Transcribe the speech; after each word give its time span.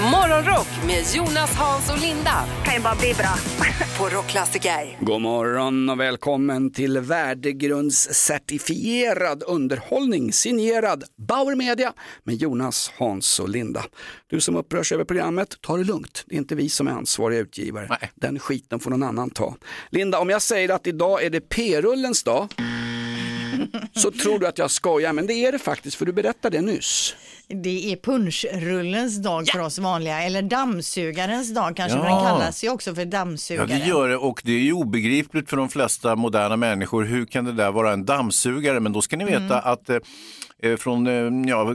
Morgonrock 0.00 0.68
med 0.86 1.04
Jonas, 1.14 1.54
Hans 1.54 1.90
och 1.90 1.98
Linda 1.98 2.44
kan 2.64 2.74
ju 2.74 2.80
bara 2.80 2.94
bli 2.94 3.14
bra. 3.14 3.34
på 3.98 4.08
Rockklassiker. 4.08 4.98
God 5.00 5.20
morgon 5.20 5.90
och 5.90 6.00
välkommen 6.00 6.72
till 6.72 6.98
värdegrundscertifierad 6.98 9.42
underhållning 9.46 10.32
signerad 10.32 11.04
Bauer 11.16 11.56
Media 11.56 11.92
med 12.24 12.34
Jonas, 12.34 12.92
Hans 12.96 13.40
och 13.40 13.48
Linda. 13.48 13.84
Du 14.26 14.40
som 14.40 14.56
upprörs 14.56 14.92
över 14.92 15.04
programmet, 15.04 15.56
ta 15.60 15.76
det 15.76 15.84
lugnt. 15.84 16.24
Det 16.26 16.34
är 16.34 16.38
inte 16.38 16.54
vi 16.54 16.68
som 16.68 16.88
är 16.88 16.92
ansvariga 16.92 17.40
utgivare. 17.40 17.86
Nej. 17.90 18.10
Den 18.14 18.38
skiten 18.38 18.80
får 18.80 18.90
någon 18.90 19.02
annan 19.02 19.30
ta. 19.30 19.56
Linda, 19.90 20.18
om 20.18 20.30
jag 20.30 20.42
säger 20.42 20.68
att 20.68 20.86
idag 20.86 21.24
är 21.24 21.30
det 21.30 21.40
P-rullens 21.40 22.22
dag 22.22 22.54
så 23.92 24.10
tror 24.10 24.38
du 24.38 24.46
att 24.46 24.58
jag 24.58 24.70
skojar, 24.70 25.12
men 25.12 25.26
det 25.26 25.34
är 25.34 25.52
det 25.52 25.58
faktiskt 25.58 25.96
för 25.96 26.06
du 26.06 26.12
berättade 26.12 26.58
det 26.58 26.62
nyss. 26.62 27.14
Det 27.54 27.92
är 27.92 27.96
punschrullens 27.96 29.22
dag 29.22 29.46
för 29.48 29.58
oss 29.60 29.78
vanliga, 29.78 30.22
eller 30.22 30.42
dammsugarens 30.42 31.54
dag 31.54 31.76
kanske, 31.76 31.98
Ja. 31.98 32.04
den 32.04 32.24
kallas 32.24 32.64
ju 32.64 32.68
också 32.70 32.94
för 32.94 33.02
Ja, 33.02 33.06
dammsugare. 33.08 33.66
det 33.66 33.78
gör 33.86 34.08
det 34.08 34.16
och 34.16 34.42
det 34.44 34.52
är 34.52 34.58
ju 34.60 34.72
obegripligt 34.72 35.50
för 35.50 35.56
de 35.56 35.68
flesta 35.68 36.16
moderna 36.16 36.56
människor. 36.56 37.04
Hur 37.04 37.26
kan 37.26 37.44
det 37.44 37.52
där 37.52 37.72
vara 37.72 37.92
en 37.92 38.04
dammsugare? 38.04 38.80
Men 38.80 38.92
då 38.92 39.02
ska 39.02 39.16
ni 39.16 39.24
veta 39.24 39.38
Mm. 39.60 39.72
att 39.72 39.90
eh, 39.90 39.96
eh, 40.62 40.76
från 40.76 41.06
eh, 41.06 41.50
ja, 41.50 41.74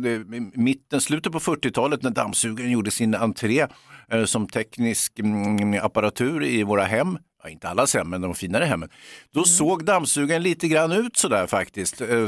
mitten, 0.53 1.01
slutet 1.01 1.31
på 1.31 1.39
40-talet 1.39 2.01
när 2.03 2.11
dammsugaren 2.11 2.71
gjorde 2.71 2.91
sin 2.91 3.15
entré 3.15 3.67
eh, 4.11 4.25
som 4.25 4.47
teknisk 4.47 5.19
mm, 5.19 5.79
apparatur 5.85 6.43
i 6.43 6.63
våra 6.63 6.83
hem, 6.83 7.17
ja, 7.45 7.49
inte 7.49 7.69
allas 7.69 7.93
hem 7.93 8.09
men 8.09 8.21
de 8.21 8.35
finare 8.35 8.63
hemmen, 8.65 8.89
då 9.33 9.39
Mm. 9.39 9.45
såg 9.45 9.85
dammsugaren 9.85 10.43
lite 10.43 10.67
grann 10.67 10.91
ut 10.91 11.17
sådär 11.17 11.47
faktiskt, 11.47 12.01
eh, 12.01 12.09
eh, 12.09 12.27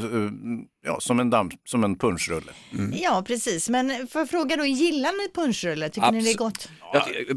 ja, 0.85 0.99
som 0.99 1.19
en, 1.19 1.29
damm, 1.29 1.51
som 1.65 1.83
en 1.83 1.95
punschrulle. 1.97 2.51
Ja, 2.93 3.23
precis. 3.27 3.69
Men 3.69 4.07
får 4.07 4.21
jag 4.21 4.29
fråga 4.29 4.55
då, 4.57 4.65
gillar 4.65 5.11
ni 5.11 5.33
punschrulle? 5.43 5.89
Tycker 5.89 6.11
ni 6.11 6.21
det 6.23 6.31
är 6.31 6.37
gott? 6.37 6.69
Ty- 7.07 7.33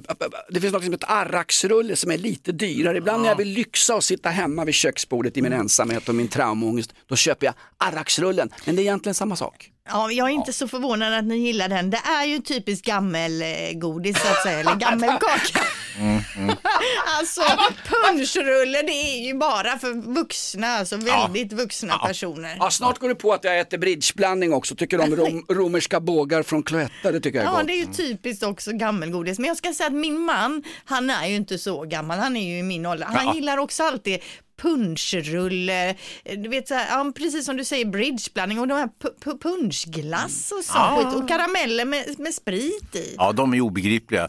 Det 0.51 0.61
finns 0.61 0.73
något 0.73 0.85
som 0.85 0.93
heter 0.93 1.11
arraxrulle 1.11 1.97
som 1.97 2.11
är 2.11 2.19
lite 2.19 2.53
dyrare. 2.53 2.97
Ibland 2.99 3.23
när 3.23 3.29
jag 3.29 3.37
vill 3.37 3.49
lyxa 3.49 3.95
och 3.97 4.05
sitta 4.05 4.29
hemma 4.31 4.65
vid 4.65 4.75
köksbordet 4.75 5.37
i 5.37 5.43
min 5.43 5.53
ensamhet 5.53 6.09
och 6.09 6.15
min 6.15 6.29
traumaångest, 6.29 6.95
då 7.07 7.17
köper 7.17 7.47
jag 7.47 7.55
arraxrullen. 7.79 8.51
Men 8.65 8.77
det 8.77 8.83
är 8.83 8.85
egentligen 8.85 9.15
samma 9.15 9.37
sak. 9.37 9.71
Ja, 9.93 10.11
jag 10.11 10.29
är 10.29 10.33
inte 10.33 10.53
så 10.53 10.69
förvånad 10.69 11.15
att 11.15 11.25
ni 11.25 11.37
gillar 11.39 11.69
den. 11.69 11.91
Det 11.91 12.01
är 12.21 12.25
ju 12.25 12.39
typiskt 12.39 12.87
gammelgodis 12.87 14.23
så 14.23 14.29
att 14.29 14.43
säga, 14.43 14.61
eller 14.61 14.75
gammelkaka. 14.77 15.61
alltså 17.19 17.41
punschrulle, 17.85 18.83
det 18.83 18.93
är 18.93 19.27
ju 19.27 19.35
bara 19.35 19.79
för 19.79 20.15
vuxna, 20.15 20.67
alltså 20.67 20.97
väldigt 20.97 21.53
vuxna 21.53 21.99
personer. 21.99 22.57
Ja, 22.59 22.71
snart 22.71 22.99
går 22.99 23.09
det 23.09 23.15
på 23.15 23.33
att 23.33 23.45
jag 23.45 23.61
äter 23.61 23.79
bridgeblandning 23.79 24.53
också. 24.53 24.75
Tycker 24.77 25.01
om 25.01 25.17
rom, 25.17 25.45
romerska 25.55 26.01
bågar 26.01 26.43
från 26.43 26.63
Cloetta, 26.63 27.13
det 27.13 27.21
tycker 27.21 27.39
jag 27.39 27.47
är 27.47 27.51
Ja, 27.53 27.59
gott. 27.59 27.67
det 27.67 27.73
är 27.73 27.87
ju 27.87 27.87
typiskt 27.93 28.43
också 28.43 28.73
gammelgodis. 28.73 29.39
Men 29.39 29.49
jag 29.49 29.57
ska 29.57 29.73
säga 29.75 29.87
att 29.87 29.93
min 29.93 30.19
man, 30.19 30.63
han 30.85 31.11
är 31.11 31.27
ju 31.29 31.35
inte 31.37 31.59
så 31.59 31.83
gammal, 31.85 32.19
han 32.19 32.37
är 32.37 32.49
ju 32.53 32.59
i 32.59 32.63
min 32.63 32.87
ålder. 32.87 33.07
Han 33.07 33.35
gillar 33.35 33.59
också 33.59 33.83
alltid 33.83 34.19
punschrulle, 34.63 35.95
du 36.37 36.49
vet 36.49 36.69
så 36.69 36.75
här, 36.75 36.87
ja, 36.91 37.13
precis 37.17 37.45
som 37.45 37.57
du 37.57 37.65
säger 37.65 37.85
bridgeblandning 37.85 38.61
och 38.61 38.69
de 38.69 38.75
här 38.75 38.87
pu- 39.03 39.25
pu- 39.25 39.43
punschglass 39.43 40.53
och 40.59 40.65
sånt 40.65 41.05
skit 41.05 41.23
och 41.23 41.29
karameller 41.29 41.85
med, 41.85 42.19
med 42.19 42.35
sprit 42.35 42.95
i. 42.97 43.15
Ja, 43.17 43.33
de 43.33 43.55
är 43.55 43.61
obegripliga. 43.61 44.29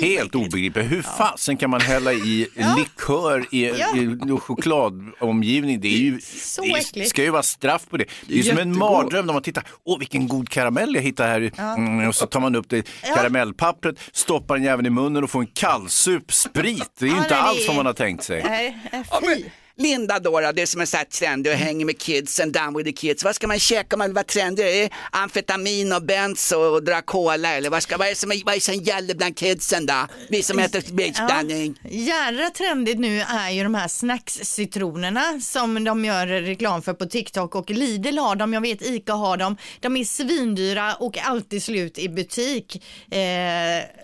Fy, 0.00 0.06
Helt 0.06 0.34
obegripliga. 0.34 0.84
Hur 0.84 1.02
fasen 1.02 1.56
kan 1.56 1.70
man 1.70 1.80
hälla 1.80 2.12
i 2.12 2.46
likör 2.78 3.46
i, 3.54 3.66
Ja. 3.78 3.96
i 3.96 4.38
chokladomgivning? 4.40 5.80
Det 5.80 5.88
är 5.88 5.98
ju, 5.98 6.20
Så 6.20 6.62
det 6.62 6.68
är, 7.00 7.04
ska 7.04 7.22
ju 7.22 7.30
vara 7.30 7.42
straff 7.42 7.86
på 7.90 7.96
det. 7.96 8.04
Det 8.26 8.32
är 8.34 8.36
ju 8.36 8.42
som 8.42 8.58
en 8.58 8.68
Jättegod. 8.68 8.78
mardröm 8.78 9.26
när 9.26 9.32
man 9.32 9.42
tittar, 9.42 9.64
åh 9.84 9.98
vilken 9.98 10.28
god 10.28 10.48
karamell 10.48 10.94
jag 10.94 11.02
hittar 11.02 11.28
här. 11.28 11.50
Mm, 11.76 12.08
och 12.08 12.14
så 12.14 12.26
tar 12.26 12.40
man 12.40 12.56
upp 12.56 12.68
det 12.68 12.88
karamellpappret, 13.14 13.96
stoppar 14.12 14.54
den 14.54 14.64
jäveln 14.64 14.86
i 14.86 14.90
munnen 14.90 15.24
och 15.24 15.30
får 15.30 15.40
en 15.40 15.46
kallsup 15.46 16.32
sprit. 16.32 16.90
Det 16.98 17.04
är 17.04 17.08
ju 17.08 17.14
Ja, 17.16 17.22
inte 17.22 17.34
nej, 17.34 17.42
alls 17.42 17.66
vad 17.66 17.76
man 17.76 17.86
har 17.86 17.92
tänkt 17.92 18.24
sig. 18.24 18.42
Nej, 18.42 18.78
Ja, 18.92 19.20
fy. 19.20 19.44
Linda 19.80 20.18
då, 20.18 20.52
det 20.52 20.66
som 20.66 20.80
är 20.80 20.86
så 20.86 20.96
här 20.96 21.04
trendig 21.04 21.52
och 21.52 21.58
hänger 21.58 21.84
med 21.84 21.98
kids 21.98 22.40
and 22.40 22.52
down 22.52 22.76
with 22.76 22.90
the 22.90 22.92
kids. 22.92 23.24
Vad 23.24 23.34
ska 23.34 23.46
man 23.46 23.58
käka 23.58 23.96
om 23.96 23.98
man 23.98 24.08
vill 24.08 24.14
vara 24.14 24.24
trendig? 24.24 24.64
Är 24.64 24.82
det 24.82 24.90
amfetamin 25.10 25.92
och 25.92 26.02
benzo 26.02 26.56
och 26.56 26.82
dra 26.82 27.02
cola 27.02 27.48
eller 27.48 27.70
vad, 27.70 27.82
ska, 27.82 27.96
vad 27.96 28.08
är 28.08 28.14
som, 28.14 28.32
vad 28.44 28.54
är 28.54 28.60
som 28.60 28.74
gäller 28.74 29.14
bland 29.14 29.36
kidsen 29.36 29.86
då? 29.86 30.06
Vi 30.28 30.42
som 30.42 30.58
äter 30.58 30.92
bridgeblandning. 30.92 31.80
Jädra 31.90 32.50
trendigt 32.50 32.98
nu 32.98 33.20
är 33.20 33.50
ju 33.50 33.62
de 33.62 33.74
här 33.74 33.88
snackscitronerna 33.88 35.40
som 35.40 35.84
de 35.84 36.04
gör 36.04 36.26
reklam 36.26 36.82
för 36.82 36.92
på 36.92 37.06
TikTok 37.06 37.54
och 37.54 37.70
Lidl 37.70 38.18
har 38.18 38.36
dem, 38.36 38.52
jag 38.52 38.60
vet 38.60 38.82
Ica 38.82 39.12
har 39.12 39.36
dem. 39.36 39.56
De 39.80 39.96
är 39.96 40.04
svindyra 40.04 40.94
och 40.94 41.18
alltid 41.18 41.62
slut 41.62 41.98
i 41.98 42.08
butik. 42.08 42.82
Eh, 43.10 43.99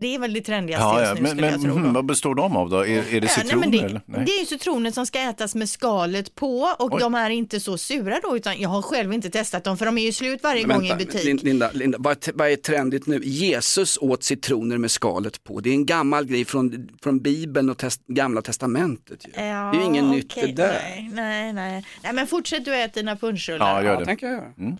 det 0.00 0.14
är 0.14 0.18
väl 0.18 0.32
det 0.32 0.40
trendigaste 0.40 0.84
Ja, 0.84 1.00
just 1.00 1.08
ja. 1.08 1.14
nu 1.14 1.20
Men, 1.20 1.30
skulle 1.30 1.46
jag 1.46 1.60
men 1.60 1.70
tro. 1.70 1.72
mm, 1.78 1.86
då. 1.88 1.92
vad 1.94 2.04
består 2.06 2.34
de 2.34 2.56
av 2.56 2.70
då? 2.70 2.76
Är, 2.86 2.88
är 2.88 3.02
det 3.02 3.02
Ja, 3.12 3.20
nej, 3.20 3.28
citroner? 3.28 3.56
men 3.56 3.70
det, 3.70 3.78
eller? 3.78 4.00
Nej. 4.06 4.22
det 4.26 4.32
är 4.32 4.40
ju 4.40 4.46
citroner 4.46 4.90
som 4.90 5.06
ska 5.06 5.20
ätas 5.20 5.54
med 5.54 5.68
skalet 5.68 6.34
på 6.34 6.60
och 6.78 6.92
Oj. 6.94 7.00
de 7.00 7.14
är 7.14 7.30
inte 7.30 7.60
så 7.60 7.78
sura 7.78 8.20
då 8.22 8.36
utan 8.36 8.60
jag 8.60 8.68
har 8.68 8.82
själv 8.82 9.12
inte 9.12 9.30
testat 9.30 9.64
dem 9.64 9.78
för 9.78 9.86
de 9.86 9.98
är 9.98 10.02
ju 10.02 10.12
slut 10.12 10.42
varje 10.42 10.66
Men 10.66 10.76
gång 10.76 10.86
i 10.86 10.88
vänta, 10.88 11.04
butik. 11.04 11.24
Lin- 11.24 11.40
Linda, 11.42 11.70
Linda 11.74 11.98
vad, 12.00 12.28
är- 12.28 12.32
vad 12.34 12.50
är 12.50 12.56
trendigt 12.56 13.06
nu? 13.06 13.20
Jesus 13.24 13.98
åt 14.00 14.22
citroner 14.24 14.78
med 14.78 14.90
skalet 14.90 15.44
på. 15.44 15.60
Det 15.60 15.70
är 15.70 15.74
en 15.74 15.86
gammal 15.86 16.24
grej 16.26 16.44
från, 16.44 16.88
från 17.02 17.18
Bibeln 17.20 17.70
och 17.70 17.78
test, 17.78 18.00
Gamla 18.06 18.42
Testamentet. 18.42 19.26
Ju. 19.26 19.30
Ja, 19.34 19.40
det 19.72 19.78
är 19.78 19.80
ju 19.80 19.84
inget 19.86 20.04
nytt 20.04 20.32
okej, 20.36 20.52
det 20.52 20.62
där. 20.62 20.72
Nej, 20.72 21.10
nej, 21.12 21.52
nej. 21.52 21.84
nej 22.02 22.12
men 22.12 22.26
fortsätt 22.26 22.64
du 22.64 22.74
äta 22.76 23.00
dina 23.00 23.16
punschrullar. 23.16 23.74
Ja, 23.74 23.82
gör 23.82 23.92
Ja, 23.94 23.98
det. 24.00 24.04
tänker 24.06 24.26
jag 24.26 24.34
göra. 24.36 24.76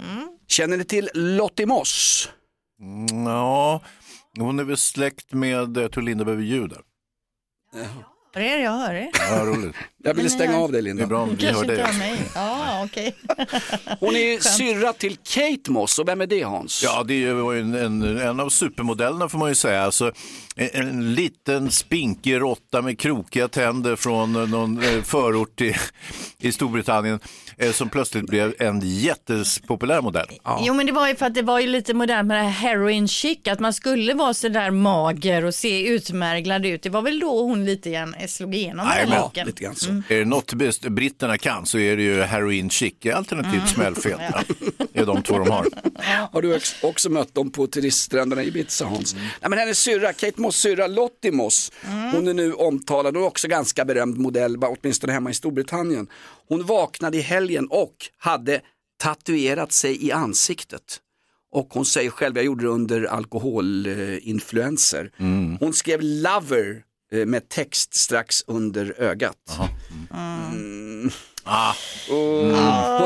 Känner 0.49 0.77
ni 0.77 0.85
till 0.85 1.11
Lottie 1.15 1.67
Moss? 1.67 2.29
Mm, 2.81 3.27
Ja, 3.27 3.81
hon 4.41 4.59
är 4.59 4.65
väl 4.65 4.77
släkt 4.77 5.33
med, 5.33 5.77
jag 5.77 5.93
tror 5.93 6.03
Linda 6.03 6.25
behöver 6.25 6.45
ljud 6.45 6.71
där. 6.71 6.81
Vad 8.35 8.45
är 8.45 8.57
det 8.57 8.63
jag 8.63 8.71
hör? 8.73 8.95
Det? 8.95 9.11
Ja, 9.31 9.45
roligt. 9.45 9.77
Jag 10.05 10.15
ville 10.15 10.31
stänga 10.31 10.53
jag- 10.53 10.63
av 10.63 10.73
dig 10.73 10.83
Det 10.83 10.89
är 10.91 10.95
Linda. 10.95 11.07
bra 11.07 11.23
om 11.23 11.37
vi 11.37 11.47
hör 11.47 11.53
Kanske 11.53 11.73
inte 11.73 11.75
dig. 11.75 11.85
av 11.85 11.95
mig. 11.99 12.21
Ja, 12.35 12.85
okej. 12.85 13.15
Hon 14.01 14.17
är 14.17 14.39
syrra 14.57 14.93
till 14.93 15.17
Kate 15.17 15.71
Moss 15.71 15.99
och 15.99 16.09
vem 16.09 16.21
är 16.21 16.27
det 16.27 16.43
Hans? 16.43 16.83
Ja, 16.85 17.03
det 17.03 17.33
var 17.33 17.53
ju 17.53 17.61
en, 17.61 17.75
en, 17.75 18.19
en 18.19 18.41
av 18.41 18.49
supermodellerna 18.49 19.29
får 19.29 19.39
man 19.39 19.49
ju 19.49 19.55
säga. 19.55 19.83
Alltså, 19.83 20.13
en, 20.57 20.69
en 20.89 21.15
liten 21.15 21.71
spinkig 21.71 22.41
råtta 22.41 22.83
med 22.83 22.99
krokiga 22.99 23.49
tänder 23.49 23.97
från 23.97 24.33
någon 24.33 24.83
eh, 24.83 25.03
förort 25.03 25.61
i, 25.61 25.75
i 26.39 26.53
Storbritannien 26.53 27.21
som 27.73 27.89
plötsligt 27.89 28.27
blev 28.27 28.55
en 28.59 28.81
jättepopulär 28.85 30.01
modell. 30.01 30.27
Jo 30.61 30.75
men 30.75 30.87
det 30.87 30.93
var 30.93 31.09
ju 31.09 31.15
för 31.17 31.27
att 31.27 31.35
det 31.35 31.43
var 31.43 31.61
ju 31.61 31.67
lite 31.67 31.95
modernt 31.95 32.29
med 32.29 32.37
det 32.37 32.43
här 32.43 32.51
heroin 32.51 33.09
chic, 33.09 33.39
att 33.49 33.61
man 33.61 33.73
skulle 33.73 34.15
vara 34.15 34.35
så 34.35 34.49
där 34.49 34.71
mager 34.71 35.45
och 35.45 35.55
se 35.55 35.89
utmärglad 35.89 36.67
ut. 36.67 36.83
Det 36.83 36.91
var 36.91 37.03
väl 37.03 37.21
då 37.21 37.43
hon 37.43 37.65
lite 37.65 37.91
grann 37.91 38.15
slog 38.29 38.55
igenom 38.55 38.87
Nej, 38.87 39.07
den 39.07 39.21
looken. 39.21 39.47
Lite 39.47 39.63
grann 39.63 39.75
så. 39.75 39.91
Är 39.91 40.19
det 40.19 40.25
något 40.25 40.55
bäst 40.55 40.89
britterna 40.89 41.39
kan 41.39 41.67
så 41.67 41.79
är 41.79 41.97
det 41.97 42.03
ju 42.03 42.23
heroin 42.23 42.71
chic, 42.71 42.95
alternativt 43.15 43.69
smällfeta. 43.69 44.43
Det 44.93 45.01
är 45.01 45.07
de 45.07 45.23
två 45.23 45.39
de 45.39 45.51
har. 45.51 45.67
Har 46.33 46.43
du 46.43 46.59
också 46.83 47.11
mött 47.11 47.35
dem 47.35 47.51
på 47.51 47.67
turiststränderna 47.67 48.43
i 48.43 48.49
Ibiza 48.49 48.85
Hans? 48.85 49.15
Nej, 49.15 49.51
men 49.51 49.59
hennes 49.59 49.79
syrra, 49.79 50.13
Kate 50.13 50.41
Moss 50.41 50.57
syrra 50.57 50.87
Lottie 50.87 51.33
Moss, 51.33 51.73
hon 52.13 52.29
är 52.29 52.35
nu 52.35 52.53
omtalad 52.53 53.17
och 53.17 53.27
också 53.27 53.49
ganska 53.49 53.85
berömd 53.85 54.19
modell, 54.19 54.57
åtminstone 54.65 55.13
hemma 55.13 55.31
i 55.31 55.35
Storbritannien. 55.35 56.07
Hon 56.49 56.67
vaknade 56.67 57.17
i 57.17 57.21
helgen 57.21 57.67
och 57.71 57.95
hade 58.19 58.61
tatuerat 58.99 59.73
sig 59.73 60.07
i 60.07 60.13
ansiktet. 60.13 61.01
Och 61.53 61.69
hon 61.71 61.85
säger 61.85 62.11
själv, 62.11 62.37
jag 62.37 62.45
gjorde 62.45 62.65
det 62.65 62.71
under 62.71 63.05
alkoholinfluenser. 63.05 65.11
Hon 65.61 65.73
skrev 65.73 66.01
lover 66.03 66.83
eh, 67.13 67.27
med 67.27 67.49
text 67.49 67.95
strax 67.95 68.45
under 68.47 69.01
ögat. 69.01 69.59
Mm. 70.13 71.11
Ah, 71.51 71.75
Hon, 72.09 72.53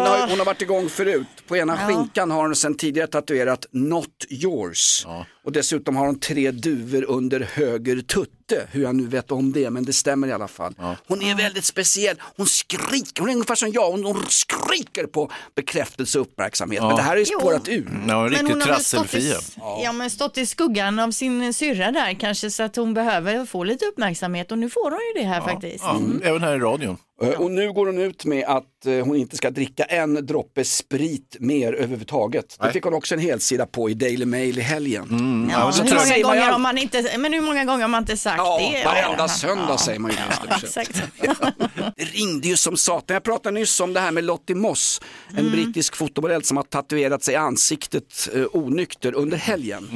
har, 0.07 0.29
hon 0.29 0.39
har 0.39 0.45
varit 0.45 0.63
igång 0.63 0.89
förut. 0.89 1.27
På 1.49 1.57
ena 1.57 1.77
skinkan 1.89 2.31
har 2.31 2.43
hon 2.43 2.57
sedan 2.57 2.75
tidigare 2.77 3.07
tatuerat 3.07 3.67
Not 3.71 4.09
yours. 4.31 5.07
Och 5.45 5.53
dessutom 5.53 5.97
har 5.97 6.07
hon 6.07 6.21
tre 6.21 6.51
duvor 6.51 7.05
under 7.09 7.41
höger 7.41 8.01
tutte. 8.01 8.67
Hur 8.71 8.83
jag 8.83 8.95
nu 8.95 9.07
vet 9.07 9.31
om 9.33 9.53
det, 9.53 9.71
men 9.71 9.85
det 9.85 9.93
stämmer 9.93 10.29
i 10.29 10.33
alla 10.33 10.49
fall. 10.49 10.75
Hon 11.09 11.23
är 11.23 11.35
väldigt 11.35 11.65
speciell. 11.65 12.17
Hon 12.37 12.47
skriker, 12.47 13.21
hon 13.21 13.29
är 13.29 13.33
ungefär 13.33 13.55
som 13.55 13.71
jag. 13.73 13.91
Hon, 13.91 14.05
hon 14.05 14.25
skriker 14.29 15.07
på 15.07 15.31
bekräftelse 15.57 16.19
och 16.19 16.27
uppmärksamhet. 16.27 16.83
Men 16.83 16.97
det 16.97 17.03
här 17.03 17.17
Jo. 17.17 17.41
spårat 17.41 17.69
ur. 17.69 18.05
ja, 18.09 18.25
en 18.25 18.31
riktig 18.31 18.47
hon 18.49 18.61
har 18.61 18.69
väl 18.69 18.85
stått 18.85 19.05
i, 19.05 19.09
trasselfia. 19.09 19.37
ja, 19.85 19.93
men 19.93 20.11
stått 20.11 20.39
i 20.39 20.47
skuggan 20.47 20.99
av 20.99 21.11
sin 21.11 21.55
syrra 21.55 21.93
där 21.93 22.15
kanske 22.21 22.51
så 22.51 22.63
att 22.63 22.77
hon 22.77 22.95
behöver 22.95 23.47
få 23.47 23.65
lite 23.65 23.85
uppmärksamhet 23.87 24.53
och 24.53 24.59
nu 24.59 24.71
får 24.71 24.91
hon 24.91 25.01
ju 25.17 25.23
det 25.23 25.29
här 25.29 25.41
faktiskt. 25.41 25.85
Ja, 25.85 26.01
Även 26.23 26.43
här 26.43 26.57
i 26.57 26.59
radion. 26.59 26.97
Eh, 27.23 27.29
Och 27.29 27.51
nu 27.51 27.73
går 27.73 27.87
hon 27.87 27.99
ut 27.99 28.25
med 28.25 28.45
att 28.45 28.87
eh, 28.87 28.93
hon 29.05 29.17
inte 29.17 29.37
ska 29.37 29.51
dricka 29.51 29.85
en 29.85 30.27
droppe 30.27 30.65
sprit 30.65 31.37
mer 31.41 31.73
överhuvudtaget. 31.73 32.57
Det 32.63 32.73
fick 32.73 32.85
hon 32.85 32.95
också 32.95 33.15
en 33.15 33.21
helsida 33.21 33.67
på 33.67 33.91
i 33.91 33.95
Daily 33.95 34.25
Mail 34.25 34.59
i 34.59 34.61
helgen. 34.61 35.49
Ja, 35.53 35.73
så 35.73 35.83
hur, 35.83 35.91
många 35.95 36.07
man 36.07 36.23
gånger 36.23 36.51
har 36.53 36.59
man 36.59 36.79
inte, 36.79 37.19
men 37.19 37.33
hur 37.33 37.41
många 37.41 37.65
gånger 37.65 37.81
har 37.83 37.89
man 37.89 38.03
inte 38.03 38.17
sagt 38.17 38.37
Ja, 38.39 38.59
det? 38.75 38.85
varenda 38.85 39.29
söndag 39.29 39.79
säger 39.79 39.99
man 39.99 40.11
ju 40.11 40.17
det 41.97 42.05
ringde 42.05 42.49
ju 42.49 42.57
som 42.57 42.77
satan. 42.77 43.15
Jag 43.15 43.23
pratade 43.23 43.55
nyss 43.61 43.81
om 43.81 43.93
det 43.93 44.01
här 44.01 44.11
med 44.13 44.25
Lottie 44.25 44.57
Moss, 44.57 45.01
en 45.37 45.51
brittisk 45.51 45.97
fotomodell 45.97 46.45
som 46.45 46.57
har 46.57 46.65
tatuerat 46.65 47.25
sig 47.25 47.35
i 47.35 47.37
ansiktet 47.37 48.29
eh, 48.35 48.45
onykter 48.53 49.15
under 49.15 49.37
helgen. 49.37 49.89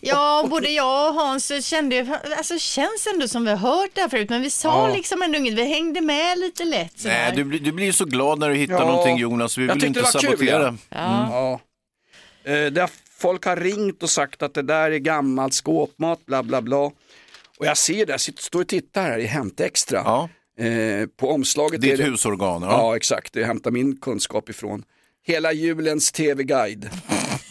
Ja, 0.00 0.46
både 0.50 0.68
jag 0.70 1.08
och 1.08 1.14
Hans 1.14 1.64
kände 1.66 1.96
ju, 1.96 2.06
alltså 2.36 2.58
känns 2.58 3.06
ändå 3.14 3.28
som 3.28 3.44
vi 3.44 3.50
har 3.50 3.56
hört 3.56 3.90
det 3.94 4.00
här 4.00 4.08
förut, 4.08 4.30
men 4.30 4.42
vi 4.42 4.50
sa 4.50 4.88
Ja. 4.88 4.94
liksom 4.96 5.22
ändå 5.22 5.38
inget, 5.38 5.54
vi 5.54 5.64
hängde 5.64 6.00
med 6.00 6.38
lite 6.38 6.59
lätt. 6.64 6.98
sådär. 7.00 7.14
Nej, 7.14 7.32
du, 7.36 7.44
blir- 7.44 7.60
du 7.60 7.72
blir 7.72 7.86
ju 7.86 7.92
så 7.92 8.04
glad 8.04 8.38
när 8.38 8.48
du 8.48 8.54
hittar 8.54 8.74
Ja. 8.74 8.86
någonting 8.86 9.16
Jonas, 9.18 9.58
vi 9.58 9.66
Jag 9.66 9.74
vill 9.74 9.82
tyckte 9.82 9.86
inte 9.86 10.00
det 10.00 10.04
var 10.04 10.36
kul, 10.36 10.48
sabotera. 10.48 10.76
Ja. 10.88 11.60
Eh, 12.44 12.86
folk 13.18 13.44
har 13.44 13.56
ringt 13.56 14.02
och 14.02 14.10
sagt 14.10 14.42
att 14.42 14.54
det 14.54 14.62
där 14.62 14.90
är 14.90 14.98
gammalt 14.98 15.54
skåpmat, 15.54 16.26
bla 16.26 16.42
bla 16.42 16.62
bla. 16.62 16.76
Och 17.58 17.66
jag 17.66 17.76
ser 17.76 18.06
där, 18.06 18.18
sitter- 18.18 18.42
står 18.42 18.60
och 18.60 18.68
tittar 18.68 19.02
här 19.02 19.18
i 19.18 19.26
Hämt 19.26 19.60
Extra. 19.60 19.98
Ja. 20.04 20.28
Eh, 20.64 21.06
på 21.16 21.30
omslaget 21.30 21.80
Ditt 21.80 21.92
är 21.92 21.96
det... 21.96 22.04
husorgan. 22.04 22.62
Ja. 22.62 22.68
Ja. 22.70 22.96
exakt, 22.96 23.32
det 23.32 23.44
hämtar 23.44 23.70
min 23.70 23.96
kunskap 23.96 24.48
ifrån. 24.48 24.82
Hela 25.26 25.52
julens 25.52 26.12
tv-guide. 26.12 26.90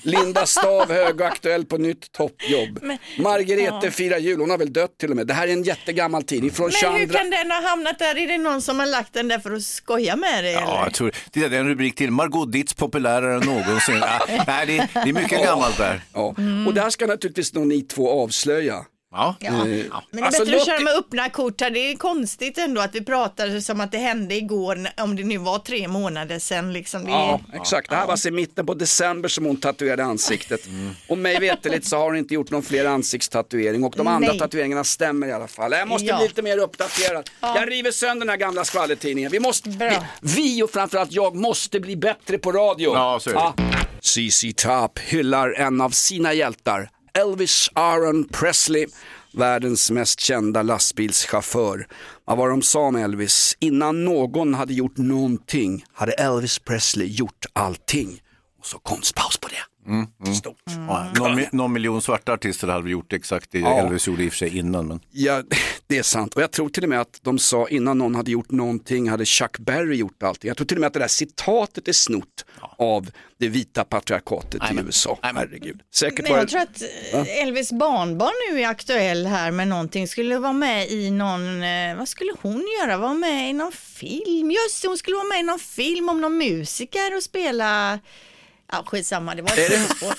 Linda 0.01 0.45
Stav 0.45 0.91
högaktuell 0.91 1.65
på 1.65 1.77
nytt 1.77 2.11
toppjobb. 2.11 2.79
Margarete 3.17 3.91
firar 3.91 4.17
jul, 4.17 4.39
hon 4.39 4.49
har 4.49 4.57
väl 4.57 4.73
dött 4.73 4.97
till 4.97 5.09
och 5.09 5.15
med. 5.15 5.27
Det 5.27 5.33
här 5.33 5.47
är 5.47 5.53
en 5.53 5.63
jättegammal 5.63 6.23
tidning 6.23 6.51
från 6.51 6.71
Men 6.81 6.91
hur 6.91 6.99
22... 6.99 7.17
kan 7.17 7.29
den 7.29 7.51
ha 7.51 7.69
hamnat 7.69 7.99
där? 7.99 8.17
Är 8.17 8.27
det 8.27 8.37
någon 8.37 8.61
som 8.61 8.79
har 8.79 8.85
lagt 8.85 9.13
den 9.13 9.27
där 9.27 9.39
för 9.39 9.51
att 9.51 9.63
skoja 9.63 10.15
med 10.15 10.43
dig? 10.43 10.53
Ja, 10.53 10.59
eller? 10.61 10.83
jag 10.83 10.93
tror, 10.93 11.11
det 11.31 11.43
är 11.43 11.53
en 11.53 11.67
rubrik 11.67 11.95
till. 11.95 12.11
Margot 12.11 12.51
Ditz 12.51 12.73
populärare 12.73 13.35
än 13.35 13.41
någonsin. 13.41 13.95
Ja, 14.09 14.43
nej, 14.47 14.65
det, 14.67 14.89
det 14.93 15.09
är 15.09 15.13
mycket 15.13 15.43
gammalt 15.43 15.77
där. 15.77 16.01
Ja. 16.13 16.35
Och 16.67 16.73
det 16.73 16.81
här 16.81 16.89
ska 16.89 17.05
naturligtvis 17.05 17.53
nog 17.53 17.67
ni 17.67 17.81
två 17.81 18.23
avslöja. 18.23 18.85
Ja. 19.11 19.35
Ja. 19.39 19.51
Men 19.51 19.67
det 20.11 20.19
är 20.19 20.23
Alltså, 20.25 20.45
bättre 20.45 20.57
att 20.57 20.65
köra 20.65 20.79
med 20.79 20.93
öppna 20.93 21.29
kort 21.29 21.61
här. 21.61 21.69
Det 21.71 21.79
är 21.79 21.95
konstigt 21.95 22.57
ändå 22.57 22.81
att 22.81 22.95
vi 22.95 23.03
pratar 23.05 23.59
som 23.59 23.81
att 23.81 23.91
det 23.91 23.97
hände 23.97 24.35
igår, 24.35 24.87
om 24.97 25.15
det 25.15 25.23
nu 25.23 25.37
var 25.37 25.59
tre 25.59 25.87
månader 25.87 26.39
sedan. 26.39 26.73
Liksom. 26.73 27.05
Det. 27.05 27.11
Ja, 27.11 27.41
exakt. 27.53 27.89
Det 27.89 27.95
här 27.95 28.05
var 28.05 28.11
alltså 28.11 28.27
i 28.27 28.31
mitten 28.31 28.65
på 28.65 28.73
december 28.73 29.29
som 29.29 29.45
hon 29.45 29.57
tatuerade 29.59 30.03
ansiktet. 30.03 30.61
Och 31.07 31.17
mig 31.17 31.39
veterligt 31.39 31.87
så 31.87 31.97
har 31.97 32.05
hon 32.05 32.17
inte 32.17 32.33
gjort 32.33 32.51
någon 32.51 32.63
fler 32.63 32.85
ansiktstatuering 32.85 33.83
och 33.83 33.93
de 33.97 34.07
andra 34.07 34.29
Nej. 34.29 34.39
tatueringarna 34.39 34.83
stämmer 34.83 35.27
i 35.27 35.31
alla 35.31 35.47
fall. 35.47 35.71
Jag 35.71 35.87
måste 35.87 36.07
Ja. 36.07 36.17
bli 36.17 36.27
lite 36.27 36.41
mer 36.41 36.57
uppdaterad. 36.57 37.29
Jag 37.39 37.71
river 37.71 37.91
sönder 37.91 38.19
den 38.25 38.29
här 38.29 38.37
gamla 38.37 38.63
skvallertidningen. 38.63 39.31
Vi, 39.31 39.39
måste, 39.39 39.69
vi, 39.69 39.91
vi 40.21 40.63
och 40.63 40.69
framförallt 40.71 41.11
jag 41.11 41.35
måste 41.35 41.79
bli 41.79 41.95
bättre 41.95 42.37
på 42.37 42.51
radio. 42.51 42.91
Ja, 42.93 43.19
så 43.21 43.29
är 43.29 43.33
det. 43.33 43.51
CC 44.01 44.53
Top 44.55 44.99
hyllar 44.99 45.51
en 45.51 45.81
av 45.81 45.89
sina 45.89 46.33
hjältar, 46.33 46.89
Elvis 47.13 47.69
Aaron 47.73 48.23
Presley. 48.23 48.87
Världens 49.33 49.91
mest 49.91 50.19
kända 50.19 50.61
lastbilschaufför. 50.61 51.87
Vad 52.25 52.37
var 52.37 52.47
det 52.47 52.53
de 52.53 52.61
sa 52.61 52.79
om 52.79 52.95
Elvis? 52.95 53.57
Innan 53.59 54.05
någon 54.05 54.53
hade 54.53 54.73
gjort 54.73 54.97
någonting 54.97 55.85
hade 55.93 56.11
Elvis 56.11 56.59
Presley 56.59 57.07
gjort 57.07 57.45
allting. 57.53 58.21
Och 58.59 58.65
så 58.65 58.79
konstpaus 58.79 59.37
på 59.37 59.47
det. 59.47 59.68
Stort. 60.37 60.57
Ja, 60.65 61.07
någon, 61.15 61.41
någon 61.51 61.73
miljon 61.73 62.01
svarta 62.01 62.33
artister 62.33 62.67
hade 62.67 62.83
vi 62.83 62.91
gjort 62.91 63.13
exakt 63.13 63.51
det 63.51 63.59
Ja. 63.59 63.79
Elvis 63.79 64.07
gjorde 64.07 64.23
i 64.23 64.27
och 64.27 64.31
för 64.31 64.37
sig 64.37 64.57
innan. 64.57 64.87
Men... 64.87 64.99
Ja, 65.11 65.43
det 65.87 65.97
är 65.97 66.03
sant. 66.03 66.33
Och 66.33 66.41
jag 66.41 66.51
tror 66.51 66.69
till 66.69 66.83
och 66.83 66.89
med 66.89 67.01
att 67.01 67.19
de 67.21 67.39
sa 67.39 67.67
innan 67.67 67.97
någon 67.97 68.15
hade 68.15 68.31
gjort 68.31 68.51
någonting 68.51 69.09
hade 69.09 69.25
Chuck 69.25 69.59
Berry 69.59 69.95
gjort 69.95 70.23
allting. 70.23 70.47
Jag 70.47 70.57
tror 70.57 70.67
till 70.67 70.77
och 70.77 70.81
med 70.81 70.87
att 70.87 70.93
det 70.93 70.99
där 70.99 71.07
citatet 71.07 71.87
är 71.87 71.93
snott 71.93 72.45
av 72.77 73.11
det 73.37 73.47
vita 73.47 73.83
patriarkatet 73.83 74.61
i 74.71 74.75
USA. 74.85 75.19
Herregud. 75.21 75.81
Säkert 75.93 76.29
Men 76.29 76.37
jag 76.37 76.49
tror 76.49 76.61
att 76.61 76.81
eh, 77.13 77.41
Elvis 77.41 77.71
barnbarn 77.71 78.31
nu 78.51 78.61
är 78.61 78.67
aktuell 78.67 79.25
här 79.25 79.51
med 79.51 79.67
någonting. 79.67 80.07
Skulle 80.07 80.37
vara 80.37 80.53
med 80.53 80.91
i 80.91 81.11
någon, 81.11 81.63
eh, 81.63 81.95
vad 81.97 82.07
skulle 82.07 82.31
hon 82.41 82.65
göra? 82.81 82.97
Vara 82.97 83.13
med 83.13 83.49
i 83.49 83.53
någon 83.53 83.71
film? 83.71 84.51
Just 84.51 84.85
hon 84.85 84.97
skulle 84.97 85.15
vara 85.15 85.27
med 85.27 85.39
i 85.39 85.43
någon 85.43 85.59
film 85.59 86.09
om 86.09 86.21
någon 86.21 86.37
musiker 86.37 87.17
och 87.17 87.23
spela, 87.23 87.99
ja 88.71 88.83
skitsamma, 88.85 89.35
det 89.35 89.41
var 89.41 89.49
ett 89.49 89.71
sidospår. 89.71 90.13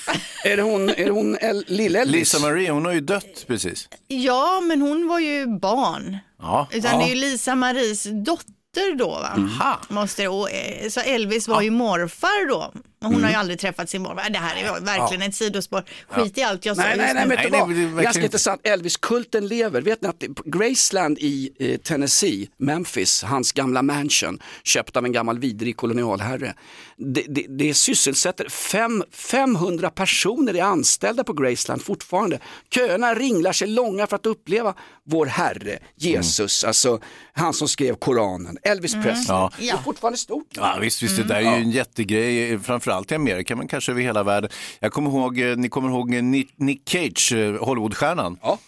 Är 0.44 0.56
det 0.56 0.62
hon, 0.62 0.88
är 0.88 1.04
det 1.04 1.10
hon 1.10 1.36
El- 1.40 1.64
Lill-Elvis? 1.68 2.12
Lisa 2.12 2.38
Marie, 2.38 2.70
hon 2.70 2.84
har 2.84 2.92
ju 2.92 3.00
dött 3.00 3.44
precis. 3.46 3.88
Ja, 4.08 4.60
men 4.60 4.82
hon 4.82 5.08
var 5.08 5.18
ju 5.18 5.46
barn. 5.46 6.18
Ja. 6.42 6.68
Utan 6.72 6.98
det 6.98 7.04
är 7.04 7.08
ju 7.08 7.14
Lisa 7.14 7.54
Maries 7.54 8.02
dotter 8.04 8.54
då 8.98 9.08
va? 9.08 9.32
Aha. 9.36 9.80
Måste 9.88 10.28
och, 10.28 10.50
eh, 10.50 10.88
så 10.88 11.00
Elvis 11.00 11.48
var 11.48 11.62
ju 11.62 11.70
morfar 11.70 12.48
då. 12.48 12.72
Men 12.74 13.06
hon 13.06 13.12
Mm. 13.14 13.24
har 13.24 13.30
ju 13.30 13.36
aldrig 13.36 13.58
träffat 13.60 13.88
sin 13.90 14.02
morfar. 14.02 14.30
Det 14.30 14.38
här 14.38 14.56
är 14.56 14.80
verkligen 14.80 15.22
ett 15.22 15.34
sidospår. 15.34 15.84
Skit 16.08 16.38
i 16.38 16.42
allt 16.42 16.66
jag 16.66 16.76
sa 16.76 16.82
Nej, 16.82 16.96
nej, 16.96 17.14
nej, 17.14 17.24
nu. 17.28 17.36
vet 17.36 17.44
du 17.44 17.50
vad? 17.50 17.68
verkligen 17.68 17.96
Ganska 17.96 18.22
intressant. 18.22 18.60
Elvis-kulten 18.64 19.48
lever. 19.48 19.80
Vet 19.82 20.02
ni 20.02 20.08
att 20.08 20.22
Graceland 20.44 21.18
i 21.18 21.50
eh, 21.58 21.78
Tennessee, 21.80 22.48
Memphis, 22.58 23.22
hans 23.22 23.52
gamla 23.52 23.82
mansion, 23.82 24.38
köpt 24.64 24.96
av 24.96 25.04
en 25.04 25.12
gammal 25.12 25.38
vidrig 25.38 25.76
kolonialherre. 25.76 26.54
Det, 26.96 27.24
det, 27.28 27.46
det 27.48 27.74
sysselsätter 27.74 28.48
fem, 28.48 29.04
500 29.12 29.90
personer 29.90 30.56
är 30.56 30.62
anställda 30.62 31.24
på 31.24 31.32
Graceland 31.32 31.82
fortfarande. 31.82 32.38
Köerna 32.74 33.14
ringlar 33.14 33.52
sig 33.52 33.68
långa 33.68 34.06
för 34.06 34.16
att 34.16 34.26
uppleva 34.26 34.74
vår 35.06 35.26
Herre, 35.26 35.78
Jesus, 35.96 36.64
alltså 36.64 37.00
han 37.32 37.52
som 37.54 37.68
skrev 37.68 37.94
Koranen, 37.94 38.58
Elvis 38.62 38.94
Presley. 38.94 39.24
Ja. 39.28 39.50
Det 39.58 39.68
är 39.68 39.76
fortfarande 39.76 40.18
stort. 40.18 40.46
Ja, 40.54 40.78
visst, 40.80 41.02
visst, 41.02 41.16
det 41.16 41.22
där 41.22 41.34
är 41.34 41.40
ju 41.40 41.62
en 41.62 41.70
jättegrej, 41.70 42.58
framförallt 42.58 43.12
i 43.12 43.14
Amerika, 43.14 43.56
men 43.56 43.68
kanske 43.68 43.92
över 43.92 44.02
hela 44.02 44.22
världen. 44.22 44.50
Jag 44.80 44.92
kommer 44.92 45.10
ihåg, 45.10 45.40
eh, 45.40 45.56
ni 45.56 45.68
kommer 45.68 45.88
ihåg 45.88 46.14
eh, 46.14 46.22
Nick, 46.22 46.88
Cage, 46.88 47.32
eh, 47.32 47.64
Hollywoodstjärnan. 47.64 48.38
Ja. 48.42 48.58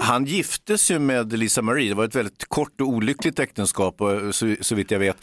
Han 0.00 0.24
giftes 0.24 0.90
ju 0.90 0.98
med 0.98 1.38
Lisa 1.38 1.62
Marie, 1.62 1.88
det 1.88 1.94
var 1.94 2.04
ett 2.04 2.14
väldigt 2.14 2.44
kort 2.48 2.80
och 2.80 2.88
olyckligt 2.88 3.38
äktenskap 3.38 4.00
så, 4.32 4.56
så 4.60 4.74
vitt 4.74 4.90
jag 4.90 4.98
vet. 4.98 5.16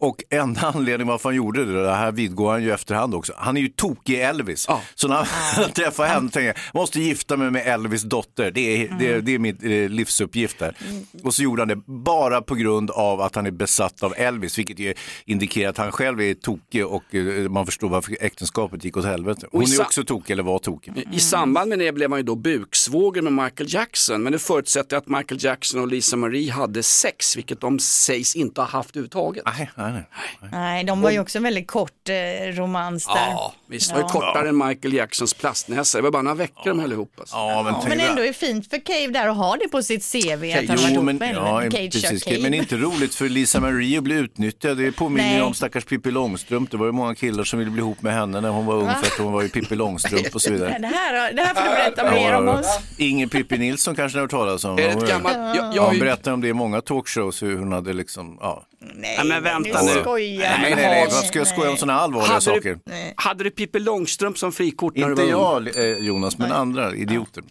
Och 0.00 0.22
enda 0.30 0.60
anledningen 0.74 1.06
varför 1.06 1.28
han 1.28 1.36
gjorde 1.36 1.64
det, 1.64 1.82
det 1.82 1.94
här 1.94 2.12
vidgår 2.12 2.50
han 2.52 2.62
ju 2.62 2.72
efterhand 2.72 3.14
också, 3.14 3.32
han 3.36 3.56
är 3.56 3.60
ju 3.60 3.68
tokig 3.68 4.20
Elvis. 4.20 4.64
Ja. 4.68 4.80
Så 4.94 5.08
när 5.08 5.16
han 5.16 5.70
träffar 5.74 6.06
henne 6.06 6.30
tänker 6.30 6.46
jag, 6.46 6.56
måste 6.74 7.00
gifta 7.00 7.36
mig 7.36 7.50
med 7.50 7.66
Elvis 7.66 8.02
dotter, 8.02 8.50
det 8.50 8.60
är, 8.60 8.96
det, 8.98 9.08
är- 9.12 9.20
det 9.20 9.34
är 9.34 9.38
min 9.38 9.56
eh, 9.62 9.88
livsuppgift 9.90 10.58
där. 10.58 10.76
Och 11.22 11.34
så 11.34 11.42
gjorde 11.42 11.62
han 11.62 11.68
det 11.68 11.76
bara 11.86 12.42
på 12.42 12.54
grund 12.54 12.90
av 12.90 13.20
att 13.20 13.34
han 13.34 13.46
är 13.46 13.50
besatt 13.50 14.02
av 14.02 14.14
Elvis, 14.16 14.58
vilket 14.58 14.78
ju 14.78 14.94
indikerar 15.24 15.70
att 15.70 15.78
han 15.78 15.92
själv 15.92 16.20
är 16.20 16.34
tokig 16.34 16.86
och 16.86 17.14
eh, 17.14 17.48
man 17.48 17.66
förstår 17.66 17.88
varför 17.88 18.16
äktenskapet 18.20 18.84
gick 18.84 18.96
åt 18.96 19.04
helvete. 19.04 19.46
Hon 19.52 19.62
är 19.62 19.80
också 19.80 20.04
tokig, 20.04 20.32
eller 20.32 20.42
var 20.42 20.58
tokig. 20.58 21.08
I 21.12 21.20
samband 21.20 21.68
med 21.68 21.78
det 21.78 21.92
blev 21.92 22.10
han 22.10 22.18
ju 22.18 22.24
då 22.24 22.34
buksvåger 22.34 23.22
med 23.22 23.32
Michael 23.32 23.74
Jackson. 23.74 24.22
Men 24.22 24.32
det 24.32 24.38
förutsätter 24.38 24.96
att 24.96 25.08
Michael 25.08 25.44
Jackson 25.44 25.80
och 25.80 25.88
Lisa 25.88 26.16
Marie 26.16 26.52
hade 26.52 26.82
sex, 26.82 27.36
vilket 27.36 27.60
de 27.60 27.78
sägs 27.78 28.36
inte 28.36 28.60
ha 28.60 28.68
haft 28.68 28.90
överhuvudtaget. 28.90 29.42
Nej, 29.46 29.70
nej, 29.76 29.89
nej. 29.92 30.04
Nej, 30.52 30.84
de 30.84 31.00
var 31.00 31.10
ju 31.10 31.20
också 31.20 31.38
en 31.38 31.42
väldigt 31.44 31.66
kort 31.66 32.08
eh, 32.08 32.14
romans 32.52 33.06
där. 33.06 33.14
Ja, 33.30 33.54
visst 33.68 33.92
var 33.92 33.98
det 34.02 34.08
kortare 34.08 34.48
än 34.48 34.66
Michael 34.66 34.94
Jacksons 34.94 35.34
plastnäsa. 35.34 35.98
Det 35.98 36.02
var 36.02 36.10
bara 36.10 36.22
några 36.22 36.34
veckor 36.34 36.64
de 36.64 36.80
höll 36.80 36.92
ihop. 36.92 37.12
Alltså. 37.18 37.36
Ja, 37.36 37.62
men, 37.62 37.88
Men 37.98 38.08
ändå 38.08 38.22
är 38.22 38.26
det 38.26 38.32
fint 38.32 38.70
för 38.70 38.78
Cave 38.78 39.06
där 39.06 39.28
att 39.28 39.36
ha 39.36 39.56
det 39.56 39.68
på 39.68 39.82
sitt 39.82 40.12
CV. 40.12 40.44
Att 40.44 40.68
han 40.68 40.68
har 40.68 40.76
varit 40.76 40.80
Jo, 40.88 40.92
ihop 40.94 41.04
men, 41.04 41.16
med 41.16 41.34
ja, 41.34 41.58
henne. 41.58 41.70
Cage 41.70 41.92
precis, 42.02 42.24
Cave. 42.24 42.38
men 42.42 42.54
inte 42.54 42.76
roligt 42.76 43.14
för 43.14 43.28
Lisa 43.28 43.60
Marie 43.60 43.98
att 43.98 44.04
bli 44.04 44.14
utnyttjad. 44.14 44.76
Det 44.78 44.92
påminner 44.92 45.28
ju 45.28 45.34
Nej. 45.34 45.42
om 45.42 45.54
stackars 45.54 45.84
Pippi 45.84 46.10
Långstrump. 46.10 46.70
Det 46.70 46.76
var 46.76 46.86
ju 46.86 46.92
många 46.92 47.14
killar 47.14 47.44
som 47.44 47.58
ville 47.58 47.70
bli 47.70 47.80
ihop 47.80 48.02
med 48.02 48.12
henne 48.14 48.40
när 48.40 48.48
hon 48.48 48.66
var 48.66 48.74
ung 48.74 48.86
för 48.88 49.06
att 49.06 49.18
hon 49.18 49.32
var 49.32 49.42
ju 49.42 49.48
Pippi 49.48 49.74
Långstrump 49.74 50.34
och 50.34 50.42
så 50.42 50.52
vidare. 50.52 50.76
Det 50.80 50.86
här, 50.86 51.32
det 51.32 51.42
här 51.42 51.54
får 51.54 51.62
du 51.62 51.68
berätta 51.70 52.10
mer 52.10 52.34
om 52.36 52.48
oss. 52.48 52.78
Ingen 52.98 53.28
Pippi 53.28 53.58
Nilsson 53.58 53.94
kanske 53.94 54.16
ni 54.16 54.20
har 54.20 54.24
hört 54.24 54.30
talas 54.30 54.64
om. 54.64 54.78
Är 54.78 54.82
det 54.82 54.94
Hon- 54.94 55.02
ett 55.04 55.08
gammalt... 55.10 55.36
Jag, 55.36 55.56
jag, 55.56 55.74
Ja, 55.76 55.80
har 55.80 55.86
hon 55.86 55.94
ju- 55.94 56.00
berättar 56.00 56.32
om 56.32 56.40
det 56.40 56.48
i 56.48 56.52
många 56.52 56.80
talkshows 56.80 57.42
hur 57.42 57.58
hon 57.58 57.72
hade 57.72 57.92
liksom, 57.92 58.38
ja. 58.40 58.62
Nej, 58.80 59.14
Ja, 59.18 59.24
men 59.24 59.42
vänta 59.42 59.82
nu 59.82 60.00
skojar 60.00 60.58
Nej, 60.60 60.74
nej, 60.74 60.74
nej, 60.76 61.06
vad 61.10 61.24
ska 61.24 61.38
jag 61.38 61.48
skoja 61.48 61.70
om 61.70 61.76
sådana 61.76 62.00
allvarliga 62.00 62.28
hade, 62.28 62.40
saker? 62.40 62.78
du, 62.84 62.92
hade 63.16 63.44
du 63.44 63.50
Pippi 63.50 63.78
Långstrump 63.78 64.38
som 64.38 64.52
frikort 64.52 64.96
när 64.96 65.10
Inte 65.10 65.22
du 65.22 65.32
var 65.32 65.56
ung? 65.56 65.66
jag, 65.74 65.90
eh, 65.90 65.98
Jonas, 65.98 66.38
men 66.38 66.52
andra 66.52 66.94
idioter. 66.94 67.44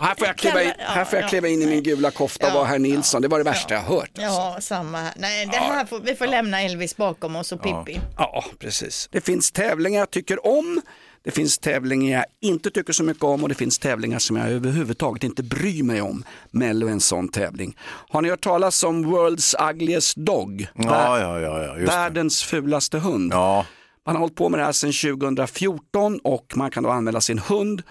Här 0.00 0.14
får 0.14 0.26
jag 0.26 0.36
kliva 0.36 0.62
in, 0.62 0.72
här 0.78 1.04
får 1.04 1.18
jag 1.18 1.28
kliva 1.28 1.48
in 1.48 1.62
i 1.62 1.66
min 1.66 1.82
gula 1.82 2.10
kofta 2.10 2.46
och 2.46 2.52
vara 2.52 2.64
herr 2.64 2.78
Nilsson. 2.78 3.22
Det 3.22 3.28
var 3.28 3.38
det 3.38 3.44
värsta 3.44 3.74
jag 3.74 3.80
hört. 3.80 4.10
Ja, 4.14 4.56
samma 4.60 4.98
här. 5.00 5.12
Nej, 5.16 5.46
det 5.46 5.56
här 5.56 5.84
får, 5.86 6.00
vi 6.00 6.14
får 6.14 6.26
lämna 6.26 6.60
Elvis 6.62 6.96
bakom 6.96 7.36
oss 7.36 7.52
och 7.52 7.62
Pippi. 7.62 8.00
Ja, 8.18 8.44
precis. 8.58 9.08
Det 9.12 9.20
finns 9.20 9.52
tävlingar 9.52 9.98
jag 9.98 10.10
tycker 10.10 10.46
om. 10.46 10.82
Det 11.24 11.30
finns 11.30 11.58
tävlingar 11.58 12.18
jag 12.18 12.24
inte 12.50 12.70
tycker 12.70 12.92
så 12.92 13.02
mycket 13.04 13.24
om 13.24 13.42
och 13.42 13.48
det 13.48 13.54
finns 13.54 13.78
tävlingar 13.78 14.18
som 14.18 14.36
jag 14.36 14.50
överhuvudtaget 14.50 15.24
inte 15.24 15.42
bryr 15.42 15.82
mig 15.82 16.00
om. 16.00 16.24
Mello 16.50 16.86
är 16.86 16.90
en 16.90 17.00
sån 17.00 17.28
tävling. 17.28 17.76
Har 18.08 18.22
ni 18.22 18.28
hört 18.30 18.40
talas 18.40 18.82
om 18.84 19.06
World's 19.06 19.70
Ugliest 19.70 20.16
Dog? 20.16 20.66
Ja, 20.74 21.18
ja, 21.18 21.40
ja, 21.40 21.62
ja 21.62 21.78
just 21.78 21.92
det. 21.92 21.96
Världens 21.96 22.42
fulaste 22.42 22.98
hund. 22.98 23.32
Ja, 23.32 23.66
Man 24.06 24.14
har 24.14 24.20
hållit 24.20 24.34
på 24.34 24.48
med 24.48 24.60
det 24.60 24.64
här 24.64 24.72
sedan 24.72 24.92
2014 25.16 26.20
och 26.24 26.52
man 26.56 26.70
kan 26.70 26.82
då 26.82 26.90
anmäla 26.90 27.20
sin 27.20 27.38
hund 27.38 27.82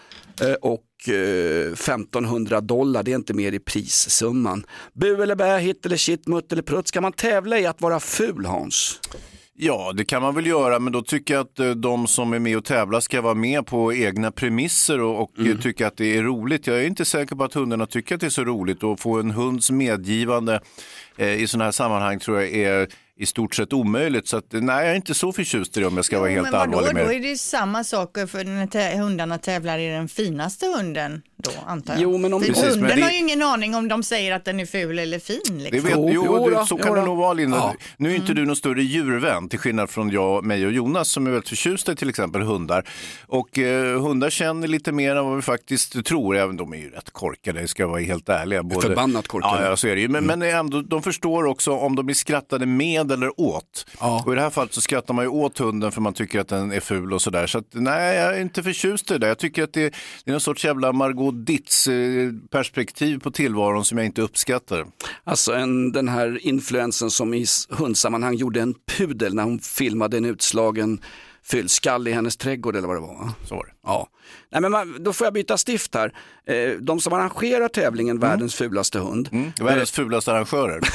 eh, 0.41 0.53
och 0.53 1.09
eh, 1.09 1.71
1500 1.73 2.61
dollar, 2.61 3.03
det 3.03 3.11
är 3.11 3.15
inte 3.15 3.33
mer 3.33 3.51
i 3.51 3.59
prissumman. 3.59 4.65
Bu 4.93 5.23
eller 5.23 5.35
bä, 5.35 5.57
hit 5.59 5.85
eller 5.85 5.97
shit, 5.97 6.27
mutt 6.27 6.51
eller 6.51 6.61
prutt, 6.61 6.87
ska 6.87 7.01
man 7.01 7.13
tävla 7.13 7.59
i 7.59 7.65
att 7.65 7.81
vara 7.81 7.99
ful 7.99 8.45
Hans? 8.45 8.99
Ja, 9.63 9.91
det 9.95 10.05
kan 10.05 10.21
man 10.21 10.35
väl 10.35 10.47
göra, 10.47 10.79
men 10.79 10.93
då 10.93 11.01
tycker 11.01 11.33
jag 11.33 11.41
att 11.41 11.59
eh, 11.59 11.69
de 11.69 12.07
som 12.07 12.33
är 12.33 12.39
med 12.39 12.57
och 12.57 12.65
tävlar 12.65 12.99
ska 12.99 13.21
vara 13.21 13.33
med 13.33 13.65
på 13.65 13.93
egna 13.93 14.31
premisser 14.31 15.01
och, 15.01 15.21
och 15.23 15.31
Mm. 15.39 15.51
eh, 15.51 15.57
tycka 15.57 15.87
att 15.87 15.97
det 15.97 16.17
är 16.17 16.23
roligt. 16.23 16.67
Jag 16.67 16.79
är 16.81 16.87
inte 16.87 17.05
säker 17.05 17.35
på 17.35 17.43
att 17.43 17.53
hundarna 17.53 17.85
tycker 17.85 18.15
att 18.15 18.21
det 18.21 18.27
är 18.27 18.29
så 18.29 18.43
roligt 18.43 18.83
och 18.83 18.99
få 18.99 19.19
en 19.19 19.31
hunds 19.31 19.71
medgivande 19.71 20.59
eh, 21.17 21.33
i 21.41 21.47
sådana 21.47 21.63
här 21.65 21.71
sammanhang 21.71 22.19
tror 22.19 22.41
jag 22.41 22.49
är 22.53 22.87
i 23.17 23.25
stort 23.25 23.55
sett 23.55 23.73
omöjligt. 23.73 24.27
Så 24.27 24.37
att, 24.37 24.45
nej, 24.51 24.83
jag 24.85 24.91
är 24.91 24.95
inte 24.95 25.13
så 25.13 25.31
förtjust 25.33 25.77
i 25.77 25.79
det 25.79 25.85
om 25.87 25.95
jag 25.95 26.05
ska 26.05 26.19
vara 26.19 26.29
helt 26.29 26.43
men 26.43 26.51
vadå, 26.51 26.63
allvarlig 26.63 26.93
med 26.93 27.03
då 27.05 27.09
det. 27.09 27.15
är 27.15 27.19
det 27.19 27.27
ju 27.27 27.37
samma 27.37 27.83
sak 27.83 28.17
för 28.27 28.43
när 28.43 28.97
hundarna 28.97 29.37
tävlar 29.37 29.79
i 29.79 29.87
den 29.87 30.07
finaste 30.07 30.65
hunden 30.77 31.21
då 31.43 31.51
antar 31.67 31.93
jag. 31.93 32.01
Jo, 32.03 32.17
men 32.17 32.33
om- 32.33 32.41
Precis, 32.41 32.63
men 32.63 32.69
hunden 32.71 32.95
det- 32.97 33.03
har 33.03 33.11
ju 33.11 33.17
ingen 33.17 33.41
aning 33.41 33.75
om 33.75 33.87
de 33.87 34.03
säger 34.03 34.35
att 34.35 34.45
den 34.45 34.59
är 34.59 34.65
ful 34.65 34.99
eller 34.99 35.19
fin. 35.19 35.39
Det 35.49 35.53
Liksom. 35.53 35.83
vet, 35.83 36.13
Jo, 36.13 36.25
jo, 36.25 36.49
det- 36.49 36.55
då, 36.55 36.65
så 36.65 36.75
jo 36.79 36.83
kan 36.85 36.95
det 36.95 37.01
nog 37.05 37.17
vara 37.17 37.33
Linda. 37.33 37.57
Ja. 37.57 37.75
Nu 37.97 38.11
är 38.11 38.15
inte 38.15 38.33
du 38.33 38.45
någon 38.45 38.55
större 38.55 38.83
djurvän 38.83 39.49
till 39.49 39.59
skillnad 39.59 39.89
från 39.89 40.09
jag, 40.09 40.45
mig 40.45 40.65
och 40.65 40.71
Jonas 40.71 41.09
som 41.09 41.27
är 41.27 41.31
väldigt 41.31 41.49
förtjusta 41.49 41.91
i 41.91 41.95
till 41.95 42.09
exempel 42.09 42.41
hundar. 42.41 42.89
Och 43.27 43.57
eh, 43.59 44.01
hundar 44.01 44.29
känner 44.29 44.67
lite 44.67 44.91
mer 44.91 45.15
än 45.15 45.25
vad 45.25 45.35
vi 45.35 45.41
faktiskt 45.41 46.05
tror, 46.05 46.37
även 46.37 46.57
de 46.57 46.73
är 46.73 46.77
ju 46.77 46.89
rätt 46.89 47.11
korkade, 47.11 47.67
ska 47.67 47.83
jag 47.83 47.87
vara 47.87 48.01
helt 48.01 48.29
ärliga. 48.29 48.63
Både... 48.63 48.87
Förbannat 48.87 49.27
korkade. 49.27 49.65
Ja, 49.65 49.75
så 49.75 49.87
är 49.87 49.95
det 49.95 50.01
ju. 50.01 50.07
Men, 50.07 50.25
men 50.25 50.41
ändå, 50.41 50.81
de 50.81 51.01
förstår 51.03 51.45
också 51.45 51.71
om 51.71 51.95
de 51.95 52.05
blir 52.05 52.15
skrattade 52.15 52.65
med 52.65 53.11
eller 53.11 53.41
åt. 53.41 53.85
Ja. 53.99 54.23
Och 54.25 54.31
i 54.33 54.35
det 54.35 54.41
här 54.41 54.49
fallet 54.49 54.73
så 54.73 54.81
skrattar 54.81 55.13
man 55.13 55.25
ju 55.25 55.29
åt 55.29 55.57
hunden 55.57 55.91
för 55.91 56.01
man 56.01 56.13
tycker 56.13 56.39
att 56.39 56.47
den 56.47 56.71
är 56.71 56.79
ful 56.79 57.13
och 57.13 57.21
sådär. 57.21 57.47
Så 57.47 57.57
att, 57.57 57.65
nej, 57.71 58.15
jag 58.17 58.35
är 58.37 58.41
inte 58.41 58.63
förtjust 58.63 59.11
i 59.11 59.13
det 59.13 59.19
där. 59.19 59.27
Jag 59.27 59.37
tycker 59.37 59.63
att 59.63 59.73
det, 59.73 59.81
det 59.89 59.95
är 60.25 60.31
någon 60.31 60.41
sorts 60.41 60.65
jävla 60.65 60.91
Margot 60.93 61.30
Ditz-perspektiv 61.31 63.19
på 63.19 63.31
tillvaron 63.31 63.85
som 63.85 63.97
jag 63.97 64.05
inte 64.05 64.21
uppskattar. 64.21 64.85
Alltså 65.23 65.53
en, 65.53 65.91
den 65.91 66.07
här 66.07 66.45
influensen 66.45 67.11
som 67.11 67.33
i 67.33 67.45
hundsammanhang 67.69 68.35
gjorde 68.35 68.61
en 68.61 68.75
pudel 68.97 69.33
när 69.35 69.43
hon 69.43 69.59
filmade 69.59 70.17
en 70.17 70.25
utslagen 70.25 71.01
fyllskall 71.43 72.07
i 72.07 72.11
hennes 72.11 72.37
trädgård 72.37 72.75
eller 72.75 72.87
vad 72.87 72.97
det 72.97 73.01
var. 73.01 73.13
va? 73.13 73.33
Så 73.47 73.55
var 73.55 73.65
det. 73.65 73.71
Ja. 73.83 74.07
Nej, 74.51 74.61
men 74.61 74.71
man, 74.71 75.03
då 75.03 75.13
får 75.13 75.25
jag 75.25 75.33
byta 75.33 75.57
stift 75.57 75.95
här. 75.95 76.13
Eh, 76.47 76.71
de 76.79 76.99
som 76.99 77.13
arrangerar 77.13 77.67
tävlingen 77.67 78.19
Världens 78.19 78.55
fulaste 78.55 78.99
hund. 78.99 79.29
Mm. 79.31 79.51
Världens 79.59 79.91
fulaste 79.91 80.31
arrangörer. 80.31 80.79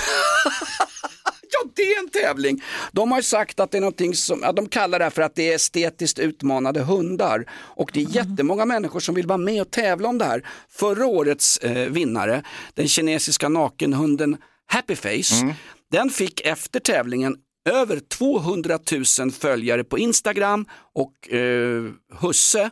Det 1.77 1.83
är 1.83 1.99
en 1.99 2.09
tävling. 2.09 2.63
De 2.93 3.13
har 3.13 3.23
sagt 3.23 3.61
att 3.61 3.71
det 3.71 3.79
är 3.79 3.81
någonting 3.81 4.15
som, 4.15 4.41
ja, 4.43 4.53
de 4.53 4.69
kallar 4.69 4.99
det 4.99 5.05
här 5.05 5.11
för 5.11 5.23
att 5.23 5.35
det 5.35 5.51
är 5.51 5.55
estetiskt 5.55 6.19
utmanade 6.19 6.81
hundar. 6.81 7.45
Och 7.53 7.91
det 7.95 8.01
är 8.01 8.09
jättemånga 8.09 8.65
människor 8.65 9.01
som 9.01 9.15
vill 9.15 9.27
vara 9.27 9.39
med 9.39 9.61
och 9.63 9.71
tävla 9.71 10.09
om 10.09 10.19
det 10.19 10.25
här. 10.25 10.47
Förra 10.71 11.07
årets 11.07 11.59
eh, 11.59 11.91
vinnare, 11.91 12.43
den 12.75 12.89
kinesiska 12.89 13.49
nakenhunden 13.49 14.37
Happy 14.67 14.97
Face, 14.97 15.55
den 15.91 16.11
fick 16.11 16.41
efter 16.41 16.81
tävlingen 16.81 17.37
över 17.69 18.01
200 18.01 18.79
000 19.21 19.31
följare 19.31 19.85
på 19.85 19.99
Instagram 19.99 20.67
och 20.95 21.33
eh, 21.33 21.85
husse 22.21 22.71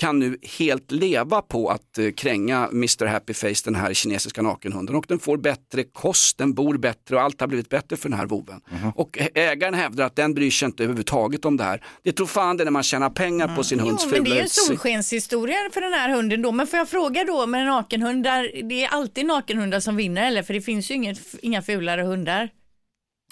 kan 0.00 0.18
nu 0.18 0.36
helt 0.58 0.90
leva 0.90 1.42
på 1.42 1.68
att 1.68 1.98
eh, 1.98 2.10
kränga 2.16 2.68
Mr 2.72 3.06
Happy 3.06 3.34
Face, 3.34 3.54
den 3.64 3.74
här 3.74 3.94
kinesiska 3.94 4.42
nakenhunden. 4.42 4.96
Och 4.96 5.04
den 5.08 5.18
får 5.18 5.36
bättre 5.36 5.84
kost, 5.84 6.38
den 6.38 6.54
bor 6.54 6.76
bättre 6.78 7.16
och 7.16 7.22
allt 7.22 7.40
har 7.40 7.46
blivit 7.48 7.68
bättre 7.68 7.96
för 7.96 8.08
den 8.08 8.18
här 8.18 8.26
voven. 8.26 8.60
Och 8.94 9.18
ä- 9.18 9.28
ägaren 9.34 9.74
hävdar 9.74 10.04
att 10.06 10.16
den 10.16 10.34
bryr 10.34 10.50
sig 10.50 10.66
inte 10.66 10.82
överhuvudtaget 10.82 11.44
om 11.44 11.56
det 11.56 11.64
här. 11.64 11.84
Det 12.02 12.12
tror 12.12 12.26
fan 12.26 12.56
det 12.56 12.64
när 12.64 12.70
man 12.70 12.82
tjänar 12.82 13.10
pengar 13.10 13.56
på 13.56 13.64
sin 13.64 13.80
hunds 13.80 14.02
Jo, 14.04 14.10
men 14.10 14.18
det 14.24 14.24
fula 14.24 14.34
är 14.34 14.38
ju 14.38 14.42
en 14.42 14.48
solskenshistoria 14.48 15.56
för 15.72 15.80
den 15.80 15.92
här 15.92 16.08
hunden 16.10 16.42
då. 16.42 16.52
Men 16.52 16.66
får 16.66 16.78
jag 16.78 16.88
fråga 16.88 17.24
då 17.24 17.46
med 17.46 17.66
nakenhundar, 17.66 18.62
det 18.68 18.84
är 18.84 18.88
alltid 18.88 19.26
nakenhundar 19.26 19.80
som 19.80 19.96
vinner 19.96 20.26
eller? 20.26 20.42
För 20.42 20.54
det 20.54 20.60
finns 20.60 20.90
ju 20.90 20.94
inget, 20.94 21.18
inga 21.42 21.62
fulare 21.62 22.02
hundar. 22.02 22.48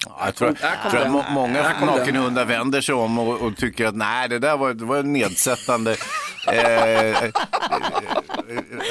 Ja, 0.05 0.21
jag 0.25 0.35
tror, 0.35 0.47
kom 0.47 0.91
tror 0.91 1.19
att 1.19 1.33
många 1.33 1.85
nakenhundar 1.85 2.45
vänder 2.45 2.81
sig 2.81 2.95
om 2.95 3.19
och, 3.19 3.41
och 3.41 3.57
tycker 3.57 3.85
att 3.85 3.95
nej, 3.95 4.29
det 4.29 4.39
där 4.39 4.57
var, 4.57 4.73
det 4.73 4.85
var 4.85 5.03
nedsättande. 5.03 5.95
eh, 6.47 7.23
eh, 7.23 7.31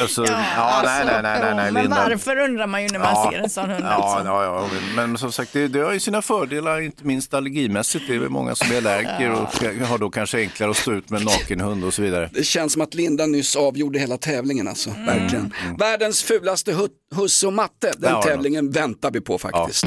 alltså, 0.02 0.24
ja, 0.26 0.80
nej, 0.84 1.04
nej, 1.06 1.22
nej, 1.22 1.40
nej, 1.42 1.54
nej, 1.54 1.72
men 1.72 1.82
Linda. 1.82 1.96
varför 2.08 2.36
undrar 2.38 2.66
man 2.66 2.82
ju 2.82 2.88
när 2.88 2.98
man 2.98 3.08
Ja. 3.14 3.30
ser 3.32 3.38
en 3.38 3.50
sån 3.50 3.70
hund. 3.70 3.84
Ja, 3.84 3.88
alltså. 3.90 4.26
ja, 4.28 4.44
ja, 4.44 4.68
men 4.96 5.18
som 5.18 5.32
sagt, 5.32 5.52
det, 5.52 5.68
det 5.68 5.80
har 5.80 5.92
ju 5.92 6.00
sina 6.00 6.22
fördelar, 6.22 6.80
inte 6.80 7.04
minst 7.06 7.34
allergimässigt. 7.34 8.04
Det 8.08 8.14
är 8.14 8.18
väl 8.18 8.28
många 8.28 8.54
som 8.54 8.72
är 8.72 8.76
allergiker 8.76 9.30
och 9.32 9.86
har 9.88 9.98
då 9.98 10.10
kanske 10.10 10.38
enklare 10.38 10.70
att 10.70 10.76
stå 10.76 10.92
ut 10.92 11.10
med 11.10 11.18
en 11.20 11.24
nakenhund 11.24 11.84
och 11.84 11.94
så 11.94 12.02
vidare. 12.02 12.30
Det 12.32 12.44
känns 12.44 12.72
som 12.72 12.82
att 12.82 12.94
Linda 12.94 13.26
nyss 13.26 13.56
avgjorde 13.56 13.98
hela 13.98 14.16
tävlingen 14.16 14.68
alltså, 14.68 14.90
verkligen. 15.06 15.54
Världens 15.78 16.22
fulaste 16.22 16.72
hu- 16.72 16.88
husse 17.14 17.46
och 17.46 17.52
matte, 17.52 17.92
den 17.98 18.22
tävlingen 18.22 18.70
väntar 18.70 19.10
vi 19.10 19.20
på 19.20 19.38
faktiskt. 19.38 19.86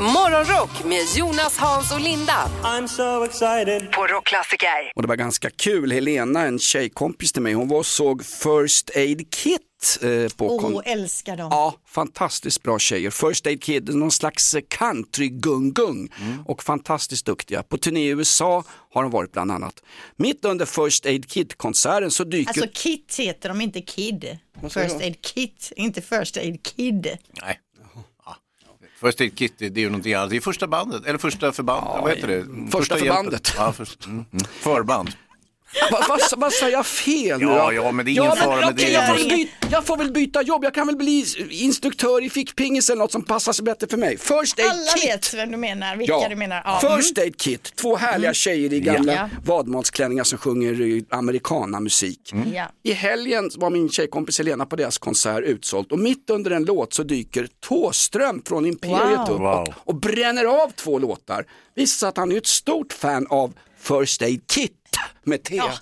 Morgonrock 0.00 0.84
med 0.84 1.04
Jonas, 1.16 1.56
Hans 1.58 1.92
och 1.92 2.00
Linda. 2.00 2.50
På 3.92 4.06
Rockklassiker. 4.06 4.92
Och 4.94 5.02
det 5.02 5.08
var 5.08 5.16
ganska 5.16 5.50
kul, 5.50 5.92
Helena, 5.92 6.40
en 6.46 6.58
tjejkompis 6.58 7.32
till 7.32 7.42
mig, 7.42 7.52
hon 7.52 7.68
var 7.68 7.78
och 7.78 7.86
såg 7.86 8.24
First 8.24 8.90
Aid 8.96 9.30
Kit 9.34 9.60
eh, 10.02 10.36
på 10.36 10.46
Åh, 10.56 10.60
kon- 10.60 10.82
älskar 10.84 11.36
dem. 11.36 11.48
Ja, 11.50 11.74
fantastiskt 11.86 12.62
bra 12.62 12.78
tjejer. 12.78 13.10
First 13.10 13.46
Aid 13.46 13.62
Kid, 13.62 13.94
någon 13.94 14.10
slags 14.10 14.56
country-gung-gung 14.68 16.08
och 16.46 16.62
fantastiskt 16.62 17.26
duktiga. 17.26 17.62
På 17.62 17.78
turné 17.78 18.00
i 18.00 18.08
USA 18.08 18.64
har 18.92 19.02
de 19.02 19.10
varit 19.12 19.32
bland 19.32 19.52
annat. 19.52 19.82
Mitt 20.16 20.44
under 20.44 20.66
First 20.66 21.06
Aid 21.06 21.28
Kid-konserten 21.30 22.10
så 22.10 22.24
dyker... 22.24 22.48
Alltså 22.48 22.66
Kit 22.74 23.16
heter 23.18 23.48
de, 23.48 23.60
inte 23.60 23.80
Kid. 23.80 24.38
First? 24.62 24.96
Aid 25.00 25.22
Kit, 25.22 25.72
inte 25.76 26.02
First 26.02 26.36
Aid 26.36 26.62
Kid. 26.62 27.16
Nej. 27.42 27.60
Ja. 29.00 29.06
First 29.06 29.20
Aid 29.20 29.38
Kit, 29.38 29.54
det 29.58 29.66
är 29.66 29.78
ju 29.78 29.88
någonting 29.88 30.14
annat. 30.14 30.30
Det 30.30 30.36
är 30.36 30.40
första 30.40 30.66
bandet, 30.66 31.06
eller 31.06 31.18
första 31.18 31.52
förbandet, 31.52 32.02
vad 32.02 32.10
heter 32.10 32.28
det? 32.28 32.70
första 32.70 32.94
hjälpen. 32.94 33.14
förbandet. 33.14 33.54
Ja, 33.56 33.72
först, 33.72 34.06
mm, 34.06 34.16
mm. 34.32 34.44
Förband. 34.60 35.10
Vad 35.90 36.08
va, 36.08 36.18
vad 36.36 36.52
säger 36.52 36.72
jag 36.72 36.86
fel 36.86 37.40
nu 37.40 37.46
Ja, 37.46 37.72
ja, 37.72 37.92
men 37.92 38.04
det 38.06 38.10
är 38.10 38.12
ingen 38.12 38.36
fara 38.36 38.56
med 38.60 38.68
okej, 38.74 38.84
det. 38.86 38.90
Jag, 38.92 39.06
får 39.08 39.28
byta, 39.28 39.50
jag 39.70 39.86
får 39.86 39.96
väl 39.96 40.12
byta 40.12 40.42
jobb, 40.42 40.64
jag 40.64 40.74
kan 40.74 40.86
väl 40.86 40.96
bli 40.96 41.24
instruktör 41.50 42.24
i 42.24 42.30
fickpingis 42.30 42.90
eller 42.90 42.98
något 42.98 43.12
som 43.12 43.22
passar 43.24 43.52
sig 43.52 43.64
bättre 43.64 43.86
för 43.86 43.96
mig. 43.96 44.16
First 44.18 44.58
Aid 44.58 44.68
Alla 44.70 44.82
Kit. 44.96 45.04
vet 45.10 45.34
vem 45.34 45.50
du 45.50 45.56
menar, 45.56 45.96
vilka 45.96 46.28
du 46.28 46.36
menar. 46.36 46.62
Ja. 46.64 46.96
First 46.96 47.18
Aid 47.18 47.36
Kit, 47.40 47.72
två 47.76 47.96
härliga 47.96 48.34
tjejer 48.34 48.72
i 48.72 48.80
gamla 48.80 49.12
Ja. 49.12 49.28
vadmalsklänningar 49.44 50.24
som 50.24 50.38
sjunger 50.38 51.02
amerikanamusik. 51.50 52.32
Mm. 52.32 52.52
Ja. 52.54 52.64
I 52.82 52.92
helgen 52.92 53.50
var 53.56 53.70
min 53.70 53.88
tjejkompis 53.88 54.38
Helena 54.38 54.66
på 54.66 54.76
deras 54.76 54.98
konsert 54.98 55.44
utsålt 55.44 55.92
och 55.92 55.98
mitt 55.98 56.30
under 56.30 56.50
en 56.50 56.64
låt 56.64 56.94
så 56.94 57.02
dyker 57.02 57.48
Tåström 57.68 58.42
från 58.48 58.66
Imperiet 58.66 58.96
Wow. 59.28 59.30
upp 59.34 59.40
Wow. 59.40 59.46
och, 59.46 59.68
och 59.84 59.94
bränner 59.94 60.44
av 60.44 60.70
två 60.70 60.98
låtar. 60.98 61.44
Visar 61.74 61.96
sig 61.98 62.08
att 62.08 62.16
han 62.16 62.32
är 62.32 62.36
ett 62.36 62.46
stort 62.46 62.92
fan 62.92 63.26
av 63.30 63.52
First 63.80 64.22
Aid 64.22 64.40
Kit 64.54 64.72
med 65.24 65.42
T. 65.42 65.56
Ja. 65.56 65.72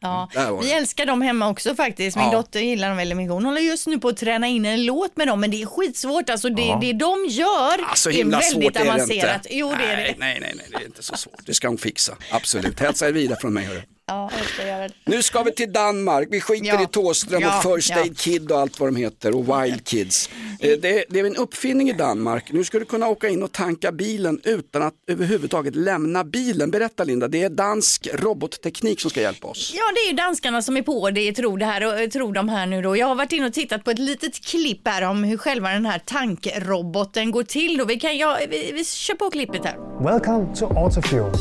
Ja, 0.00 0.28
Där 0.34 0.50
var 0.50 0.62
vi 0.62 0.68
det. 0.68 0.72
älskar 0.74 1.06
dem 1.06 1.22
hemma 1.22 1.48
också 1.48 1.74
faktiskt. 1.74 2.16
Min 2.16 2.26
Ja. 2.26 2.32
dotter 2.32 2.60
gillar 2.60 2.88
dem 2.88 2.96
väldigt 2.96 3.16
mycket. 3.16 3.32
Hon 3.32 3.44
håller 3.44 3.60
just 3.60 3.86
nu 3.86 3.98
på 3.98 4.08
att 4.08 4.16
träna 4.16 4.46
in 4.46 4.64
en 4.64 4.84
låt 4.86 5.16
med 5.16 5.26
dem, 5.28 5.40
men 5.40 5.50
det 5.50 5.62
är 5.62 5.66
skitsvårt. 5.66 6.30
Alltså 6.30 6.48
det, 6.48 6.78
det 6.80 6.92
de 6.92 7.26
gör 7.28 7.84
Alltså 7.90 8.10
är 8.10 8.24
väldigt 8.24 8.52
svårt 8.52 8.76
är 8.76 8.84
det 8.84 8.90
avancerat. 8.92 9.36
inte. 9.46 9.56
Jo, 9.56 9.68
det 9.78 9.84
är 9.84 9.96
nej, 9.96 10.06
det. 10.12 10.14
nej, 10.18 10.38
nej, 10.40 10.54
nej, 10.56 10.66
det 10.70 10.76
är 10.76 10.86
inte 10.86 11.02
så 11.02 11.16
svårt. 11.16 11.40
Det 11.46 11.54
ska 11.54 11.68
hon 11.68 11.78
fixa, 11.78 12.16
absolut. 12.30 12.80
Hälsa 12.80 13.08
er 13.08 13.12
vidare 13.12 13.38
från 13.40 13.54
mig. 13.54 13.64
Hörru. 13.64 13.82
Ja, 14.08 14.30
jag 14.38 14.46
ska 14.48 14.66
göra 14.66 14.88
det. 14.88 14.94
Nu 15.04 15.22
ska 15.22 15.42
vi 15.42 15.52
till 15.54 15.72
Danmark, 15.72 16.28
vi 16.30 16.40
skiter 16.40 16.66
Ja. 16.66 16.82
i 16.82 16.86
Thåström 16.86 17.42
Ja, 17.42 17.56
och 17.56 17.76
First 17.76 17.90
ja. 17.90 17.96
Aid 18.02 18.18
Kid 18.18 18.52
och 18.52 18.58
allt 18.60 18.80
vad 18.80 18.88
de 18.88 18.96
heter 18.96 19.34
och 19.36 19.62
Wild 19.62 19.84
Kids. 19.86 20.30
Eh, 20.60 20.70
Det, 20.78 21.04
det 21.08 21.20
är 21.20 21.24
en 21.24 21.36
uppfinning 21.36 21.88
i 21.90 21.92
Danmark, 21.92 22.52
nu 22.52 22.64
ska 22.64 22.78
du 22.78 22.84
kunna 22.84 23.08
åka 23.08 23.28
in 23.28 23.42
och 23.42 23.52
tanka 23.52 23.92
bilen 23.92 24.40
utan 24.44 24.82
att 24.82 24.94
överhuvudtaget 25.06 25.76
lämna 25.76 26.24
bilen. 26.24 26.70
Berätta 26.70 27.04
Linda, 27.04 27.28
det 27.28 27.42
är 27.42 27.50
dansk 27.50 28.08
robotteknik 28.46 29.00
som 29.00 29.10
ska 29.10 29.20
hjälpa 29.20 29.46
oss. 29.46 29.72
Ja, 29.74 29.82
det 29.94 30.00
är 30.00 30.10
ju 30.10 30.16
danskarna 30.16 30.62
som 30.62 30.76
är 30.76 30.82
på 30.82 31.10
det, 31.10 31.32
tror, 31.32 31.58
det 31.58 31.64
här, 31.64 32.04
och 32.04 32.10
tror 32.10 32.32
de 32.32 32.48
här 32.48 32.66
nu 32.66 32.82
då. 32.82 32.96
Jag 32.96 33.06
har 33.06 33.14
varit 33.14 33.32
inne 33.32 33.46
och 33.46 33.52
tittat 33.52 33.84
på 33.84 33.90
ett 33.90 33.98
litet 33.98 34.44
klipp 34.44 34.88
här 34.88 35.02
om 35.02 35.24
hur 35.24 35.36
själva 35.36 35.70
den 35.70 35.86
här 35.86 35.98
tankroboten 35.98 37.30
går 37.30 37.42
till. 37.42 37.76
Då. 37.78 37.84
Vi, 37.84 38.00
kan, 38.00 38.16
ja, 38.18 38.38
vi, 38.50 38.72
vi 38.72 38.84
kör 38.84 39.14
på 39.14 39.30
klippet 39.30 39.64
här. 39.64 39.76
Welcome 40.04 40.56
to 40.56 40.66
Autofuel. 40.78 41.32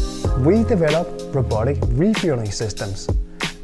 We 0.46 0.76
develop 0.76 1.08
robotic 1.34 1.78
refueling 2.00 2.52
systems. 2.52 3.08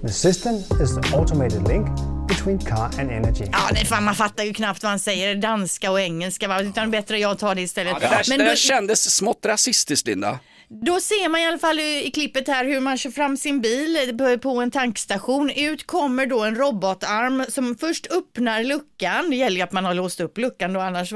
The 0.01 0.09
system 0.09 0.55
is 0.55 0.95
the 0.95 1.17
automated 1.17 1.67
link 1.67 1.87
between 2.27 2.59
car 2.59 2.89
and 2.99 3.11
energy. 3.11 3.45
Ja, 3.51 3.69
nej, 3.73 3.85
fan, 3.85 4.03
man 4.03 4.15
fattar 4.15 4.43
ju 4.43 4.53
knappt 4.53 4.83
vad 4.83 4.89
han 4.89 4.99
säger, 4.99 5.35
danska 5.35 5.91
och 5.91 6.01
engelska, 6.01 6.47
va? 6.47 6.61
utan 6.61 6.91
bättre 6.91 7.19
jag 7.19 7.39
tar 7.39 7.55
det 7.55 7.61
istället. 7.61 7.99
Det 7.99 8.07
där, 8.07 8.25
Men 8.29 8.39
det 8.39 8.49
då, 8.49 8.55
kändes 8.55 9.15
smått 9.15 9.45
rasistiskt 9.45 10.07
Linda. 10.07 10.39
Då 10.85 10.99
ser 10.99 11.29
man 11.29 11.41
i 11.41 11.45
alla 11.47 11.57
fall 11.57 11.79
i 11.79 12.11
klippet 12.13 12.47
här 12.47 12.65
hur 12.65 12.79
man 12.79 12.97
kör 12.97 13.09
fram 13.11 13.37
sin 13.37 13.61
bil 13.61 13.97
på- 14.17 14.37
på 14.37 14.49
en 14.61 14.71
tankstation. 14.71 15.49
Ut 15.49 15.87
kommer 15.87 16.25
då 16.25 16.43
en 16.43 16.55
robotarm 16.55 17.45
som 17.49 17.75
först 17.77 18.07
öppnar 18.11 18.63
luckan. 18.63 19.29
Det 19.29 19.35
gäller 19.35 19.57
ju 19.57 19.61
att 19.63 19.71
man 19.71 19.85
har 19.85 19.93
låst 19.93 20.19
upp 20.19 20.37
luckan 20.37 20.73
då, 20.73 20.79
annars 20.79 21.09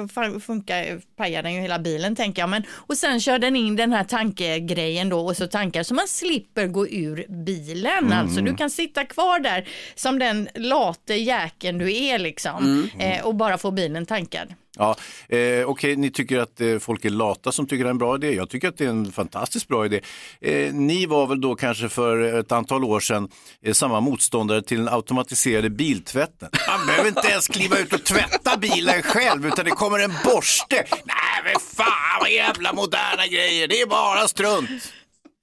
funkar, 0.46 1.02
pajar 1.18 1.44
den 1.44 1.54
ju 1.54 1.62
hela 1.62 1.80
bilen 1.80 2.16
tänker 2.16 2.42
jag. 2.42 2.50
Men, 2.50 2.64
och 2.72 2.98
sen 2.98 3.20
kör 3.20 3.40
den 3.40 3.56
in 3.56 3.76
den 3.76 3.94
här 3.94 4.04
tankegrejen 4.04 5.10
då 5.10 5.20
och 5.26 5.38
så 5.38 5.48
tankar 5.48 5.84
så 5.84 5.94
man 5.94 6.08
slipper 6.08 6.68
gå 6.68 6.88
ur 6.88 7.26
bilen. 7.46 8.14
Alltså 8.14 8.42
du 8.42 8.56
kan 8.56 8.70
sitta 8.70 9.06
kvar 9.06 9.40
där 9.40 9.68
som 9.96 10.20
den 10.20 10.50
late 10.56 11.14
jäkeln 11.14 11.78
du 11.78 11.96
är 11.96 12.20
liksom 12.20 12.90
eh, 13.00 13.26
och 13.26 13.36
bara 13.36 13.58
få 13.58 13.72
bilen 13.72 14.06
tankad. 14.06 14.54
Ja, 14.78 14.96
eh, 15.30 15.70
Okej, 15.70 15.96
ni 15.96 16.12
tycker 16.12 16.40
att 16.40 16.62
eh, 16.62 16.78
folk 16.80 17.06
är 17.06 17.10
lata 17.10 17.52
som 17.52 17.68
tycker 17.68 17.84
det 17.84 17.88
är 17.88 17.92
en 17.92 17.98
bra 17.98 18.16
idé. 18.16 18.32
Jag 18.32 18.50
tycker 18.50 18.68
att 18.68 18.78
det 18.78 18.86
är 18.86 18.90
en 18.90 19.12
fantastiskt 19.12 19.68
bra 19.68 19.86
idé. 19.86 20.02
Eh, 20.42 20.74
ni 20.74 21.06
var 21.06 21.28
väl 21.28 21.42
då 21.42 21.56
kanske 21.56 21.90
för 21.90 22.40
ett 22.40 22.52
antal 22.52 22.84
år 22.84 23.00
sedan 23.00 23.30
eh, 23.66 23.74
samma 23.74 24.00
motståndare 24.00 24.62
till 24.62 24.78
den 24.78 24.90
automatiserade 24.90 25.70
biltvätten. 25.70 26.50
Man 26.68 26.88
behöver 26.88 27.10
inte 27.10 27.28
ens 27.28 27.48
kliva 27.48 27.78
ut 27.78 27.94
och 27.94 28.04
tvätta 28.04 28.58
bilen 28.58 29.02
själv 29.02 29.48
utan 29.48 29.66
det 29.66 29.72
kommer 29.72 30.00
en 30.00 30.14
borste. 30.26 30.86
Nej 30.92 31.42
men 31.44 31.54
fan 31.76 32.20
vad 32.20 32.32
jävla 32.32 32.74
moderna 32.74 33.28
grejer, 33.28 33.68
det 33.68 33.82
är 33.82 33.88
bara 33.88 34.28
strunt. 34.28 34.94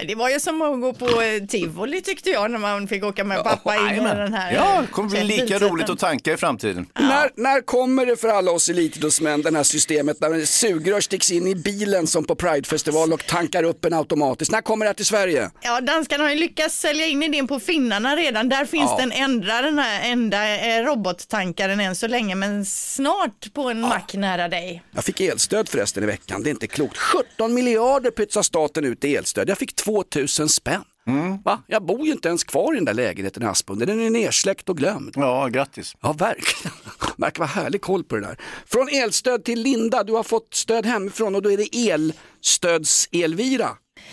Det 0.09 0.15
var 0.15 0.29
ju 0.31 0.41
som 0.41 0.63
att 0.63 0.81
gå 0.81 0.93
på 0.93 1.23
eh, 1.23 1.43
tivoli 1.49 2.01
tyckte 2.03 2.31
jag 2.31 2.51
när 2.51 2.59
man 2.59 2.89
fick 2.89 3.05
åka 3.05 3.25
med 3.25 3.45
pappa 3.45 3.77
in 3.77 3.95
i 3.95 4.01
den 4.01 4.35
här. 4.35 4.53
Ja, 4.53 4.75
eh, 4.75 4.81
det 4.81 4.87
kommer 4.87 5.09
bli 5.09 5.25
lika 5.25 5.59
roligt 5.59 5.91
att 5.91 5.99
tanka 5.99 6.33
i 6.33 6.37
framtiden. 6.37 6.87
När, 6.95 7.31
när 7.35 7.61
kommer 7.61 8.07
det 8.07 8.17
för 8.17 8.29
alla 8.29 8.51
oss 8.51 8.69
elitidrottsmän, 8.69 9.43
det 9.43 9.57
här 9.57 9.63
systemet 9.63 10.21
där 10.21 10.45
sugrör 10.45 11.01
sticks 11.01 11.31
in 11.33 11.47
i 11.47 11.55
bilen 11.55 12.07
som 12.07 12.25
på 12.25 12.35
Pridefestival 12.35 13.13
och 13.13 13.27
tankar 13.27 13.63
upp 13.63 13.85
en 13.85 13.93
automatiskt? 13.95 14.53
När 14.53 14.61
kommer 14.61 14.85
det 14.85 14.89
här 14.89 14.95
till 14.95 15.07
Sverige? 15.07 15.51
Ja, 15.61 15.81
danskarna 15.81 16.25
har 16.25 16.31
ju 16.31 16.37
lyckats 16.37 16.81
sälja 16.81 17.07
in 17.07 17.23
idén 17.23 17.47
på 17.49 17.61
finnarna 17.61 18.17
redan. 18.17 18.49
Där 18.49 18.65
finns 18.65 18.91
Ja. 18.91 18.97
den 19.01 19.13
enda, 19.13 19.63
den 19.63 19.79
här 19.79 20.11
enda 20.13 20.57
eh, 20.79 20.85
robottankaren 20.85 21.81
än 21.81 21.97
så 21.97 22.07
länge, 22.07 22.35
men 22.35 22.65
snart 22.67 23.53
på 23.55 23.63
en 23.71 23.81
mack 23.81 24.15
nära 24.15 24.49
dig. 24.49 24.83
Jag 24.95 25.05
fick 25.05 25.21
elstöd 25.21 25.69
förresten 25.69 26.03
i 26.03 26.07
veckan, 26.07 26.43
det 26.43 26.49
är 26.49 26.51
inte 26.51 26.67
klokt. 26.67 26.97
17 26.99 27.55
miljarder 27.55 28.11
pytsar 28.11 28.43
staten 28.43 28.85
ut 28.85 29.05
i 29.05 29.17
elstöd, 29.17 29.49
jag 29.49 29.59
fick 29.59 29.77
2000 29.93 30.49
spänn. 30.49 30.85
Va? 31.45 31.63
Jag 31.67 31.85
bor 31.87 32.07
ju 32.07 32.13
inte 32.13 32.29
ens 32.29 32.45
kvar 32.45 32.73
i 32.73 32.77
den 32.77 32.85
där 32.85 32.95
lägenheten 32.95 33.43
i 33.43 33.47
Aspunden, 33.47 33.89
den 33.89 34.01
är 34.01 34.11
nersläckt 34.11 34.69
och 34.69 34.77
glömd. 34.77 35.13
Ja, 35.17 35.47
grattis. 35.49 35.97
Ja, 36.01 36.13
verkligen. 36.13 36.77
Verkar 37.17 37.39
vara 37.39 37.49
härlig 37.49 37.81
koll 37.83 38.05
på 38.05 38.15
det 38.17 38.21
där. 38.21 38.37
Från 38.67 38.89
elstöd 38.89 39.45
till 39.45 39.63
Linda, 39.63 40.05
du 40.05 40.13
har 40.13 40.23
fått 40.23 40.55
stöd 40.55 40.87
hemifrån 40.87 41.35
och 41.35 41.43
då 41.43 41.53
är 41.53 41.57
det 41.57 41.91
elstöds 41.91 43.09
Elvira. 43.13 43.69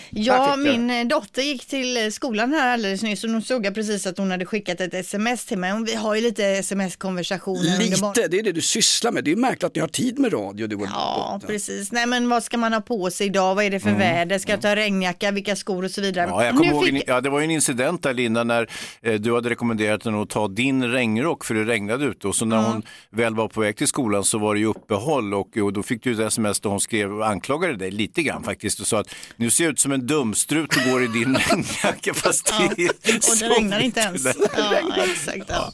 Ja, 0.10 0.56
min 0.56 0.90
eh, 0.90 1.08
dotter 1.08 1.42
gick 1.42 1.66
till 1.66 1.98
eh, 1.98 2.10
skolan 2.10 2.54
här 2.54 2.74
alldeles 2.74 3.04
nyss 3.04 3.24
och 3.24 3.30
nu 3.30 3.42
såg 3.42 3.66
jag 3.66 3.74
precis 3.76 4.08
att 4.08 4.18
hon 4.18 4.32
hade 4.32 4.46
skickat 4.46 4.82
ett 4.82 4.94
sms 4.94 5.46
till 5.46 5.58
mig. 5.58 5.84
Vi 5.86 5.96
har 5.96 6.16
ju 6.16 6.22
lite 6.22 6.46
sms-konversationer. 6.46 7.78
Lite, 7.80 8.28
det 8.28 8.40
är 8.40 8.44
det 8.44 8.52
du 8.52 8.62
sysslar 8.62 9.12
med. 9.12 9.24
Det 9.24 9.32
är 9.32 9.36
märkligt 9.36 9.64
att 9.64 9.76
ni 9.76 9.82
har 9.82 9.88
tid 9.88 10.20
med 10.20 10.34
radio 10.34 10.68
du 10.68 10.76
och 10.76 10.82
Ja, 10.94 11.32
dottern. 11.34 11.48
precis. 11.48 11.92
Nej, 11.92 12.06
men 12.06 12.30
vad 12.30 12.44
ska 12.44 12.58
man 12.58 12.74
ha 12.74 12.82
på 12.82 13.12
sig 13.12 13.28
idag? 13.28 13.56
Vad 13.56 13.64
är 13.66 13.70
det 13.70 13.80
för 13.80 13.92
väder? 13.92 14.40
Ska 14.40 14.52
jag 14.52 14.62
ta 14.62 14.76
regnjacka? 14.76 15.32
Vilka 15.32 15.56
skor 15.56 15.84
och 15.86 15.92
så 15.92 16.02
vidare? 16.02 16.28
Ja, 16.30 16.46
jag 16.46 16.58
kommer 16.58 16.72
ihåg, 16.72 16.86
fick- 16.86 17.04
ja, 17.08 17.22
det 17.22 17.30
var 17.30 17.40
ju 17.40 17.44
en 17.46 17.52
incident 17.52 18.04
där 18.04 18.14
Linda 18.14 18.44
när 18.44 18.70
eh, 19.02 19.14
du 19.14 19.34
hade 19.36 19.50
rekommenderat 19.50 20.06
henne 20.06 20.22
att 20.22 20.30
ta 20.30 20.48
din 20.48 20.84
regnrock 20.92 21.46
för 21.46 21.54
det 21.56 21.64
regnade 21.66 22.06
ute 22.06 22.28
och 22.28 22.36
så 22.36 22.46
när 22.46 22.58
hon 22.58 22.84
väl 23.12 23.36
var 23.36 23.48
på 23.48 23.62
väg 23.62 23.78
till 23.78 23.88
skolan 23.88 24.24
så 24.24 24.38
var 24.38 24.54
det 24.54 24.60
ju 24.60 24.66
uppehåll 24.66 25.34
och, 25.34 25.58
och 25.58 25.74
då 25.74 25.84
fick 25.84 26.04
du 26.04 26.14
ett 26.14 26.20
sms 26.20 26.60
där 26.60 26.70
hon 26.70 26.80
skrev 26.80 27.14
och 27.14 27.28
anklagade 27.28 27.76
dig 27.76 27.92
lite 27.92 28.22
grann 28.24 28.44
faktiskt 28.44 28.80
och 28.80 28.88
sa 28.88 29.00
att 29.00 29.16
nu 29.36 29.50
ser 29.52 29.64
jag 29.64 29.78
ut 29.80 29.82
som 29.82 29.92
en 29.92 30.08
dumstrut 30.08 30.76
och 30.76 30.84
går 30.92 31.04
i 31.04 31.08
din 31.08 31.38
regnjacka 31.50 32.14
fast 32.14 32.54
det 32.76 32.90
Och 33.30 33.38
det 33.40 33.50
regnar 33.50 33.80
inte 33.80 34.00
ens. 34.00 34.24
Ja, 34.58 35.04
exakt. 35.04 35.44
Ja. 35.48 35.72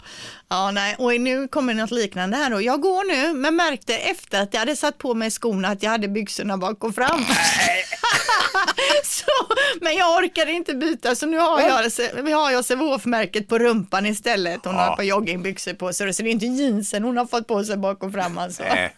Ja, 0.50 0.72
nej. 0.72 0.96
Och 0.98 1.22
nu 1.22 1.48
kommer 1.48 1.74
något 1.74 1.92
liknande 1.92 2.38
här 2.38 2.50
då. 2.50 2.62
Jag 2.62 2.82
går 2.82 3.04
nu, 3.04 3.34
men 3.34 3.56
märkte 3.56 3.98
efter 3.98 4.42
att 4.42 4.54
jag 4.54 4.60
hade 4.60 4.76
satt 4.76 4.98
på 4.98 5.14
mig 5.14 5.32
skorna 5.32 5.68
att 5.68 5.84
jag 5.84 5.92
hade 5.92 6.08
byxorna 6.08 6.58
bak 6.58 6.84
och 6.84 6.96
fram. 6.96 7.26
så, 9.04 9.26
men 9.82 9.96
jag 9.96 10.18
orkade 10.18 10.52
inte 10.52 10.74
byta 10.74 11.16
så 11.16 11.26
nu 11.26 11.38
har 11.38 11.62
jag, 11.62 12.24
vi 12.24 12.32
har 12.32 12.52
jag 12.52 12.66
Sävehof-märket 12.66 13.48
på 13.48 13.60
rumpan 13.60 14.06
istället. 14.06 14.60
Hon 14.66 14.76
har 14.76 14.92
ett 14.92 14.96
par 14.98 15.04
joggingbyxor 15.04 15.74
på 15.74 15.94
sig 15.94 16.14
så 16.14 16.24
det 16.24 16.30
är 16.30 16.32
inte 16.32 16.46
jeansen 16.46 17.04
hon 17.04 17.18
har 17.18 17.26
fått 17.26 17.48
på 17.48 17.64
sig 17.64 17.78
bak 17.78 18.04
och 18.04 18.12
fram 18.12 18.38
alltså. 18.38 18.64
Äh, 18.64 18.84
äh. 18.84 18.90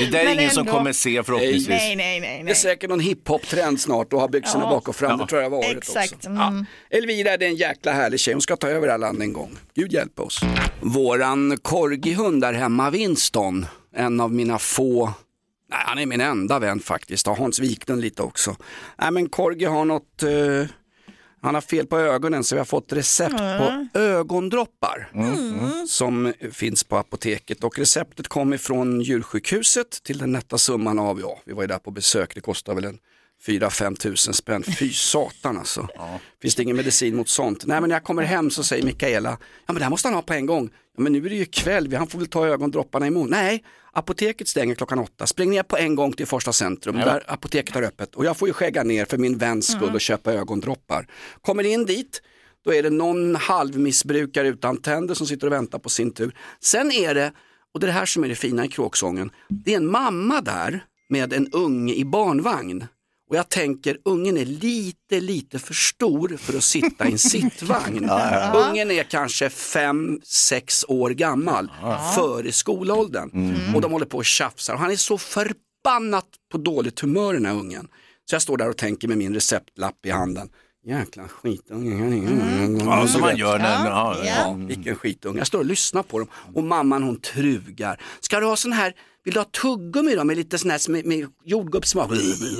Det 0.00 0.06
där 0.10 0.18
är 0.18 0.24
Men 0.28 0.38
ingen 0.38 0.50
som 0.50 0.60
ändå. 0.60 0.72
kommer 0.72 0.92
se 0.92 1.22
förhoppningsvis. 1.22 1.68
Nej, 1.68 1.96
nej, 1.96 2.20
nej. 2.20 2.30
Det 2.36 2.40
är 2.40 2.44
nej. 2.44 2.54
säkert 2.54 2.90
någon 2.90 3.00
hiphop-trend 3.00 3.80
snart 3.80 4.12
att 4.12 4.20
ha 4.20 4.28
byxorna 4.28 4.64
Ja. 4.64 4.70
bak 4.70 4.88
och 4.88 4.96
fram. 4.96 5.18
Det 5.18 5.26
tror 5.26 5.42
jag 5.42 5.50
var 5.50 5.58
året 5.58 5.76
Exakt, 5.76 6.14
också. 6.14 6.28
mm. 6.28 6.66
Ja. 6.90 6.96
Elvira 6.98 7.36
det 7.36 7.44
är 7.44 7.48
en 7.48 7.56
jäkla 7.56 7.92
härlig 7.92 8.20
tjej. 8.20 8.34
Hon 8.34 8.40
ska 8.40 8.56
ta 8.56 8.68
över 8.68 8.88
alla 8.88 9.06
land 9.06 9.22
en 9.22 9.32
gång. 9.32 9.56
Gud 9.74 9.92
hjälpe 9.92 10.22
oss. 10.22 10.40
Våran 10.80 11.58
corgihund 11.62 12.40
där 12.42 12.52
hemma, 12.52 12.90
Winston, 12.90 13.66
en 13.96 14.20
av 14.20 14.32
mina 14.32 14.58
få 14.58 15.12
Nej, 15.70 15.80
han 15.84 15.98
är 15.98 16.06
min 16.06 16.20
enda 16.20 16.58
vän 16.58 16.80
faktiskt. 16.80 17.26
Har 17.26 17.36
Hans 17.36 17.60
Wiklund 17.60 18.00
lite 18.00 18.22
också. 18.22 18.56
Nej, 18.98 19.10
men 19.10 19.28
Corgi 19.28 19.64
har 19.64 19.84
något, 19.84 20.22
eh, 20.22 20.70
han 21.40 21.54
har 21.54 21.60
fel 21.60 21.86
på 21.86 21.98
ögonen 21.98 22.44
så 22.44 22.54
vi 22.54 22.58
har 22.58 22.66
fått 22.66 22.92
recept 22.92 23.38
på 23.38 23.98
ögondroppar 23.98 25.10
som 25.86 26.32
finns 26.52 26.84
på 26.84 26.96
apoteket 26.96 27.64
och 27.64 27.78
receptet 27.78 28.28
kom 28.28 28.52
ifrån 28.54 29.00
djursjukhuset 29.00 30.02
till 30.02 30.18
den 30.18 30.32
nätta 30.32 30.58
summan 30.58 30.98
av, 30.98 31.20
ja, 31.20 31.38
vi 31.44 31.52
var 31.52 31.62
ju 31.62 31.66
där 31.66 31.78
på 31.78 31.90
besök, 31.90 32.34
det 32.34 32.40
kostar 32.40 32.74
väl 32.74 32.84
en 32.84 32.98
4-5 33.46 33.96
tusen 33.96 34.34
spänn. 34.34 34.62
Fy 34.62 34.90
satan 34.92 35.58
alltså. 35.58 35.88
Finns 36.42 36.54
det 36.54 36.62
ingen 36.62 36.76
medicin 36.76 37.16
mot 37.16 37.28
sånt? 37.28 37.66
Nej 37.66 37.80
men 37.80 37.88
när 37.88 37.96
jag 37.96 38.04
kommer 38.04 38.22
hem 38.22 38.50
så 38.50 38.64
säger 38.64 38.84
Mikaela, 38.84 39.30
ja 39.66 39.72
men 39.72 39.74
det 39.74 39.82
här 39.82 39.90
måste 39.90 40.08
han 40.08 40.14
ha 40.14 40.22
på 40.22 40.34
en 40.34 40.46
gång. 40.46 40.70
Ja 40.96 41.02
men 41.02 41.12
nu 41.12 41.26
är 41.26 41.30
det 41.30 41.36
ju 41.36 41.44
kväll, 41.44 41.94
han 41.94 42.06
får 42.06 42.18
väl 42.18 42.28
ta 42.28 42.46
ögondropparna 42.46 43.06
imorgon. 43.06 43.30
Nej, 43.30 43.64
apoteket 43.92 44.48
stänger 44.48 44.74
klockan 44.74 44.98
åtta. 44.98 45.26
Spring 45.26 45.50
ner 45.50 45.62
på 45.62 45.76
en 45.76 45.94
gång 45.94 46.12
till 46.12 46.26
första 46.26 46.52
centrum 46.52 46.96
där 46.96 47.22
apoteket 47.26 47.74
har 47.74 47.82
öppet. 47.82 48.14
Och 48.14 48.24
jag 48.24 48.36
får 48.36 48.48
ju 48.48 48.54
skägga 48.54 48.82
ner 48.82 49.04
för 49.04 49.18
min 49.18 49.38
väns 49.38 49.72
skull 49.72 49.94
och 49.94 50.00
köpa 50.00 50.32
ögondroppar. 50.32 51.06
Kommer 51.42 51.66
in 51.66 51.84
dit, 51.84 52.22
då 52.64 52.74
är 52.74 52.82
det 52.82 52.90
någon 52.90 53.36
halvmissbrukare 53.36 54.48
utan 54.48 54.76
tänder 54.76 55.14
som 55.14 55.26
sitter 55.26 55.46
och 55.46 55.52
väntar 55.52 55.78
på 55.78 55.88
sin 55.88 56.10
tur. 56.10 56.34
Sen 56.60 56.92
är 56.92 57.14
det, 57.14 57.32
och 57.74 57.80
det 57.80 57.84
är 57.84 57.88
det 57.88 57.92
här 57.92 58.06
som 58.06 58.24
är 58.24 58.28
det 58.28 58.34
fina 58.34 58.64
i 58.64 58.68
kråksången, 58.68 59.30
det 59.48 59.72
är 59.72 59.76
en 59.76 59.90
mamma 59.90 60.40
där 60.40 60.84
med 61.08 61.32
en 61.32 61.52
unge 61.52 61.94
i 61.94 62.04
barnvagn. 62.04 62.86
Och 63.28 63.36
jag 63.36 63.48
tänker, 63.48 63.98
ungen 64.04 64.36
är 64.36 64.44
lite, 64.44 65.20
lite 65.20 65.58
för 65.58 65.74
stor 65.74 66.36
för 66.36 66.56
att 66.56 66.64
sitta 66.64 67.08
i 67.08 67.12
en 67.12 67.18
sittvagn. 67.34 68.10
Ungen 68.54 68.90
är 68.90 69.02
kanske 69.02 69.50
fem, 69.50 70.20
sex 70.24 70.84
år 70.88 71.10
gammal, 71.10 71.70
före 72.14 72.52
skolåldern. 72.52 73.54
Och 73.74 73.80
de 73.80 73.92
håller 73.92 74.06
på 74.06 74.18
och 74.18 74.24
tjafsar. 74.24 74.74
Och 74.74 74.80
han 74.80 74.90
är 74.90 74.96
så 74.96 75.18
förbannat 75.18 76.26
på 76.52 76.58
dåligt 76.58 77.00
humör 77.00 77.34
den 77.34 77.46
här 77.46 77.54
ungen. 77.54 77.88
Så 78.30 78.34
jag 78.34 78.42
står 78.42 78.56
där 78.56 78.68
och 78.68 78.76
tänker 78.76 79.08
med 79.08 79.18
min 79.18 79.34
receptlapp 79.34 80.06
i 80.06 80.10
handen. 80.10 80.48
Jäkla 80.86 81.28
skitunge. 81.28 82.80
Ja, 82.84 83.06
som 83.06 83.20
man 83.20 83.36
gör 83.36 83.58
när... 83.58 83.84
Ja, 83.84 84.16
Ja, 84.18 84.24
ja. 84.24 84.32
Ja, 84.36 84.52
vilken 84.52 84.96
skitunge. 84.96 85.38
Jag 85.38 85.46
står 85.46 85.58
och 85.58 85.64
lyssnar 85.64 86.02
på 86.02 86.18
dem 86.18 86.28
och 86.54 86.64
mamman 86.64 87.02
hon 87.02 87.20
trugar. 87.20 88.00
Ska 88.20 88.40
du 88.40 88.46
ha 88.46 88.56
sån 88.56 88.72
här, 88.72 88.92
vill 89.24 89.34
du 89.34 89.40
ha 89.40 89.44
tuggummi 89.44 90.14
då 90.14 90.24
med 90.24 90.36
lite 90.36 90.58
sån 90.58 90.70
här 90.70 90.90
med, 90.90 91.06
med 91.06 91.26
jordgubbssmak? 91.44 92.10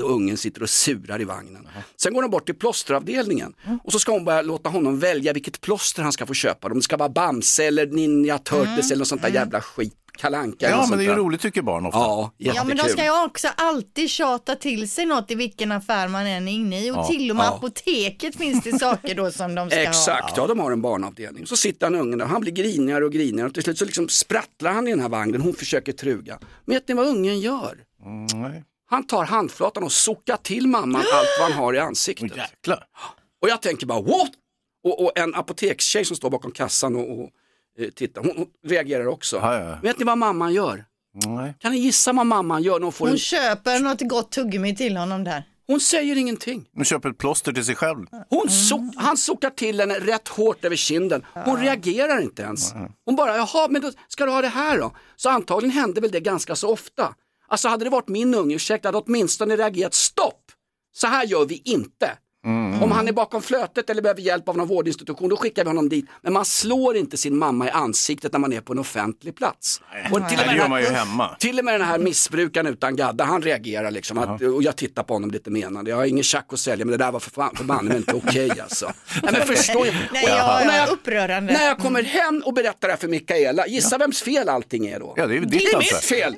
Och 0.03 0.11
ungen 0.11 0.37
sitter 0.37 0.63
och 0.63 0.69
surar 0.69 1.21
i 1.21 1.23
vagnen. 1.23 1.67
Sen 1.97 2.13
går 2.13 2.21
de 2.21 2.31
bort 2.31 2.45
till 2.45 2.55
plåsteravdelningen 2.55 3.53
och 3.83 3.91
så 3.91 3.99
ska 3.99 4.11
hon 4.11 4.25
börja 4.25 4.41
låta 4.41 4.69
honom 4.69 4.99
välja 4.99 5.33
vilket 5.33 5.61
plåster 5.61 6.03
han 6.03 6.11
ska 6.11 6.25
få 6.25 6.33
köpa. 6.33 6.67
Om 6.67 6.73
det 6.73 6.81
ska 6.81 6.97
vara 6.97 7.09
Bamse 7.09 7.63
eller 7.65 7.87
Ninja 7.87 8.37
Turtles 8.37 8.91
eller 8.91 8.99
något 8.99 9.07
sånt 9.07 9.21
där 9.21 9.29
jävla 9.29 9.61
skit. 9.61 9.95
Kalanka 10.19 10.69
ja 10.69 10.87
men 10.89 10.97
det 10.97 11.03
är 11.05 11.09
ju 11.09 11.15
roligt 11.15 11.41
tycker 11.41 11.61
barn 11.61 11.85
ofta. 11.85 11.99
Ja, 11.99 12.31
Ja 12.37 12.53
men 12.53 12.67
de 12.67 12.71
jättekul. 12.75 12.91
ska 12.91 13.03
ju 13.03 13.25
också 13.25 13.47
alltid 13.57 14.09
tjata 14.09 14.55
till 14.55 14.89
sig 14.89 15.05
något 15.05 15.31
i 15.31 15.35
vilken 15.35 15.71
affär 15.71 16.07
man 16.07 16.27
än 16.27 16.47
är 16.47 16.51
inne 16.51 16.85
i 16.85 16.91
och 16.91 16.95
Ja, 16.95 17.07
till 17.07 17.29
och 17.29 17.35
med 17.35 17.45
ja. 17.45 17.55
apoteket 17.55 18.35
finns 18.35 18.63
det 18.63 18.79
saker 18.79 19.15
då 19.15 19.31
som 19.31 19.55
de 19.55 19.69
ska 19.69 19.79
ha. 19.79 19.83
Exakt, 19.85 20.37
ja 20.37 20.47
de 20.47 20.59
har 20.59 20.71
en 20.71 20.81
barnavdelning. 20.81 21.45
Så 21.47 21.55
sitter 21.55 21.85
han 21.85 21.95
ungen 21.95 22.17
där, 22.19 22.25
han 22.25 22.41
blir 22.41 22.51
grinigare 22.51 23.05
och 23.05 23.11
grinigare 23.11 23.47
och 23.47 23.53
till 23.53 23.63
slut 23.63 23.77
så 23.77 23.85
liksom 23.85 24.09
sprattlar 24.09 24.71
han 24.73 24.87
i 24.87 24.91
den 24.91 24.99
här 24.99 25.09
vagnen, 25.09 25.41
hon 25.41 25.53
försöker 25.53 25.91
truga. 25.91 26.39
Men 26.65 26.73
vet 26.75 26.87
ni 26.87 26.93
vad 26.93 27.07
ungen 27.07 27.39
gör? 27.39 27.77
Nej. 28.33 28.63
Han 28.89 29.07
tar 29.07 29.23
handflatan 29.25 29.83
och 29.83 29.91
sockar 29.91 30.37
till 30.37 30.67
mamman 30.67 31.01
allt 31.13 31.27
vad 31.39 31.51
han 31.51 31.63
har 31.63 31.73
i 31.73 31.79
ansiktet. 31.79 32.31
Åh, 32.31 32.37
jäklar. 32.37 32.83
Och 33.41 33.49
jag 33.49 33.61
tänker 33.61 33.85
bara 33.85 34.01
what? 34.01 34.31
Och, 34.83 35.03
och 35.03 35.17
en 35.17 35.35
apotekstjej 35.35 36.05
som 36.05 36.15
står 36.17 36.29
bakom 36.29 36.51
kassan 36.51 36.95
och, 36.95 37.19
och 37.19 37.29
eh, 37.79 37.89
tittar, 37.89 38.21
hon, 38.21 38.31
hon 38.37 38.47
reagerar 38.67 39.07
också. 39.07 39.35
Ja, 39.35 39.59
ja. 39.59 39.77
Vet 39.83 39.99
ni 39.99 40.05
vad 40.05 40.17
mamman 40.17 40.53
gör? 40.53 40.85
Nej. 41.25 41.53
Kan 41.59 41.71
ni 41.71 41.77
gissa 41.77 42.13
vad 42.13 42.25
mamman 42.25 42.63
gör 42.63 42.79
när 42.79 42.83
hon 42.83 42.91
får 42.91 43.05
Hon 43.05 43.13
en... 43.13 43.17
köper 43.19 43.79
något 43.79 44.01
gott 44.01 44.31
tuggummi 44.31 44.75
till 44.75 44.97
honom 44.97 45.23
där. 45.23 45.43
Hon 45.67 45.79
säger 45.79 46.15
ingenting. 46.15 46.65
Hon 46.75 46.85
köper 46.85 47.09
ett 47.09 47.17
plåster 47.17 47.51
till 47.53 47.65
sig 47.65 47.75
själv. 47.75 48.05
Hon 48.29 48.49
so 48.49 48.91
han 48.95 49.17
suckar 49.17 49.49
till 49.49 49.79
henne 49.79 49.99
rätt 49.99 50.27
hårt 50.27 50.65
över 50.65 50.75
kinden. 50.75 51.25
Hon 51.45 51.61
reagerar 51.61 52.21
inte 52.21 52.41
ens. 52.41 52.73
Hon 53.05 53.15
bara, 53.15 53.37
jaha, 53.37 53.67
men 53.69 53.81
då 53.81 53.91
ska 54.07 54.25
du 54.25 54.31
ha 54.31 54.41
det 54.41 54.47
här 54.47 54.77
då? 54.77 54.95
Så 55.15 55.29
antagligen 55.29 55.75
hände 55.77 56.01
väl 56.01 56.11
det 56.11 56.19
ganska 56.19 56.55
så 56.55 56.69
ofta. 56.73 57.15
Alltså 57.47 57.67
hade 57.67 57.83
det 57.83 57.89
varit 57.89 58.07
min 58.07 58.33
unge, 58.33 58.55
ursäkta, 58.55 58.87
hade 58.87 58.97
åtminstone 58.97 59.55
reagerat 59.55 59.93
stopp. 59.93 60.43
Så 60.91 61.07
här 61.07 61.25
gör 61.25 61.45
vi 61.45 61.61
inte. 61.65 62.11
Om 62.81 62.91
han 62.91 63.07
är 63.07 63.11
bakom 63.11 63.41
flötet 63.41 63.89
eller 63.89 64.01
behöver 64.01 64.21
hjälp 64.21 64.49
av 64.49 64.57
någon 64.57 64.67
vårdinstitution, 64.67 65.29
då 65.29 65.37
skickar 65.37 65.63
vi 65.63 65.69
honom 65.69 65.89
dit. 65.89 66.05
Men 66.21 66.33
man 66.33 66.45
slår 66.45 66.97
inte 66.97 67.17
sin 67.17 67.37
mamma 67.37 67.67
i 67.67 67.69
ansiktet 67.69 68.31
när 68.31 68.39
man 68.39 68.53
är 68.53 68.61
på 68.61 68.73
en 68.73 68.79
offentlig 68.79 69.35
plats. 69.35 69.81
Och 70.11 70.21
Nej, 70.21 70.37
det 70.49 70.55
gör 70.55 70.67
man 70.67 70.81
ju 70.81 70.87
hemma. 70.87 71.35
till 71.39 71.59
och 71.59 71.65
med 71.65 71.73
den 71.73 71.87
här 71.87 71.97
missbrukaren 71.97 72.67
utan 72.67 72.95
gadda, 72.95 73.23
han 73.23 73.41
reagerar 73.41 73.91
liksom. 73.91 74.17
Att, 74.17 74.41
och 74.41 74.63
jag 74.63 74.75
tittar 74.75 75.03
på 75.03 75.13
honom 75.13 75.31
lite 75.31 75.49
menande. 75.49 75.89
Jag 75.91 75.97
har 75.97 76.05
ingen 76.05 76.23
tjack 76.23 76.45
att 76.53 76.59
sälja 76.59 76.85
men 76.85 76.91
det 76.91 76.97
där 77.05 77.11
var 77.11 77.19
för 77.19 77.31
fan 77.31 77.91
inte 77.95 78.13
okej 78.13 78.51
alltså. 78.61 78.91
Nej, 79.23 79.33
men 79.37 79.47
förstår 79.55 79.85
jag. 79.85 79.95
Nej, 80.13 80.23
Och- 80.23 80.29
ja, 80.29 80.59
och 80.61 80.65
när 80.67 80.77
ja, 80.77 80.85
jag, 80.85 80.89
upprörande. 80.93 81.53
när 81.53 81.65
jag 81.65 81.77
kommer 81.77 82.03
hem 82.03 82.41
och 82.45 82.53
berättar 82.53 82.87
det 82.87 82.91
här 82.93 82.97
för 82.99 83.07
Mikaela, 83.07 83.67
gissa 83.67 83.97
vems 83.97 84.21
fel 84.21 84.49
allting 84.49 84.87
är 84.87 84.99
då? 84.99 85.13
Ja, 85.17 85.27
det 85.27 85.33
är 85.33 85.35
ju 85.35 85.45
Det 85.45 85.57
ditt 85.57 85.73
är 85.73 85.77
ansvar. 85.77 85.97
mitt 85.97 86.05
fel! 86.05 86.35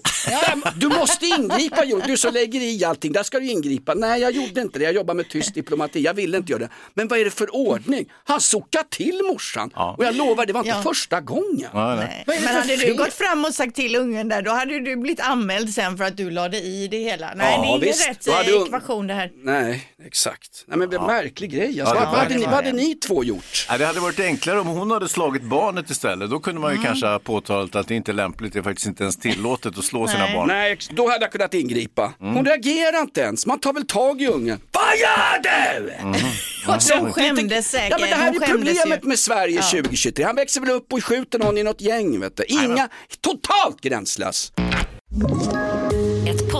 Du 0.80 0.88
måste 0.88 1.26
ingripa 1.26 1.86
Jon, 1.86 2.02
du 2.08 2.18
som 2.18 2.34
lägger 2.34 2.60
i 2.62 2.84
allting, 2.86 3.12
där 3.12 3.24
ska 3.24 3.40
du 3.40 3.48
ingripa. 3.52 3.94
Nej 3.94 4.22
jag 4.22 4.32
gjorde 4.32 4.62
inte 4.62 4.80
det, 4.80 4.86
jag 4.86 4.94
jobbar 4.94 5.14
med 5.14 5.30
tyst 5.30 5.54
diplomati, 5.54 5.91
jag 6.00 6.14
ville 6.14 6.38
inte 6.38 6.52
göra 6.52 6.62
det. 6.64 6.70
Men 6.94 7.08
vad 7.08 7.20
är 7.20 7.26
det 7.26 7.32
för 7.32 7.56
ordning? 7.56 8.06
Han 8.24 8.42
suckar 8.42 8.84
till 8.90 9.22
morsan 9.32 9.70
och 9.98 10.06
jag 10.06 10.16
lovar 10.16 10.46
det 10.46 10.54
var 10.54 10.60
inte 10.60 10.70
Ja. 10.70 10.82
första 10.82 11.22
gången. 11.22 11.70
Ja, 11.74 11.96
nej. 11.96 12.24
Men 12.28 12.56
hade 12.56 12.76
du 12.76 12.94
gått 12.96 13.14
fram 13.14 13.46
och 13.46 13.54
sagt 13.54 13.76
till 13.76 13.96
ungen 13.96 14.30
där, 14.30 14.42
då 14.42 14.52
hade 14.52 14.80
du 14.80 14.96
blivit 14.96 15.20
anmäld 15.20 15.74
sen 15.74 15.98
för 15.98 16.04
att 16.04 16.18
du 16.18 16.30
lade 16.32 16.58
i 16.58 16.88
det 16.88 16.98
hela. 16.98 17.32
Nej, 17.36 17.54
Ja, 17.56 17.62
det 17.62 17.68
är 17.68 17.70
ingen 17.70 17.82
visst. 17.82 18.10
rätt 18.10 18.34
hade 18.34 18.52
eh, 18.56 18.62
ekvation 18.62 19.08
det 19.08 19.14
här. 19.14 19.32
Nej, 19.44 19.88
exakt. 20.06 20.64
Nej 20.68 20.78
men 20.78 20.90
det 20.90 20.96
är 20.96 21.00
en 21.00 21.06
märklig 21.06 21.52
grej. 21.52 21.82
Alltså. 21.82 21.96
Ja, 21.96 22.10
vad, 22.12 22.20
hade 22.20 22.36
ni, 22.36 22.46
vad 22.46 22.54
hade 22.54 22.72
ni 22.72 22.96
två 22.96 23.24
gjort? 23.24 23.66
Ja, 23.70 23.78
det 23.78 23.86
hade 23.86 24.00
varit 24.00 24.20
enklare 24.20 24.60
om 24.60 24.68
hon 24.68 24.92
hade 24.92 25.10
slagit 25.10 25.44
barnet 25.44 25.90
istället. 25.90 26.30
Då 26.30 26.40
kunde 26.40 26.62
man 26.62 26.76
ju 26.76 26.82
kanske 26.84 27.06
ha 27.08 27.20
påtalat 27.20 27.76
att 27.76 27.88
det 27.88 27.96
inte 27.96 28.12
är 28.12 28.14
lämpligt, 28.14 28.54
det 28.54 28.60
är 28.60 28.64
faktiskt 28.64 28.88
inte 28.88 29.04
ens 29.04 29.18
tillåtet 29.18 29.78
att 29.78 29.84
slå 29.84 30.08
sina 30.08 30.34
barn. 30.34 30.48
Nej, 30.48 30.78
då 30.90 31.10
hade 31.10 31.22
jag 31.26 31.32
kunnat 31.32 31.54
ingripa. 31.54 32.14
Mm. 32.22 32.36
Hon 32.36 32.46
reagerar 32.46 33.02
inte 33.02 33.22
ens. 33.22 33.46
Man 33.46 33.60
tar 33.60 33.74
väl 33.74 33.86
tag 33.88 34.22
i 34.22 34.28
ungen. 34.28 34.62
Vad 34.72 34.84
gör 34.98 35.42
du? 35.80 35.81
Och 36.68 37.00
hon 37.00 37.14
skämdes 37.14 37.72
säkert. 37.72 37.90
Ja 37.92 37.98
men 38.00 38.10
det 38.10 38.16
här 38.16 38.34
Hon 38.34 38.44
är 38.44 38.48
problemet 38.48 39.04
ju. 39.04 39.08
med 39.08 39.20
Sverige 39.20 39.62
2023. 39.62 40.26
Han 40.26 40.36
växer 40.36 40.62
väl 40.62 40.70
upp 40.70 40.94
och 40.94 41.04
skjuter 41.04 41.40
någon 41.40 41.58
i 41.58 41.64
något 41.64 41.82
gäng 41.82 42.20
vet 42.20 42.38
du. 42.38 42.44
Inga, 42.44 42.90
totalt 43.22 43.82
gränslös. 43.82 44.52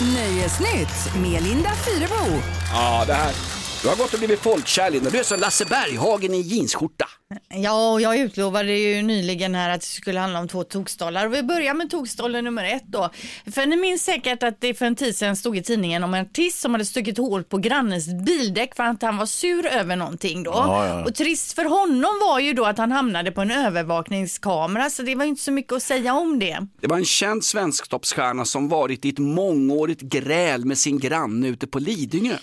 Nöjesnytt 0.00 1.14
med 1.22 1.42
Linda 1.42 1.70
Fyrebo. 1.74 2.42
Ja 2.72 3.04
det 3.06 3.14
här. 3.14 3.34
Du 3.82 3.88
har 3.88 3.96
gått 3.96 4.12
och 4.12 4.18
blivit 4.18 4.40
folkkär 4.40 4.90
Linda. 4.90 5.10
Du 5.10 5.18
är 5.18 5.22
som 5.22 5.40
Lasse 5.40 5.64
Berghagen 5.64 6.34
i 6.34 6.40
jeansskjorta. 6.40 7.08
Ja, 7.48 7.92
och 7.92 8.00
jag 8.00 8.18
utlovade 8.18 8.72
ju 8.72 9.02
nyligen 9.02 9.54
här 9.54 9.70
att 9.70 9.80
det 9.80 9.86
skulle 9.86 10.20
handla 10.20 10.38
om 10.38 10.48
två 10.48 10.64
tokstollar. 10.64 11.26
Och 11.26 11.34
vi 11.34 11.42
börjar 11.42 11.74
med 11.74 11.90
tokstollen 11.90 12.44
nummer 12.44 12.64
ett 12.64 12.84
då. 12.86 13.10
För 13.52 13.66
ni 13.66 13.76
minns 13.76 14.04
säkert 14.04 14.42
att 14.42 14.60
det 14.60 14.74
för 14.74 14.86
en 14.86 14.96
tid 14.96 15.16
sedan 15.16 15.36
stod 15.36 15.56
i 15.56 15.62
tidningen 15.62 16.04
om 16.04 16.14
en 16.14 16.26
artist 16.26 16.60
som 16.60 16.74
hade 16.74 16.84
stuckit 16.84 17.18
hål 17.18 17.44
på 17.44 17.58
grannens 17.58 18.06
bildäck 18.06 18.76
för 18.76 18.82
att 18.82 19.02
han 19.02 19.16
var 19.16 19.26
sur 19.26 19.66
över 19.66 19.96
någonting 19.96 20.42
då. 20.42 20.50
Ja, 20.50 20.86
ja. 20.86 21.04
Och 21.04 21.14
trist 21.14 21.52
för 21.52 21.64
honom 21.64 22.10
var 22.28 22.38
ju 22.40 22.52
då 22.52 22.64
att 22.64 22.78
han 22.78 22.92
hamnade 22.92 23.32
på 23.32 23.40
en 23.40 23.50
övervakningskamera 23.50 24.90
så 24.90 25.02
det 25.02 25.14
var 25.14 25.24
inte 25.24 25.42
så 25.42 25.52
mycket 25.52 25.72
att 25.72 25.82
säga 25.82 26.14
om 26.14 26.38
det. 26.38 26.66
Det 26.80 26.86
var 26.86 26.96
en 26.96 27.04
känd 27.04 27.44
svensktoppsstjärna 27.44 28.44
som 28.44 28.68
varit 28.68 29.04
i 29.04 29.08
ett 29.08 29.18
mångårigt 29.18 30.00
gräl 30.00 30.64
med 30.64 30.78
sin 30.78 30.98
granne 30.98 31.48
ute 31.48 31.66
på 31.66 31.78
Lidingö. 31.78 32.36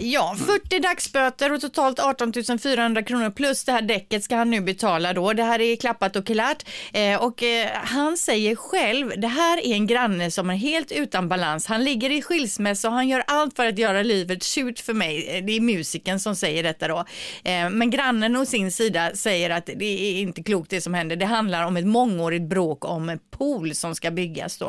Ja, 0.00 0.36
40 0.38 0.78
dagsböter 0.78 1.52
och 1.52 1.60
totalt 1.60 1.98
18 2.00 2.32
400 2.62 3.02
kronor 3.02 3.30
plus 3.30 3.64
det 3.64 3.72
här 3.72 3.82
däcket 3.82 4.21
ska 4.24 4.36
han 4.36 4.50
nu 4.50 4.60
betala 4.60 5.12
då. 5.12 5.32
Det 5.32 5.42
här 5.42 5.60
är 5.60 5.76
klappat 5.76 6.16
och 6.16 6.26
klart. 6.26 6.62
Eh, 6.92 7.22
och 7.22 7.42
eh, 7.42 7.68
han 7.74 8.16
säger 8.16 8.56
själv, 8.56 9.12
det 9.20 9.28
här 9.28 9.66
är 9.66 9.72
en 9.74 9.86
granne 9.86 10.30
som 10.30 10.50
är 10.50 10.54
helt 10.54 10.92
utan 10.92 11.28
balans. 11.28 11.66
Han 11.66 11.84
ligger 11.84 12.10
i 12.10 12.22
skilsmässa 12.22 12.88
och 12.88 12.94
han 12.94 13.08
gör 13.08 13.24
allt 13.26 13.56
för 13.56 13.66
att 13.66 13.78
göra 13.78 14.02
livet 14.02 14.42
surt 14.42 14.78
för 14.78 14.94
mig. 14.94 15.28
Eh, 15.28 15.44
Det 15.44 15.56
är 15.56 15.60
musiken 15.60 16.20
som 16.20 16.36
säger 16.36 16.62
detta 16.62 16.88
då. 16.88 16.98
Eh, 17.44 17.70
men 17.70 17.90
grannen 17.90 18.36
å 18.36 18.46
sin 18.46 18.72
sida 18.72 19.10
säger 19.14 19.50
att 19.50 19.66
det 19.66 19.84
är 19.84 20.20
inte 20.20 20.42
klokt 20.42 20.70
det 20.70 20.80
som 20.80 20.94
händer. 20.94 21.16
Det 21.16 21.26
handlar 21.26 21.64
om 21.66 21.76
ett 21.76 21.86
mångårigt 21.86 22.44
bråk 22.48 22.84
om 22.84 23.08
en 23.08 23.18
pool 23.30 23.74
som 23.74 23.94
ska 23.94 24.10
byggas 24.10 24.58
då. 24.58 24.68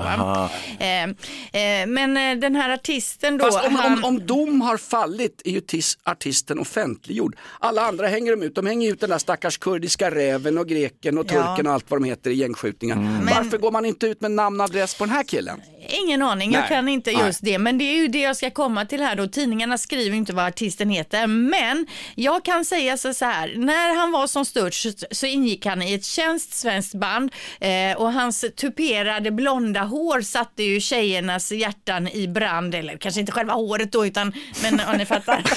Eh, 0.79 1.03
eh, 1.03 1.87
men 1.87 2.17
eh, 2.17 2.35
den 2.39 2.55
här 2.55 2.69
artisten 2.69 3.37
då. 3.37 3.45
Fast 3.45 3.67
om, 3.67 3.75
han... 3.75 3.93
om, 3.93 4.03
om 4.03 4.25
dom 4.25 4.61
har 4.61 4.77
fallit 4.77 5.41
är 5.45 5.51
ju 5.51 5.61
tis, 5.61 5.97
artisten 6.03 6.59
offentliggjord. 6.59 7.35
Alla 7.59 7.81
andra 7.81 8.07
hänger 8.07 8.31
de 8.35 8.43
ut. 8.45 8.55
De 8.55 8.65
hänger 8.65 8.91
ut 8.91 8.99
den 8.99 9.09
där 9.09 9.17
stackars 9.43 9.57
kurdiska 9.57 10.11
räven 10.11 10.57
och 10.57 10.67
greken 10.67 11.17
och. 11.17 11.31
Mm. 11.31 11.43
turken 11.43 11.67
och 11.67 11.73
allt 11.73 11.91
vad 11.91 12.01
de 12.01 12.05
heter 12.05 12.31
i 12.31 12.33
gängskjutningar. 12.33 13.19
Varför 13.35 13.57
går 13.57 13.71
man 13.71 13.85
inte 13.85 14.07
ut 14.07 14.21
med 14.21 14.31
namn 14.31 14.59
och 14.59 14.63
adress 14.63 14.97
på 14.97 15.05
den 15.05 15.13
här 15.13 15.23
killen? 15.23 15.61
Ingen 15.89 16.21
aning, 16.21 16.51
jag 16.51 16.59
Nej. 16.59 16.69
kan 16.69 16.87
inte 16.89 17.11
Nej. 17.11 17.25
just 17.25 17.39
det. 17.43 17.57
Men 17.57 17.77
det 17.77 17.83
är 17.83 17.95
ju 17.95 18.07
det 18.07 18.19
jag 18.21 18.37
ska 18.37 18.49
komma 18.49 18.85
till 18.85 19.01
här 19.01 19.15
då. 19.15 19.27
Tidningarna 19.27 19.77
skriver 19.77 20.17
inte 20.17 20.33
vad 20.33 20.45
artisten 20.45 20.89
heter. 20.89 21.27
Men 21.27 21.87
jag 22.15 22.45
kan 22.45 22.65
säga 22.65 22.97
så 22.97 23.25
här. 23.25 23.53
När 23.57 23.95
han 23.95 24.11
var 24.11 24.27
som 24.27 24.45
störst 24.45 25.03
så 25.11 25.25
ingick 25.25 25.65
han 25.65 25.81
i 25.81 25.93
ett 25.93 26.05
känt 26.05 26.41
svenskt 26.41 26.93
band 26.95 27.31
eh, 27.59 27.97
och 27.97 28.13
hans 28.13 28.45
tuperade 28.57 29.31
blonda 29.31 29.83
hår 29.83 30.21
satte 30.21 30.63
ju 30.63 30.79
tjejernas 30.79 31.51
hjärtan 31.51 32.07
i 32.07 32.27
brand. 32.27 32.75
Eller 32.75 32.97
kanske 32.97 33.19
inte 33.19 33.31
själva 33.31 33.53
håret 33.53 33.91
då 33.91 34.05
utan, 34.05 34.33
men 34.61 34.81
ja, 34.87 34.93
ni 34.97 35.05
fattar. 35.05 35.43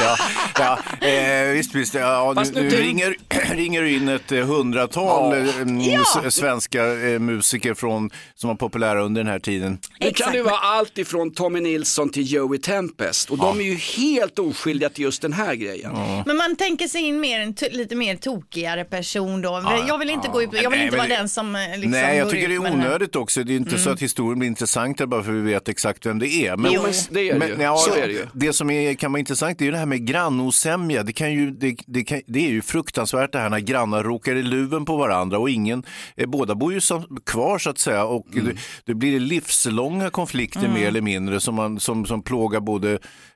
Ja, 0.00 0.16
ja 0.58 1.06
eh, 1.08 1.52
visst, 1.52 1.74
visst. 1.74 1.94
Ja, 1.94 2.34
nu, 2.54 2.62
nu- 2.62 2.68
ringer, 2.70 3.14
ringer 3.54 3.82
in 3.82 4.08
ett 4.08 4.32
eh, 4.32 4.46
hundratal 4.46 5.32
eh, 5.32 5.56
mm, 5.60 5.80
Ja. 5.80 6.30
svenska 6.30 6.84
eh, 6.84 7.18
musiker 7.18 7.74
från, 7.74 8.10
som 8.34 8.48
var 8.48 8.54
populära 8.54 9.02
under 9.02 9.22
den 9.22 9.32
här 9.32 9.38
tiden. 9.38 9.59
Det 10.00 10.12
kan 10.12 10.34
ju 10.34 10.42
vara 10.42 10.56
allt 10.58 10.98
ifrån 10.98 11.32
Tommy 11.32 11.60
Nilsson 11.60 12.08
till 12.10 12.32
Joey 12.32 12.58
Tempest 12.58 13.30
och 13.30 13.38
de 13.38 13.60
är 13.60 13.64
ju 13.64 13.74
helt 13.74 14.38
oskyldiga 14.38 14.88
till 14.88 15.04
just 15.04 15.22
den 15.22 15.32
här 15.32 15.54
grejen. 15.54 15.92
Men 16.26 16.36
man 16.36 16.56
tänker 16.56 16.88
sig 16.88 17.02
in 17.02 17.20
mer 17.20 17.40
en 17.40 17.54
lite 17.72 17.94
mer 17.96 18.16
tokigare 18.16 18.84
person 18.84 19.42
då. 19.42 19.62
jag 19.88 19.98
vill 19.98 20.10
inte 20.10 20.28
gå 20.28 20.42
ut, 20.42 20.48
jag 20.52 20.70
vill 20.70 20.78
Nej, 20.78 20.84
inte 20.86 20.96
men 20.96 20.98
vara 20.98 21.08
det- 21.08 21.16
den 21.16 21.28
som 21.28 21.56
eh, 21.56 21.62
liksom 21.70 21.90
Nej, 21.90 22.16
jag 22.18 22.30
tycker 22.30 22.48
det 22.48 22.54
är 22.54 22.58
onödigt 22.72 23.16
också. 23.16 23.42
Det 23.44 23.52
är 23.52 23.56
inte 23.56 23.78
så 23.78 23.90
att 23.90 24.02
historien 24.02 24.38
blir 24.38 24.48
intressantare 24.48 25.06
bara 25.06 25.22
för 25.22 25.30
att 25.30 25.36
vi 25.36 25.40
vet 25.42 25.68
exakt 25.68 26.06
vem 26.06 26.18
det 26.18 26.28
är. 26.28 26.56
Men, 26.56 26.72
Jo, 26.72 26.82
men 26.82 26.92
det 27.10 27.30
är 27.30 27.38
det 27.40 27.46
ju. 27.48 27.56
ja, 27.62 27.76
Så 27.76 27.94
är 27.94 28.06
det 28.06 28.12
ju. 28.12 28.26
det 28.32 28.52
som 28.52 28.70
är, 28.70 28.94
kan 28.94 29.12
vara 29.12 29.18
intressant 29.20 29.58
det 29.58 29.62
är 29.62 29.66
ju 29.66 29.72
det 29.72 29.78
här 29.78 29.86
med 29.86 30.06
grannosämja. 30.06 31.02
Det, 31.02 31.12
kan 31.12 31.32
ju, 31.32 31.50
det, 31.50 31.76
det, 31.86 32.04
kan, 32.04 32.20
det 32.26 32.46
är 32.46 32.50
ju 32.50 32.62
fruktansvärt 32.62 33.32
det 33.32 33.38
här 33.38 33.50
när 33.50 33.58
grannar 33.58 34.02
råkar 34.02 34.34
i 34.36 34.42
luven 34.42 34.84
på 34.84 34.96
varandra 34.96 35.38
och 35.38 35.50
ingen, 35.50 35.82
eh, 36.16 36.26
båda 36.28 36.54
bor 36.54 36.72
ju 36.72 36.80
som, 36.80 37.18
kvar 37.26 37.58
så 37.58 37.70
att 37.70 37.78
säga 37.78 38.04
och 38.04 38.26
det, 38.32 38.52
det 38.84 38.94
blir 38.94 39.20
livslånga 39.50 40.10
konflikter 40.10 40.68
mer 40.68 40.86
eller 40.88 41.00
mindre 41.00 41.40
som, 41.40 41.54
man, 41.54 41.80
som, 41.80 42.06
som 42.06 42.22
plågar 42.22 42.60
både 42.60 42.92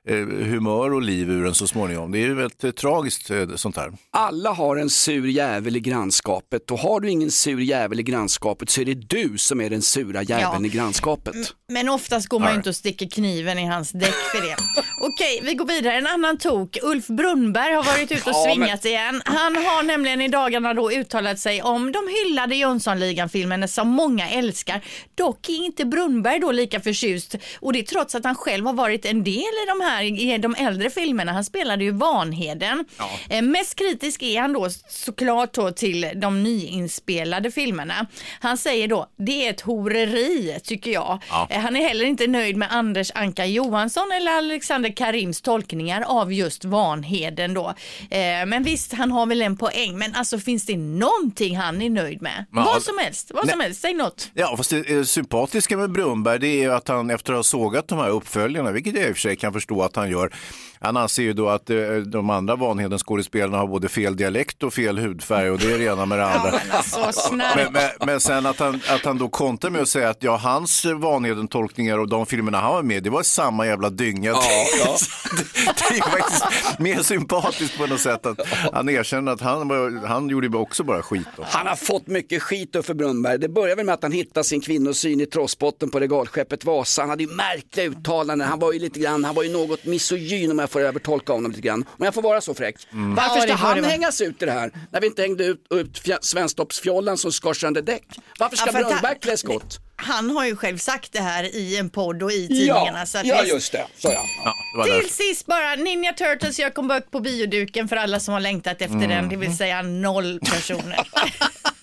eh, 0.09 0.15
humör 0.25 0.93
och 0.93 1.01
liv 1.01 1.29
ur 1.31 1.45
en 1.45 1.53
så 1.53 1.67
småningom. 1.67 2.11
Det 2.11 2.17
är 2.17 2.21
ju 2.21 2.33
väldigt 2.33 2.63
eh, 2.63 2.71
tragiskt 2.71 3.29
eh, 3.29 3.47
sånt 3.55 3.77
här. 3.77 3.91
Alla 4.11 4.51
har 4.51 4.77
en 4.77 4.89
sur 4.89 5.27
jävel 5.27 5.75
i 5.75 5.79
grannskapet 5.79 6.71
och 6.71 6.79
har 6.79 6.99
du 6.99 7.09
ingen 7.09 7.31
sur 7.31 7.59
jävel 7.61 7.99
i 7.99 8.03
grannskapet 8.03 8.69
så 8.69 8.81
är 8.81 8.85
det 8.85 8.93
du 8.93 9.37
som 9.37 9.61
är 9.61 9.69
den 9.69 9.81
sura 9.81 10.23
jäveln 10.23 10.63
Ja. 10.63 10.65
i 10.65 10.69
grannskapet. 10.69 11.35
Men 11.71 11.89
oftast 11.89 12.27
går 12.27 12.39
man 12.39 12.49
ju 12.51 12.55
inte 12.55 12.69
och 12.69 12.75
sticker 12.75 13.09
kniven 13.09 13.59
i 13.59 13.65
hans 13.65 13.91
däck 13.91 14.13
för 14.31 14.41
det. 14.41 14.55
Okej, 15.01 15.39
vi 15.43 15.53
går 15.53 15.65
vidare. 15.65 15.93
En 15.93 16.07
annan 16.07 16.37
tok. 16.37 16.77
Ulf 16.83 17.07
Brunnberg 17.07 17.73
har 17.73 17.83
varit 17.83 18.11
ute 18.11 18.29
och 18.29 18.35
Ja, 18.35 18.53
svingat 18.53 18.85
igen. 18.85 19.21
Han 19.25 19.55
har 19.55 19.83
nämligen 19.83 20.21
i 20.21 20.27
dagarna 20.27 20.73
då 20.73 20.91
uttalat 20.91 21.39
sig 21.39 21.61
om 21.61 21.91
de 21.91 21.99
hyllade 22.07 22.55
Jönssonligan-filmerna 22.55 23.67
som 23.67 23.87
många 23.87 24.29
älskar. 24.29 24.81
Dock 25.15 25.49
är 25.49 25.65
inte 25.65 25.85
Brunnberg 25.85 26.04
då 26.41 26.51
lika 26.51 26.79
förtjust 26.79 27.35
och 27.59 27.73
det 27.73 27.83
trots 27.83 28.15
att 28.15 28.23
han 28.23 28.35
själv 28.35 28.65
har 28.65 28.73
varit 28.73 29.05
en 29.05 29.23
del 29.23 29.35
i 29.35 29.65
de 29.67 29.81
här 29.81 30.03
i 30.03 30.37
de 30.37 30.55
äldre 30.55 30.89
filmerna. 30.89 31.31
Han 31.31 31.43
spelade 31.43 31.83
ju 31.83 31.91
Vanheden. 31.91 32.85
Eh, 33.29 33.41
mest 33.41 33.75
kritisk 33.75 34.23
är 34.23 34.41
han 34.41 34.53
då 34.53 34.69
såklart 34.89 35.53
då 35.53 35.71
till 35.71 36.11
de 36.15 36.43
nyinspelade 36.43 37.51
filmerna. 37.51 38.07
Han 38.39 38.57
säger 38.57 38.87
då, 38.87 39.07
det 39.17 39.45
är 39.45 39.49
ett 39.49 39.61
horeri 39.61 40.59
tycker 40.63 40.91
jag. 40.91 41.23
Ja. 41.29 41.47
Eh, 41.49 41.59
han 41.59 41.75
är 41.75 41.87
heller 41.87 42.05
inte 42.05 42.27
nöjd 42.27 42.57
med 42.57 42.67
Anders 42.71 43.11
Anka 43.15 43.45
Johansson 43.45 44.11
eller 44.11 44.31
Alexander 44.31 44.89
Karims 44.89 45.41
tolkningar 45.41 46.01
av 46.01 46.33
just 46.33 46.65
Vanheden 46.65 47.53
då. 47.53 47.73
Eh, 48.09 48.45
men 48.47 48.63
visst, 48.63 48.93
han 48.93 49.11
har 49.11 49.25
väl 49.25 49.41
en 49.41 49.57
poäng, 49.57 49.97
men 49.97 50.15
alltså 50.15 50.39
finns 50.39 50.65
det 50.65 50.77
någonting 50.77 51.57
han 51.57 51.81
är 51.81 51.89
nöjd 51.89 52.21
med? 52.21 52.45
Ja, 52.51 52.63
vad 52.73 52.83
som 52.83 52.97
helst, 52.97 53.31
vad 53.33 53.49
som 53.49 53.59
helst, 53.59 53.81
säg 53.81 53.93
något. 53.93 54.31
Ja, 54.33 54.57
fast 54.57 54.69
det 54.69 54.89
eh, 54.89 55.03
sympatiska 55.03 55.77
med 55.77 55.91
Brunnberg 55.95 56.39
det 56.39 56.47
är 56.47 56.61
ju 56.61 56.73
att 56.73 56.87
han 56.87 57.09
efter 57.09 57.33
att 57.33 57.37
ha 57.37 57.43
sågat 57.43 57.87
de 57.87 57.99
här 57.99 58.09
uppföljarna, 58.09 58.71
vilket 58.71 58.95
jag 58.95 59.09
i 59.09 59.11
och 59.11 59.15
för 59.15 59.21
sig 59.21 59.35
kan 59.35 59.53
förstå 59.53 59.81
att 59.81 59.95
han 59.95 60.09
gör, 60.09 60.33
han 60.79 60.97
anser 60.97 61.23
ju 61.23 61.33
då 61.33 61.49
att 61.49 61.69
eh, 61.69 61.77
de 62.05 62.29
andra 62.29 62.55
Vanheden 62.55 62.99
skådespelarna 62.99 63.57
har 63.57 63.67
både 63.67 63.89
fel 63.89 64.15
dialekt 64.15 64.63
och 64.63 64.73
fel 64.73 64.99
hudfärg 64.99 65.51
och 65.51 65.59
det 65.59 65.73
är 65.73 65.79
det 65.79 65.85
ena 65.85 66.05
med 66.05 66.19
det 66.19 66.25
andra. 66.33 66.51
men 66.51 66.71
alltså. 66.71 67.33
Men, 67.33 67.73
men, 67.73 67.89
men 68.05 68.19
sen 68.19 68.45
att 68.45 68.59
han, 68.59 68.81
att 68.89 69.05
han 69.05 69.17
då 69.17 69.29
kontrar 69.29 69.71
med 69.71 69.81
att 69.81 69.89
säga 69.89 70.09
att 70.09 70.23
ja, 70.23 70.35
hans 70.35 70.85
Vanheden-tolkningar 70.85 71.97
och 71.97 72.09
de 72.09 72.25
filmerna 72.25 72.59
han 72.59 72.73
var 72.73 72.83
med 72.83 73.03
det 73.03 73.09
var 73.09 73.23
samma 73.23 73.65
jävla 73.65 73.89
dynga. 73.89 74.29
Ja, 74.29 74.41
ja. 74.85 74.97
det, 75.37 75.73
det 75.89 75.97
är 75.97 76.09
faktiskt 76.09 76.43
mer 76.79 77.01
sympatiskt 77.01 77.77
på 77.77 77.85
något 77.85 78.01
sätt 78.01 78.25
att 78.25 78.39
han 78.73 78.89
erkänner 78.89 79.31
att 79.31 79.41
han, 79.41 79.67
var, 79.67 80.07
han 80.07 80.29
gjorde 80.29 80.57
också 80.57 80.83
bara 80.83 81.01
skit. 81.01 81.27
Då. 81.37 81.43
Han 81.47 81.67
har 81.67 81.75
fått 81.75 82.07
mycket 82.07 82.43
skit 82.43 82.73
då 82.73 82.83
för 82.83 82.93
Brunnberg. 82.93 83.39
Det 83.39 83.49
började 83.49 83.75
väl 83.75 83.85
med 83.85 83.93
att 83.93 84.03
han 84.03 84.11
hittade 84.11 84.43
sin 84.43 84.61
kvinnosyn 84.61 85.21
i 85.21 85.25
trossbotten 85.25 85.84
på 85.91 85.99
regalskeppet 85.99 86.65
Vasa. 86.65 87.01
Han 87.01 87.09
hade 87.09 87.23
ju 87.23 87.29
märkliga 87.29 87.85
uttalanden. 87.85 88.47
Han 88.47 88.59
var 88.59 88.73
ju 88.73 88.79
lite 88.79 88.99
grann, 88.99 89.23
han 89.23 89.35
var 89.35 89.43
ju 89.43 89.49
något 89.51 89.85
misogyn 89.85 90.51
om 90.51 90.59
jag 90.59 90.69
får 90.69 90.81
övertolka 90.81 91.33
honom 91.33 91.51
lite 91.51 91.61
grann. 91.61 91.85
Om 91.97 92.05
jag 92.05 92.13
får 92.13 92.21
vara 92.21 92.41
så 92.41 92.53
fräck. 92.53 92.75
Mm. 92.93 93.15
Varför 93.15 93.35
Ja, 93.35 93.41
ska 93.41 93.57
får 93.57 93.67
han 93.67 93.81
vara. 93.81 93.91
hängas 93.91 94.21
ut 94.21 94.41
i 94.41 94.45
det 94.45 94.51
här? 94.51 94.71
När 94.91 95.01
vi 95.01 95.07
inte 95.07 95.21
hängde 95.21 95.43
ut, 95.45 95.67
ut 95.73 96.01
Svensktoppsfjollan 96.21 97.17
som 97.17 97.31
skar 97.31 97.53
sönder 97.53 97.81
däck. 97.81 98.03
Varför 98.39 98.55
ska 98.57 98.79
Ja, 98.79 98.97
han- 99.03 99.15
klä 99.21 99.37
skott? 99.37 99.79
Han 99.97 100.29
har 100.29 100.45
ju 100.45 100.55
själv 100.55 100.77
sagt 100.77 101.13
det 101.13 101.19
här 101.21 101.43
i 101.55 101.77
en 101.77 101.89
podd 101.89 102.23
och 102.23 102.31
i 102.31 102.47
tidningarna. 102.47 102.99
Ja, 102.99 103.05
så 103.05 103.17
att 103.17 103.25
ja 103.25 103.41
visst. 103.41 103.53
just 103.53 103.71
det. 103.71 103.85
Så 103.97 104.07
ja. 104.07 104.21
Ja, 104.45 104.53
det 104.85 104.91
var 104.91 104.99
Till 104.99 105.09
sist 105.09 105.45
bara, 105.45 105.75
Ninja 105.75 106.13
Turtles 106.13 106.59
gör 106.59 106.69
comeback 106.69 107.11
på 107.11 107.19
bioduken 107.19 107.87
för 107.87 107.95
alla 107.95 108.19
som 108.19 108.33
har 108.33 108.41
längtat 108.41 108.81
efter 108.81 108.95
Mm. 108.95 109.09
den, 109.09 109.29
det 109.29 109.35
vill 109.35 109.57
säga 109.57 109.81
noll 109.81 110.39
personer. 110.39 111.07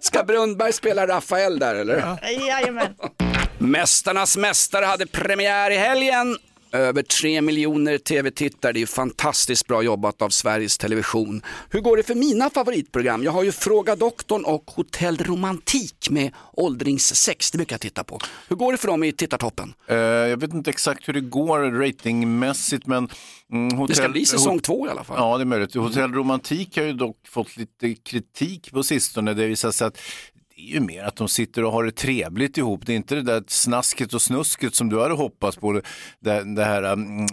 Ska 0.00 0.22
Brunnberg 0.22 0.72
spela 0.72 1.06
Rafael 1.06 1.58
där 1.58 1.74
eller? 1.74 2.18
Jajamän. 2.48 2.94
Mästarnas 3.58 4.36
mästare 4.36 4.84
hade 4.84 5.06
premiär 5.06 5.70
i 5.70 5.76
helgen. 5.76 6.36
Över 6.72 7.02
tre 7.02 7.40
miljoner 7.40 7.98
tv-tittare, 7.98 8.72
det 8.72 8.82
är 8.82 8.86
fantastiskt 8.86 9.66
bra 9.66 9.82
jobbat 9.82 10.22
av 10.22 10.28
Sveriges 10.28 10.78
Television. 10.78 11.42
Hur 11.70 11.80
går 11.80 11.96
det 11.96 12.02
för 12.02 12.14
mina 12.14 12.50
favoritprogram? 12.50 13.24
Jag 13.24 13.32
har 13.32 13.42
ju 13.42 13.52
Fråga 13.52 13.96
doktorn 13.96 14.44
och 14.44 14.70
Hotell 14.70 15.16
Romantik 15.16 16.10
med 16.10 16.32
åldringssex, 16.52 17.50
det 17.50 17.58
brukar 17.58 17.74
jag 17.74 17.80
titta 17.80 18.04
på. 18.04 18.18
Hur 18.48 18.56
går 18.56 18.72
det 18.72 18.78
för 18.78 18.88
dem 18.88 19.04
i 19.04 19.12
tittartoppen? 19.12 19.74
Eh, 19.86 19.96
jag 19.96 20.36
vet 20.36 20.54
inte 20.54 20.70
exakt 20.70 21.08
hur 21.08 21.12
det 21.12 21.20
går 21.20 21.58
ratingmässigt 21.58 22.86
men 22.86 23.08
mm, 23.52 23.78
hotell, 23.78 23.88
Det 23.88 23.94
ska 23.94 24.08
bli 24.08 24.26
säsong 24.26 24.58
två 24.58 24.86
i 24.86 24.90
alla 24.90 25.04
fall. 25.04 25.16
Ja, 25.18 25.38
det 25.38 25.42
är 25.42 25.46
möjligt. 25.46 25.74
Hotell 25.74 26.12
Romantik 26.12 26.76
har 26.76 26.84
ju 26.84 26.92
dock 26.92 27.16
fått 27.28 27.56
lite 27.56 27.94
kritik 27.94 28.72
på 28.72 28.82
sistone. 28.82 29.34
Det 29.34 29.46
visar 29.46 29.70
sig 29.70 29.86
att 29.86 29.98
det 30.56 30.62
är 30.62 30.74
ju 30.74 30.80
mer 30.80 31.04
att 31.04 31.16
de 31.16 31.28
sitter 31.28 31.64
och 31.64 31.72
har 31.72 31.84
det 31.84 31.92
trevligt 31.92 32.58
ihop. 32.58 32.86
Det 32.86 32.92
är 32.92 32.96
inte 32.96 33.14
det 33.14 33.22
där 33.22 33.44
snasket 33.46 34.14
och 34.14 34.22
snusket 34.22 34.74
som 34.74 34.88
du 34.88 35.00
hade 35.00 35.14
hoppats 35.14 35.56
på. 35.56 35.72
Det, 36.20 36.54
det 36.54 36.64
här 36.64 36.92
um, 36.92 37.26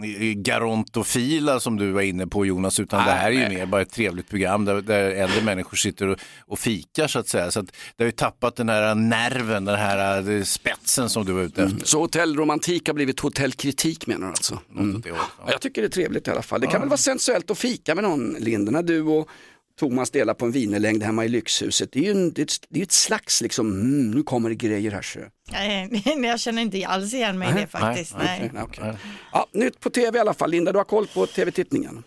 garontofila 0.44 1.60
som 1.60 1.78
du 1.78 1.92
var 1.92 2.02
inne 2.02 2.28
på 2.28 2.46
Jonas, 2.46 2.80
utan 2.80 3.06
det 3.06 3.12
här 3.12 3.28
är 3.28 3.32
ju 3.32 3.40
Nej. 3.40 3.58
mer 3.58 3.66
bara 3.66 3.82
ett 3.82 3.90
trevligt 3.90 4.30
program 4.30 4.66
där, 4.66 4.82
där 4.82 5.12
äldre 5.12 5.42
människor 5.42 5.78
sitter 5.78 6.08
och, 6.08 6.20
och 6.40 6.60
fikar 6.60 7.08
så 7.08 7.20
att 7.20 7.28
säga. 7.28 7.52
Så 7.52 7.60
att 7.60 7.66
det 7.96 8.04
har 8.04 8.06
ju 8.06 8.12
tappat 8.12 8.56
den 8.56 8.70
här 8.70 8.96
nerven, 8.96 9.66
den 9.66 9.80
här 9.80 10.32
eh, 10.32 10.44
spetsen 10.44 11.10
som 11.10 11.26
du 11.26 11.32
var 11.32 11.42
ute 11.42 11.64
efter. 11.64 11.86
Så 11.86 12.00
Hotell 12.00 12.36
Romantik 12.36 12.88
har 12.88 12.94
blivit 12.94 13.20
hotellkritik 13.20 14.08
menar 14.08 14.28
du 14.28 14.32
alltså? 14.32 14.60
Mm. 14.76 15.04
Ja, 15.06 15.16
jag 15.52 15.62
tycker 15.62 15.82
det 15.82 15.88
är 15.88 15.90
trevligt 15.90 16.28
i 16.28 16.32
alla 16.32 16.42
fall. 16.42 16.62
Det 16.62 16.68
kan 16.68 16.82
väl 16.82 16.90
vara 16.90 16.98
sensuellt 16.98 17.52
att 17.52 17.58
fika 17.58 17.96
med 17.96 18.04
någon, 18.04 18.36
Linda, 18.40 18.72
när 18.72 18.84
du 18.84 19.02
och 19.02 19.30
Thomas 19.80 20.12
delar 20.12 20.34
på 20.34 20.46
en 20.46 20.52
vinerlängd 20.52 21.04
hemma 21.04 21.26
i 21.26 21.28
lyxhuset. 21.28 21.92
Det 21.92 22.00
är 22.00 22.04
ju 22.04 22.12
en, 22.12 22.34
det 22.34 22.42
är 22.42 22.44
ett, 22.44 22.66
det 22.70 22.80
är 22.80 22.84
ett 22.84 22.92
slags, 22.92 23.42
liksom, 23.42 23.72
mm, 23.72 24.12
nu 24.12 24.24
kommer 24.24 24.50
det 24.50 24.56
grejer 24.56 24.92
här. 24.92 25.02
Så. 25.02 25.20
Nej, 25.52 26.04
jag 26.24 26.40
känner 26.40 26.62
inte 26.62 26.88
alls 26.88 27.14
igen 27.14 27.40
mig 27.40 27.50
i 27.50 27.54
det 27.54 27.68
faktiskt. 27.68 28.16
Nej. 28.18 28.52
Nej, 28.54 28.64
okej. 28.64 28.94
Ja, 29.32 29.48
nytt 29.54 29.80
på 29.80 29.90
tv 29.90 30.18
i 30.18 30.22
alla 30.22 30.34
fall. 30.34 30.52
Linda, 30.52 30.72
du 30.72 30.78
har 30.78 30.86
koll 30.86 31.08
på 31.08 31.26
tv-tittningen. 31.26 32.04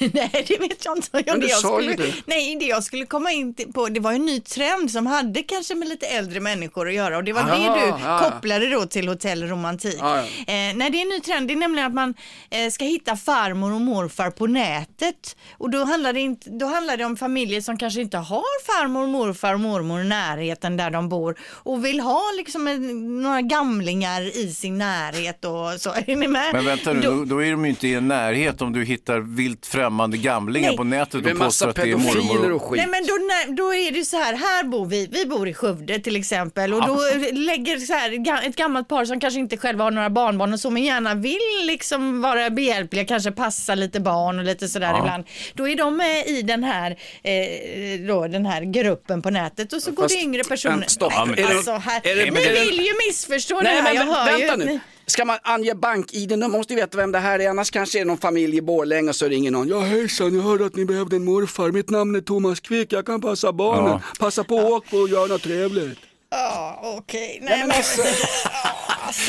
Nej, 0.12 0.44
det 0.48 0.58
vet 0.58 0.84
jag 0.84 0.98
inte. 0.98 1.22
Men 1.26 1.40
det 1.40 1.46
jag 1.46 1.58
skulle, 1.58 1.94
det. 1.94 2.14
Nej, 2.26 2.56
det 2.60 2.64
jag 2.66 2.84
skulle 2.84 3.06
komma 3.06 3.32
in 3.32 3.54
på, 3.74 3.88
det 3.88 4.00
var 4.00 4.12
en 4.12 4.26
ny 4.26 4.40
trend 4.40 4.90
som 4.90 5.06
hade 5.06 5.42
kanske 5.42 5.74
med 5.74 5.88
lite 5.88 6.06
äldre 6.06 6.40
människor 6.40 6.88
att 6.88 6.94
göra 6.94 7.16
och 7.16 7.24
det 7.24 7.32
var 7.32 7.42
Ah, 7.42 7.56
det 7.56 7.80
du 7.80 8.04
ja. 8.04 8.18
kopplade 8.18 8.70
då 8.70 8.86
till 8.86 9.08
hotellromantik. 9.08 9.96
Ja, 9.98 10.16
ja. 10.16 10.22
Eh, 10.22 10.76
nej, 10.76 10.90
det 10.90 10.98
är 10.98 11.02
en 11.02 11.08
ny 11.08 11.20
trend, 11.20 11.48
det 11.48 11.54
är 11.54 11.56
nämligen 11.58 11.86
att 11.88 11.94
man 11.94 12.14
eh, 12.50 12.70
ska 12.70 12.84
hitta 12.84 13.16
farmor 13.16 13.72
och 13.74 13.80
morfar 13.80 14.30
på 14.30 14.46
nätet 14.46 15.36
och 15.52 15.70
då 15.70 15.84
handlar, 15.84 16.12
det 16.12 16.20
inte, 16.20 16.50
då 16.50 16.66
handlar 16.66 16.96
det 16.96 17.04
om 17.04 17.16
familjer 17.16 17.60
som 17.60 17.78
kanske 17.78 18.00
inte 18.00 18.16
har 18.18 18.66
farmor, 18.66 19.06
morfar 19.06 19.54
och 19.54 19.60
mormor 19.60 20.00
i 20.00 20.04
närheten 20.04 20.76
där 20.76 20.90
de 20.90 21.08
bor 21.08 21.38
och 21.42 21.84
vill 21.84 22.00
ha 22.00 22.22
liksom 22.36 22.68
en, 22.68 23.22
några 23.22 23.40
gamlingar 23.42 24.36
i 24.38 24.52
sin 24.52 24.78
närhet 24.78 25.44
och 25.44 25.80
så. 25.80 25.90
Är 26.06 26.16
ni 26.16 26.28
med? 26.28 26.50
Men 26.52 26.64
vänta 26.64 26.92
nu, 26.92 27.00
då, 27.00 27.24
då 27.24 27.42
är 27.42 27.50
de 27.50 27.64
ju 27.64 27.70
inte 27.70 27.88
i 27.88 27.94
en 27.94 28.08
närhet 28.08 28.62
om 28.62 28.72
du 28.72 28.84
hittar 28.84 29.20
vilt 29.20 29.66
främmande 29.66 29.87
gamlingar 29.90 30.68
Nej. 30.68 30.76
på 30.76 30.84
nätet 30.84 31.24
Det 31.24 31.32
och 31.32 31.38
påstår 31.38 31.68
att 31.68 31.76
det 31.76 31.82
är 31.90 31.96
mormor. 31.96 32.52
och 32.52 32.62
skit. 32.62 32.76
Nej 32.76 32.86
men 32.86 33.06
då, 33.06 33.62
då 33.62 33.74
är 33.74 33.92
det 33.92 34.04
så 34.04 34.16
här, 34.16 34.34
här 34.34 34.64
bor 34.64 34.86
vi, 34.86 35.08
vi 35.12 35.26
bor 35.26 35.48
i 35.48 35.54
Skövde 35.54 35.98
till 35.98 36.16
exempel 36.16 36.74
och 36.74 36.86
då 36.86 36.94
lägger 37.32 37.78
så 37.78 37.92
här, 37.92 38.46
ett 38.48 38.56
gammalt 38.56 38.88
par 38.88 39.04
som 39.04 39.20
kanske 39.20 39.40
inte 39.40 39.56
själva 39.56 39.84
har 39.84 39.90
några 39.90 40.10
barnbarn 40.10 40.52
och 40.52 40.60
så 40.60 40.70
men 40.70 40.84
gärna 40.84 41.14
vill 41.14 41.38
liksom 41.66 42.20
vara 42.22 42.50
behjälpliga, 42.50 43.04
kanske 43.04 43.30
passa 43.30 43.74
lite 43.74 44.00
barn 44.00 44.38
och 44.38 44.44
lite 44.44 44.68
sådär 44.68 44.90
Ja. 44.90 44.98
ibland. 44.98 45.24
Då 45.54 45.68
är 45.68 45.76
de 45.76 45.96
med 45.96 46.26
i 46.26 46.42
den 46.42 46.64
här, 46.64 46.90
eh, 47.22 48.06
då, 48.08 48.26
den 48.28 48.46
här 48.46 48.62
gruppen 48.62 49.22
på 49.22 49.30
nätet 49.30 49.72
och 49.72 49.82
så 49.82 49.90
går 49.90 50.02
Fast- 50.02 50.14
det 50.14 50.20
yngre 50.22 50.44
personer. 50.44 50.86
stopp. 50.88 51.12
Det- 51.36 51.44
alltså, 51.44 51.72
här, 51.72 52.00
är 52.04 52.16
det- 52.16 52.30
ni 52.30 52.42
är 52.42 52.54
det- 52.54 52.60
vill 52.60 52.78
ju 52.86 52.92
missförstå 53.08 53.60
Nej, 53.60 53.76
nu 53.76 53.82
men 53.82 53.84
men 53.84 53.94
jag 54.06 54.14
hör 54.14 54.38
vänta 54.38 54.64
ju. 54.64 54.72
nu. 54.72 54.80
Ska 55.08 55.24
man 55.24 55.38
ange 55.42 55.74
bank-id, 55.74 56.38
man 56.38 56.50
måste 56.50 56.72
ju 56.72 56.80
veta 56.80 56.96
vem 56.98 57.12
det 57.12 57.18
här 57.18 57.38
är, 57.38 57.50
annars 57.50 57.70
kanske 57.70 57.98
det 57.98 58.02
är 58.02 58.04
någon 58.04 58.18
familj 58.18 58.56
i 58.56 58.62
Borlänge 58.62 59.08
och 59.08 59.16
så 59.16 59.28
ringer 59.28 59.50
någon. 59.50 59.68
Ja 59.68 59.80
hejsan, 59.80 60.34
jag 60.36 60.42
hörde 60.42 60.66
att 60.66 60.76
ni 60.76 60.84
behövde 60.84 61.16
en 61.16 61.24
morfar, 61.24 61.70
mitt 61.70 61.90
namn 61.90 62.16
är 62.16 62.20
Thomas 62.20 62.60
Quick, 62.60 62.92
jag 62.92 63.06
kan 63.06 63.20
passa 63.20 63.52
barnen. 63.52 64.00
Passa 64.18 64.44
på 64.44 64.58
att 64.58 64.64
åka 64.64 64.96
och 64.96 65.08
göra 65.08 65.26
något 65.26 65.42
trevligt. 65.42 65.98
Ja, 66.30 66.80
okej. 66.98 67.38
Nej, 67.42 67.58
men 67.58 67.70
alltså, 67.70 68.02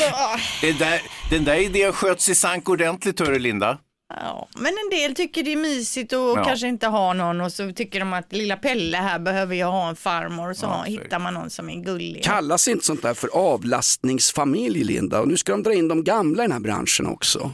ja. 0.00 0.36
Det 0.60 0.72
där, 0.72 1.02
den 1.30 1.44
där 1.44 1.56
idén 1.56 1.92
sköts 1.92 2.28
i 2.28 2.34
sank 2.34 2.68
ordentligt, 2.68 3.20
hörru 3.20 3.38
Linda. 3.38 3.78
Ja, 4.16 4.48
men 4.54 4.66
en 4.66 4.98
del 4.98 5.14
tycker 5.14 5.42
det 5.42 5.52
är 5.52 5.56
mysigt 5.56 6.12
och 6.12 6.18
Ja. 6.18 6.44
kanske 6.44 6.68
inte 6.68 6.86
ha 6.86 7.12
någon 7.12 7.40
och 7.40 7.52
så 7.52 7.72
tycker 7.72 8.00
de 8.00 8.12
att 8.12 8.32
lilla 8.32 8.56
Pelle 8.56 8.96
här 8.96 9.18
behöver 9.18 9.54
jag 9.56 9.70
ha 9.70 9.88
en 9.88 9.96
farmor 9.96 10.50
och 10.50 10.56
så 10.56 10.66
Ja, 10.66 10.82
hittar 10.86 11.18
man 11.18 11.34
någon 11.34 11.50
som 11.50 11.70
är 11.70 11.74
gullig. 11.84 12.24
Kallas 12.24 12.68
inte 12.68 12.84
sånt 12.86 13.02
där 13.02 13.14
för 13.14 13.30
avlastningsfamilj 13.36 14.84
Linda? 14.84 15.20
Och 15.20 15.28
nu 15.28 15.36
ska 15.36 15.52
de 15.52 15.62
dra 15.62 15.74
in 15.74 15.88
de 15.88 16.04
gamla 16.04 16.42
i 16.42 16.44
den 16.44 16.52
här 16.52 16.60
branschen 16.60 17.06
också. 17.06 17.50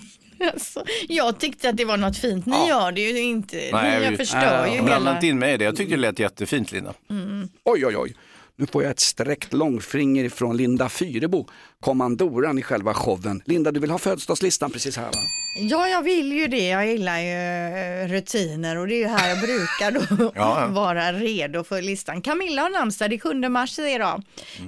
Alltså, 0.53 0.85
jag 1.09 1.39
tyckte 1.39 1.69
att 1.69 1.77
det 1.77 1.85
var 1.85 1.97
något 1.97 2.19
fint, 2.19 2.47
ni 2.47 2.69
gör 2.69 2.93
det 2.93 3.01
ju 3.01 3.21
inte. 3.23 3.57
ni 3.57 4.11
vi- 4.11 4.17
förstör 4.17 4.67
ju 4.75 4.83
Blanda 4.83 5.15
inte 5.15 5.27
in 5.27 5.39
mig 5.39 5.55
i 5.55 5.57
det. 5.57 5.65
Jag 5.65 5.77
tyckte 5.77 5.95
det 5.95 6.01
lät 6.01 6.19
jättefint, 6.19 6.73
Linda. 6.73 6.95
Oj 7.65 7.87
oj 7.87 7.97
oj. 7.97 8.15
Nu 8.57 8.67
får 8.67 8.83
jag 8.83 8.91
ett 8.91 9.01
sträckt 9.01 9.53
långfinger 9.53 10.25
ifrån 10.25 10.57
Linda 10.57 10.89
Fyrebo, 10.89 11.47
kommandoran 11.81 12.59
i 12.59 12.63
själva 12.63 12.95
showen. 12.95 13.43
Linda, 13.45 13.73
du 13.73 13.81
vill 13.81 13.91
ha 13.91 13.99
födelsedagslistan 13.99 14.71
precis 14.71 14.97
här 14.97 15.05
va? 15.05 15.19
Ja, 15.59 15.89
jag 15.89 16.03
vill 16.03 16.33
ju 16.33 16.47
det. 16.47 16.67
Jag 16.69 16.87
gillar 16.87 17.19
ju 17.19 17.33
eh, 18.03 18.09
rutiner 18.09 18.77
och 18.79 18.89
det 18.89 18.95
är 18.95 18.99
ju 18.99 19.07
här 19.07 19.29
jag 19.29 19.39
brukar 19.41 19.91
då 19.91 20.31
Ja, 20.35 20.61
ja. 20.61 20.67
vara 20.71 21.13
redo 21.13 21.65
för 21.65 21.83
listan. 21.83 22.23
Camilla 22.23 22.63
har 22.63 22.71
namnsdag, 22.71 23.11
det 23.11 23.17
är 23.17 23.21
7 23.45 23.49
mars 23.49 23.79
idag. 23.79 24.23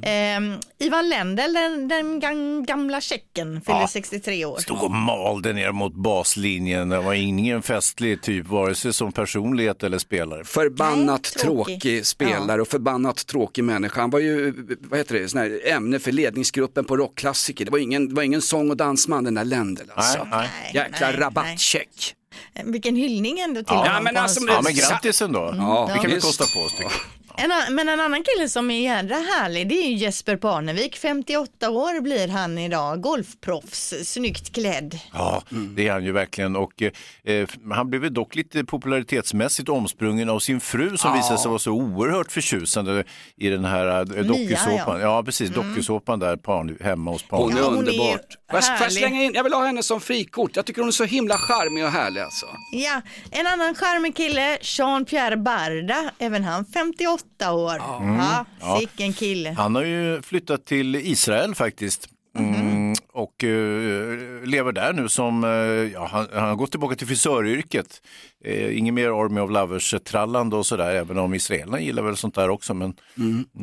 Mm. 0.05 0.53
Eh, 0.53 0.59
Ivan 0.87 1.09
Lendl, 1.09 1.53
den, 1.55 1.89
den 1.89 2.21
gam- 2.21 2.67
gamla 2.67 3.01
tjecken, 3.01 3.61
fyller 3.61 3.81
Ja. 3.81 3.89
63 3.89 4.45
år. 4.45 4.59
Stod 4.59 4.83
och 4.83 4.91
malde 4.91 5.53
ner 5.53 5.73
mot 5.73 5.95
baslinjen. 5.95 6.89
Det 6.89 7.01
var 7.01 7.15
ingen 7.15 7.63
festlig 7.63 8.23
typ, 8.23 8.47
vare 8.47 8.75
sig 8.75 8.93
som 8.93 9.13
personlighet 9.13 9.83
eller 9.83 9.99
spelare. 9.99 10.45
Förbannat 10.45 11.33
Nej, 11.37 11.43
tråkig. 11.45 11.81
tråkig, 11.83 12.07
spelare 12.07 12.61
och 12.63 12.69
förbannat 12.69 13.27
tråkig 13.27 13.65
människa. 13.65 14.01
Han 14.01 14.11
var 14.11 14.19
ju, 14.21 14.55
vad 14.81 14.99
heter 14.99 15.15
det, 15.15 15.29
sån 15.29 15.41
här 15.41 15.61
ämne 15.69 15.99
för 15.99 16.13
ledningsgruppen 16.13 16.85
på 16.85 16.97
rockklassiker. 16.97 17.65
Det 17.65 17.71
var 17.71 17.79
ingen, 17.79 18.09
det 18.09 18.15
var 18.15 18.23
ingen 18.23 18.43
sång 18.43 18.71
och 18.71 18.77
dansman 18.77 19.25
den 19.25 19.35
där 19.35 19.45
Lendl 19.45 19.83
alltså. 19.95 20.19
Nej, 20.31 20.49
nej. 20.75 20.78
Jäkla 20.79 21.07
nej, 21.07 21.17
rabattcheck. 21.17 22.15
Eh, 22.55 22.65
Vilken 22.65 22.97
hyllning 22.97 23.41
ändå 23.41 23.61
till 23.63 23.67
Ja. 23.69 23.77
honom 23.77 23.93
Ja, 23.95 24.01
men 24.01 24.15
på 24.15 24.21
alltså, 24.21 24.41
hans 24.41 24.51
Ja, 24.51 24.61
men 24.63 24.75
grattis 24.75 25.23
ändå. 25.23 25.55
Ja, 25.59 25.91
det 25.95 25.99
kan 26.01 26.07
vi 26.09 26.15
visst. 26.15 26.27
kosta 26.27 26.45
på 26.55 26.61
oss. 26.61 26.73
tycker 26.73 26.83
jag. 26.85 26.93
En, 27.39 27.75
men 27.75 27.89
en 27.89 28.01
annan 28.01 28.23
kille 28.23 28.49
som 28.49 28.71
är 28.71 28.81
jädra 28.81 29.15
härlig 29.17 29.69
det 29.69 29.75
är 29.75 29.89
ju 29.89 29.95
Jesper 29.97 30.37
Parnevik. 30.37 30.97
58 30.97 31.71
år 31.71 32.01
blir 32.01 32.29
han 32.29 32.59
idag. 32.59 33.01
Golfproffs, 33.03 33.95
snyggt 34.05 34.55
klädd. 34.55 34.99
Ja, 35.13 35.43
det 35.77 35.89
är 35.89 35.93
han 35.93 36.05
ju 36.05 36.13
verkligen. 36.13 36.57
Och, 36.57 36.83
eh, 36.83 37.49
han 37.73 37.91
blev 37.91 38.13
dock 38.13 38.35
lite 38.35 38.65
popularitetsmässigt 38.65 39.69
omsprungen 39.69 40.29
av 40.31 40.39
sin 40.39 40.61
fru 40.61 40.97
som 40.97 41.11
Ja. 41.11 41.17
visade 41.17 41.39
sig 41.39 41.49
vara 41.49 41.59
så 41.59 41.71
oerhört 41.73 42.33
förtjusande 42.33 43.05
i 43.37 43.49
den 43.49 43.65
här 43.65 43.87
eh, 44.19 44.25
dokusåpan. 44.25 45.01
ja. 45.01 45.01
Ja, 45.01 45.23
precis. 45.23 45.51
Dokusåpan 45.51 46.19
där 46.19 46.37
Parn, 46.37 46.77
hemma 46.81 47.11
hos 47.11 47.25
Hon 47.29 47.39
Parnevik. 47.39 47.57
är 47.59 47.61
Ja, 47.63 47.67
hon 47.69 47.75
är 47.75 47.79
underbart. 47.79 48.37
Får 48.51 48.61
jag, 48.81 48.93
slänga 48.93 49.23
in, 49.23 49.33
jag 49.35 49.45
vill 49.45 49.53
ha 49.53 49.67
henne 49.67 49.83
som 49.83 50.01
frikort. 50.01 50.57
Jag 50.57 50.67
tycker 50.67 50.81
hon 50.81 50.89
är 50.89 50.93
så 50.93 51.05
himla 51.05 51.39
charmig 51.39 51.85
och 51.85 51.91
härlig 51.91 52.21
alltså. 52.21 52.47
Ja, 52.73 53.03
en 53.31 53.47
annan 53.47 53.75
charmig 53.75 54.17
kille, 54.17 54.59
Jean-Pierre 54.63 55.37
Barda, 55.37 56.11
även 56.19 56.45
han 56.45 56.65
58 56.65 57.25
år. 57.43 57.75
Ja, 57.79 58.45
Ja. 58.61 58.79
sicken 58.81 59.13
kille. 59.13 59.51
Han 59.51 59.75
har 59.75 59.83
ju 59.85 60.23
flyttat 60.23 60.65
till 60.65 60.97
Israel 60.97 61.55
faktiskt. 61.55 62.09
Mm, 62.39 62.95
och 63.13 63.45
eh, 63.45 64.45
lever 64.45 64.73
där 64.73 64.93
nu 64.93 65.09
som, 65.09 65.45
eh, 65.45 65.51
ja, 65.93 66.09
han, 66.13 66.27
han 66.33 66.49
har 66.49 66.57
gått 66.57 66.71
tillbaka 66.71 66.97
till 66.97 67.07
frisöryrket. 67.07 68.03
Uh, 68.47 68.79
ingen 68.79 68.95
mer 68.95 69.09
Army 69.25 69.41
of 69.41 69.51
Lovers-trallande 69.51 70.57
och 70.57 70.67
sådär, 70.67 70.91
även 70.95 71.19
om 71.19 71.35
israelerna 71.35 71.81
gillar 71.81 72.03
väl 72.03 72.17
sånt 72.17 72.35
där 72.35 72.49
också. 72.51 72.75
Men 72.75 72.95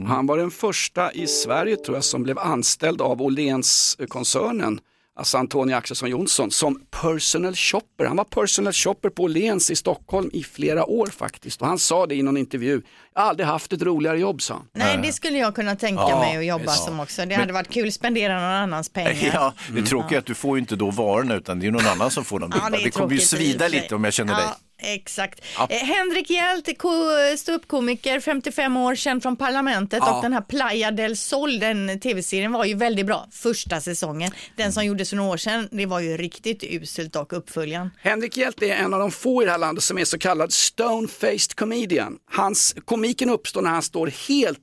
Han 0.08 0.28
var 0.28 0.38
den 0.38 0.52
första 0.52 1.12
i 1.12 1.28
Sverige 1.28 1.76
tror 1.76 1.98
jag 1.98 2.04
som 2.04 2.24
blev 2.24 2.40
anställd 2.40 3.02
av 3.02 3.22
Åhléns-koncernen, 3.22 4.80
alltså 5.16 5.38
Antonia 5.38 5.78
Axelsson 5.78 6.10
Jonsson, 6.10 6.52
som 6.52 6.82
personal 7.02 7.56
shopper. 7.56 8.06
Han 8.06 8.18
var 8.18 8.24
personal 8.24 8.74
shopper 8.74 9.10
på 9.10 9.24
Åhléns 9.24 9.72
i 9.72 9.76
Stockholm 9.76 10.30
i 10.34 10.44
flera 10.44 10.86
år 10.86 11.08
faktiskt. 11.08 11.62
Och 11.62 11.68
han 11.68 11.80
sa 11.80 12.06
det 12.06 12.16
i 12.16 12.22
någon 12.24 12.38
intervju, 12.38 12.82
jag 13.14 13.22
har 13.22 13.30
aldrig 13.30 13.48
haft 13.48 13.74
ett 13.74 13.82
roligare 13.82 14.20
jobb 14.20 14.42
sa 14.42 14.54
han. 14.54 14.68
Nej, 14.74 15.00
det 15.04 15.14
skulle 15.14 15.38
jag 15.38 15.56
kunna 15.56 15.76
tänka 15.76 16.02
Ja, 16.02 16.20
mig 16.20 16.38
att 16.38 16.46
jobba 16.46 16.72
visst. 16.72 16.86
som 16.86 17.00
också. 17.00 17.26
Det 17.26 17.36
hade 17.36 17.54
varit 17.54 17.70
kul 17.70 17.88
att 17.88 17.94
spendera 17.94 18.34
någon 18.34 18.44
annans 18.44 18.90
pengar. 18.90 19.16
Ja, 19.34 19.54
det 19.74 19.92
är 19.92 20.18
att 20.18 20.26
du 20.26 20.34
får 20.34 20.58
ju 20.58 20.62
inte 20.62 20.76
då 20.76 20.92
varorna 20.92 21.36
utan 21.36 21.60
det 21.60 21.68
är 21.68 21.72
någon 21.72 21.88
annan 21.88 22.12
som 22.12 22.26
får 22.26 22.40
dem. 22.40 22.52
Ja, 22.56 22.70
det, 22.70 22.78
är 22.78 22.90
kommer 22.90 23.14
ju 23.14 23.20
tråkigt 23.20 23.28
svida 23.28 23.68
lite 23.68 23.96
om 23.96 24.04
jag 24.04 24.14
känner 24.14 24.36
dig. 24.36 24.46
Exakt. 24.78 25.42
Ja. 25.58 25.68
Eh, 25.70 25.78
Henrik 25.78 26.30
Hjält, 26.30 26.78
ko- 26.78 27.38
ståuppkomiker, 27.38 28.20
55 28.20 28.78
år, 28.78 28.96
känd 28.96 29.22
från 29.24 29.36
Parlamentet 29.36 30.00
Ja. 30.06 30.16
och 30.18 30.24
den 30.24 30.34
här 30.34 30.42
Playa 30.42 30.92
del 30.92 31.18
Sol, 31.18 31.60
den 31.60 32.00
tv-serien 32.00 32.52
var 32.52 32.66
ju 32.66 32.76
väldigt 32.76 33.06
bra 33.06 33.28
första 33.32 33.82
säsongen. 33.82 34.32
Den 34.56 34.74
som 34.74 34.86
gjordes 34.86 35.10
för 35.10 35.16
några 35.18 35.30
år 35.32 35.38
sedan, 35.38 35.68
det 35.72 35.86
var 35.86 36.00
ju 36.00 36.18
riktigt 36.18 36.64
uselt 36.64 37.16
och 37.16 37.34
uppföljaren. 37.38 37.90
Henrik 38.02 38.38
Hjälte 38.38 38.66
är 38.66 38.76
en 38.76 38.94
av 38.94 39.00
de 39.00 39.12
få 39.12 39.42
i 39.42 39.46
det 39.46 39.52
här 39.52 39.58
landet 39.58 39.84
som 39.84 39.98
är 39.98 40.06
så 40.06 40.18
kallad 40.18 40.50
stone-faced 40.50 41.56
comedian. 41.56 42.18
Hans, 42.32 42.76
komiken 42.86 43.30
uppstår 43.30 43.62
när 43.62 43.70
han 43.70 43.82
står 43.84 44.08
helt 44.28 44.60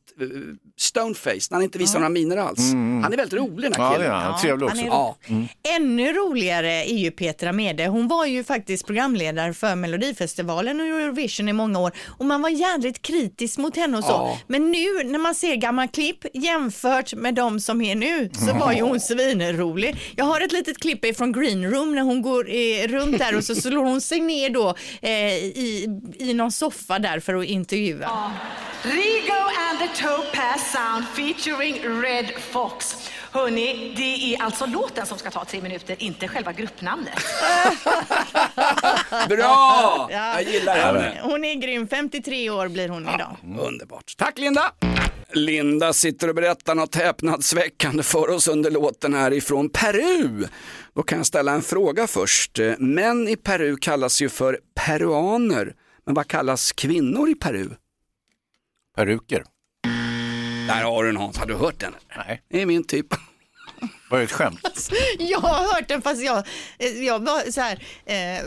stone-faced, 0.80 1.48
när 1.50 1.56
han 1.56 1.62
inte 1.62 1.78
visar 1.78 1.98
några 1.98 2.08
miner 2.08 2.36
alls. 2.36 2.72
Han 2.72 3.12
är 3.12 3.16
väldigt 3.16 3.32
rolig 3.40 3.70
den 3.72 3.80
här 3.80 3.92
Ja, 3.92 3.98
det 3.98 4.04
killen. 4.04 4.12
han. 4.20 4.40
Trevlig 4.40 4.66
han 4.68 4.78
också. 4.78 4.84
är 4.84 4.88
Ja. 4.88 5.16
Ännu 5.76 6.12
roligare 6.12 6.72
är 6.72 6.98
ju 6.98 7.10
Petra 7.10 7.52
Mede. 7.52 7.86
Hon 7.86 8.08
var 8.08 8.26
ju 8.26 8.44
faktiskt 8.44 8.86
programledare 8.86 9.54
för 9.54 9.74
Melodifestivalen 9.74 10.80
och 10.80 10.86
Eurovision 10.86 11.48
i 11.48 11.52
många 11.52 11.78
år 11.78 11.92
och 12.18 12.24
man 12.24 12.42
var 12.42 12.48
jävligt 12.48 13.02
kritisk 13.02 13.58
mot 13.58 13.76
henne 13.76 13.98
och 13.98 14.04
så. 14.04 14.10
Ja. 14.10 14.38
Men 14.46 14.70
nu 14.72 15.02
när 15.04 15.18
man 15.18 15.34
ser 15.34 15.54
gamla 15.56 15.88
klipp 15.88 16.18
jämfört 16.34 17.14
med 17.14 17.34
de 17.34 17.60
som 17.60 17.80
är 17.82 17.94
nu 17.94 18.30
så 18.46 18.52
var 18.54 18.72
ju 18.72 18.80
hon 18.82 19.00
svinrolig. 19.00 19.96
Jag 20.16 20.24
har 20.24 20.40
ett 20.40 20.52
litet 20.52 20.78
klipp 20.80 21.16
från 21.16 21.32
Green 21.32 21.70
Room 21.70 21.94
när 21.94 22.02
hon 22.02 22.22
går 22.22 22.48
eh, 22.50 22.88
runt 22.88 23.18
där 23.18 23.36
och 23.36 23.44
så 23.44 23.54
slår 23.54 23.84
hon 23.84 24.00
sig 24.00 24.20
ner 24.20 24.50
då 24.50 24.74
eh, 25.02 25.34
i, 25.34 26.00
i 26.18 26.34
någon 26.34 26.52
soffa 26.52 26.98
där 26.98 27.20
för 27.20 27.34
att 27.34 27.44
intervjua. 27.44 28.32
Rigo 28.82 29.32
and 29.70 29.78
the 29.78 30.02
Topaz 30.02 30.61
Sound 30.62 31.04
featuring 31.14 32.02
Red 32.02 32.30
Fox. 32.38 32.96
Hörni, 33.32 33.94
det 33.96 34.34
är 34.34 34.42
alltså 34.42 34.66
låten 34.66 35.06
som 35.06 35.18
ska 35.18 35.30
ta 35.30 35.44
tre 35.44 35.60
minuter, 35.60 36.02
inte 36.02 36.28
själva 36.28 36.52
gruppnamnet. 36.52 37.14
Bra! 39.28 40.08
Ja. 40.10 40.12
Jag 40.12 40.42
gillar 40.42 40.76
henne. 40.76 41.20
Hon 41.22 41.44
är 41.44 41.54
grym, 41.54 41.88
53 41.88 42.50
år 42.50 42.68
blir 42.68 42.88
hon 42.88 43.02
idag. 43.02 43.36
Underbart. 43.60 44.14
Tack 44.18 44.38
Linda! 44.38 44.72
Linda 45.32 45.92
sitter 45.92 46.28
och 46.28 46.34
berättar 46.34 46.74
något 46.74 46.94
häpnadsväckande 46.94 48.02
för 48.02 48.30
oss 48.30 48.48
under 48.48 48.70
låten 48.70 49.14
här 49.14 49.32
ifrån 49.32 49.70
Peru. 49.70 50.44
Då 50.94 51.02
kan 51.02 51.18
jag 51.18 51.26
ställa 51.26 51.52
en 51.52 51.62
fråga 51.62 52.06
först. 52.06 52.58
Män 52.78 53.28
i 53.28 53.36
Peru 53.36 53.76
kallas 53.76 54.22
ju 54.22 54.28
för 54.28 54.58
peruaner. 54.74 55.74
Men 56.06 56.14
vad 56.14 56.28
kallas 56.28 56.72
kvinnor 56.72 57.28
i 57.30 57.34
Peru? 57.34 57.70
Peruker. 58.96 59.44
Där 60.68 60.82
har 60.84 61.02
du 61.04 61.08
den 61.12 61.16
Hans, 61.16 61.36
har 61.38 61.46
du 61.46 61.54
hört 61.54 61.78
den? 61.78 61.94
Nej, 62.16 62.42
Det 62.50 62.62
är 62.62 62.66
min 62.66 62.84
typ. 62.84 63.06
var 64.10 64.18
det 64.18 64.24
ett 64.24 64.32
skämt? 64.32 64.90
Jag 65.18 65.38
har 65.38 65.74
hört 65.74 65.88
den 65.88 66.02
fast 66.02 66.22
jag, 66.22 66.38
eh, 66.78 66.88
jag 67.04 67.18
var 67.24 67.50
så 67.50 67.60
här, 67.60 67.82
eh, 68.06 68.38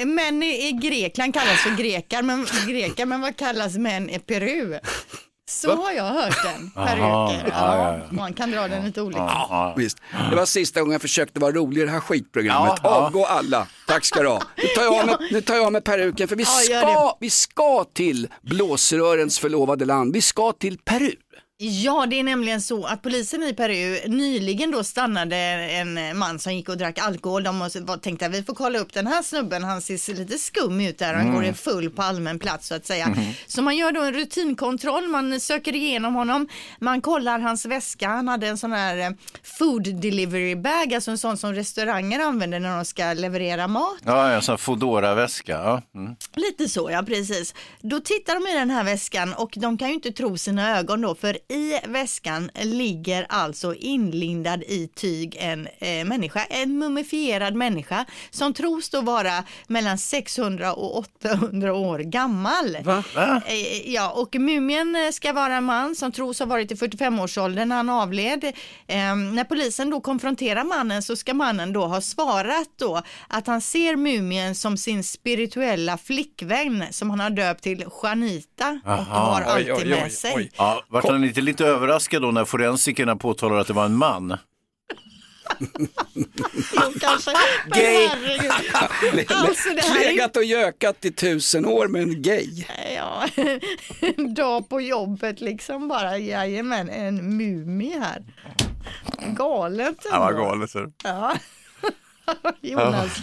eh, 0.00 0.06
män 0.06 0.42
i, 0.42 0.68
i 0.68 0.72
Grekland 0.72 1.34
kallas 1.34 1.60
för 1.62 1.76
grekar 1.76 2.22
men, 2.22 2.46
grekar, 2.68 3.06
men 3.06 3.20
vad 3.20 3.36
kallas 3.36 3.76
män 3.76 4.10
i 4.10 4.18
Peru? 4.18 4.78
Så 5.50 5.74
har 5.76 5.92
jag 5.92 6.04
hört 6.04 6.42
den, 6.42 6.70
peruker. 6.74 6.98
ja, 7.00 7.32
ja, 7.48 7.96
ja. 7.98 8.00
Man 8.10 8.32
kan 8.34 8.50
dra 8.50 8.68
den 8.68 8.84
lite 8.84 9.02
olika. 9.02 9.20
Ja. 9.20 9.74
Visst. 9.76 9.98
Det 10.30 10.36
var 10.36 10.46
sista 10.46 10.80
gången 10.80 10.92
jag 10.92 11.00
försökte 11.02 11.40
vara 11.40 11.52
rolig 11.52 11.82
i 11.82 11.84
det 11.84 11.90
här 11.90 12.00
skitprogrammet. 12.00 12.72
Ja, 12.82 12.90
ja. 12.90 12.90
Avgå 12.90 13.24
alla. 13.26 13.66
Tack 13.86 14.04
ska 14.04 14.22
du 14.22 14.28
ha. 14.28 14.42
Nu 14.56 14.64
tar 14.76 14.82
jag 14.82 15.06
med, 15.06 15.16
nu 15.30 15.40
tar 15.40 15.54
jag 15.54 15.72
med 15.72 15.84
peruken 15.84 16.28
för 16.28 16.36
vi 16.36 16.44
ska, 16.44 17.16
vi 17.20 17.30
ska 17.30 17.84
till 17.92 18.28
blåsrörens 18.42 19.38
förlovade 19.38 19.84
land. 19.84 20.12
Vi 20.12 20.20
ska 20.20 20.52
till 20.52 20.78
Peru. 20.78 21.12
Ja, 21.56 22.06
det 22.10 22.18
är 22.20 22.22
nämligen 22.24 22.60
så 22.60 22.84
att 22.84 23.02
polisen 23.02 23.42
i 23.42 23.52
Peru 23.52 23.98
nyligen 24.08 24.70
då 24.70 24.84
stannade 24.84 25.36
en 25.36 26.18
man 26.18 26.38
som 26.38 26.54
gick 26.54 26.68
och 26.68 26.76
drack 26.78 26.98
alkohol. 26.98 27.42
De 27.44 27.58
var- 27.58 27.96
tänkte 27.96 28.26
att 28.26 28.32
vi 28.34 28.42
får 28.42 28.54
kolla 28.54 28.78
upp 28.78 28.92
den 28.92 29.06
här 29.06 29.22
snubben, 29.22 29.64
han 29.64 29.80
ser 29.80 30.14
lite 30.14 30.38
skum 30.38 30.80
ut 30.80 30.98
där, 30.98 31.14
han 31.14 31.32
går 31.34 31.52
full 31.52 31.90
på 31.90 32.02
allmän 32.02 32.38
plats 32.38 32.68
så 32.68 32.74
att 32.74 32.86
säga. 32.86 33.16
Så 33.46 33.62
man 33.62 33.76
gör 33.76 33.92
då 33.92 34.02
en 34.02 34.12
rutinkontroll, 34.14 35.08
man 35.08 35.40
söker 35.40 35.76
igenom 35.76 36.14
honom, 36.14 36.48
man 36.80 37.00
kollar 37.00 37.38
hans 37.38 37.66
väska, 37.66 38.08
han 38.08 38.28
hade 38.28 38.46
en 38.46 38.58
sån 38.58 38.72
här 38.72 38.98
eh, 38.98 39.10
food 39.58 39.82
delivery 40.00 40.56
bag, 40.56 40.94
alltså 40.94 41.10
en 41.10 41.18
sån 41.18 41.36
som 41.36 41.54
restauranger 41.54 42.20
använder 42.20 42.60
när 42.60 42.76
de 42.76 42.84
ska 42.84 43.12
leverera 43.12 43.68
mat. 43.68 43.98
Ja, 44.04 44.30
en 44.30 44.42
sån 44.42 44.58
Foodora-väska. 44.58 45.52
Ja. 45.52 45.82
Mm. 45.94 46.16
Lite 46.36 46.68
så, 46.68 46.90
ja 46.90 47.02
precis. 47.02 47.54
Då 47.82 48.00
tittar 48.00 48.34
de 48.34 48.50
i 48.50 48.54
den 48.58 48.70
här 48.70 48.84
väskan 48.84 49.34
och 49.34 49.54
de 49.56 49.78
kan 49.78 49.88
ju 49.88 49.94
inte 49.94 50.12
tro 50.12 50.38
sina 50.38 50.78
ögon 50.78 51.00
då, 51.00 51.14
för 51.14 51.38
i 51.48 51.78
väskan 51.88 52.50
ligger 52.62 53.26
alltså 53.28 53.74
inlindad 53.74 54.62
i 54.62 54.88
tyg 54.94 55.36
en 55.40 55.68
eh, 55.78 56.04
människa, 56.04 56.44
en 56.44 56.78
mumifierad 56.78 57.54
människa 57.54 58.04
som 58.30 58.54
tros 58.54 58.90
då 58.90 59.00
vara 59.00 59.44
mellan 59.66 59.98
600 59.98 60.72
och 60.74 60.98
800 60.98 61.74
år 61.74 61.98
gammal. 61.98 62.76
Va? 62.84 63.02
Eh, 63.46 63.90
Ja, 63.94 64.10
och 64.10 64.34
mumien 64.34 64.96
eh, 64.96 65.10
ska 65.10 65.32
vara 65.32 65.54
en 65.54 65.64
man 65.64 65.94
som 65.94 66.12
tros 66.12 66.38
ha 66.38 66.46
varit 66.46 66.72
i 66.72 66.74
45-årsåldern 66.74 67.68
när 67.68 67.76
han 67.76 67.88
avled. 67.90 68.44
Eh, 68.86 69.16
när 69.16 69.44
polisen 69.44 69.90
då 69.90 70.00
konfronterar 70.00 70.64
mannen 70.64 71.02
så 71.02 71.16
ska 71.16 71.34
mannen 71.34 71.72
då 71.72 71.86
ha 71.86 72.00
svarat 72.00 72.68
då 72.78 73.02
att 73.28 73.46
han 73.46 73.60
ser 73.60 73.96
mumien 73.96 74.54
som 74.54 74.76
sin 74.76 75.04
spirituella 75.04 75.98
flickvän 75.98 76.84
som 76.90 77.10
han 77.10 77.20
har 77.20 77.30
döpt 77.30 77.62
till 77.62 77.84
Janita 78.02 78.80
och 78.84 78.90
Aha. 78.90 79.20
har 79.20 79.40
Oj, 79.40 79.70
alltid 79.70 79.86
oj, 79.86 79.94
oj, 79.94 80.00
med 80.02 80.12
sig. 80.12 80.32
oj. 80.36 80.50
Ja, 80.56 80.84
vart 80.88 81.04
han 81.08 81.24
inte 81.34 81.40
lite 81.40 81.66
överraskad 81.66 82.22
då 82.22 82.30
när 82.30 82.44
forensikerna 82.44 83.16
påtalar 83.16 83.56
att 83.56 83.66
det 83.66 83.72
var 83.72 83.84
en 83.84 83.96
man? 83.96 84.36
Jo, 86.14 86.92
kanske. 87.00 87.30
Men 87.66 87.78
Gay. 87.80 88.06
herregud. 88.08 88.52
Alltså 89.30 89.68
det 89.74 89.82
här 89.82 90.00
är 90.00 90.04
Legat 90.10 90.36
och 90.36 90.44
gökat 90.44 91.04
i 91.04 91.10
tusen 91.12 91.66
år 91.66 91.88
med 91.88 92.02
en 92.02 92.22
gay. 92.22 92.64
Ja, 92.96 93.28
en 94.16 94.34
dag 94.34 94.68
på 94.68 94.80
jobbet 94.80 95.40
liksom 95.40 95.88
bara, 95.88 96.18
jajamän, 96.18 96.88
en 96.90 97.36
mumie 97.36 97.98
här. 98.00 98.22
Galet 99.36 99.96
Ja, 100.10 100.18
vad 100.18 100.30
ändå. 100.30 100.44
galet. 100.44 100.74
är 100.74 100.80
det. 100.80 100.92
Ja. 101.04 101.36
Jonas. 102.60 103.18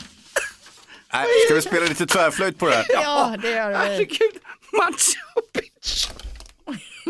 Nej, 1.14 1.26
ska 1.46 1.56
vi 1.56 1.62
spela 1.62 1.86
lite 1.86 2.06
tvärflöjt 2.06 2.58
på 2.58 2.66
det 2.68 2.76
här? 2.76 2.86
Ja, 2.90 3.36
det 3.42 3.50
gör 3.52 3.70
vi. 3.70 3.76
Herregud, 3.76 4.10
Picchu. 4.10 5.16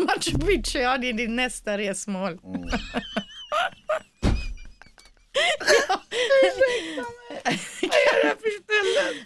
Machu 0.06 0.38
Picchu, 0.38 0.78
ja 0.78 0.98
det 0.98 1.08
är 1.08 1.12
din 1.12 1.36
nästa 1.36 1.78
resmål. 1.78 2.38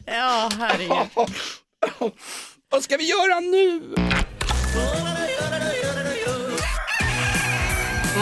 Ja, 0.06 0.50
herregud. 0.58 1.34
Vad 2.70 2.82
ska 2.82 2.96
vi 2.96 3.08
göra 3.08 3.40
nu? 3.40 3.94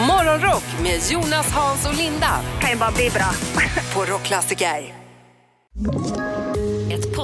Morgonrock 0.07 0.63
med 0.83 0.99
Jonas, 1.11 1.51
Hans 1.51 1.87
och 1.87 1.95
Linda 1.97 2.41
Kan 2.61 2.69
ju 2.69 2.75
bara 2.77 2.91
bli 2.91 3.09
bra. 3.09 3.31
på 3.93 4.05
Rockklassiker. 4.11 4.93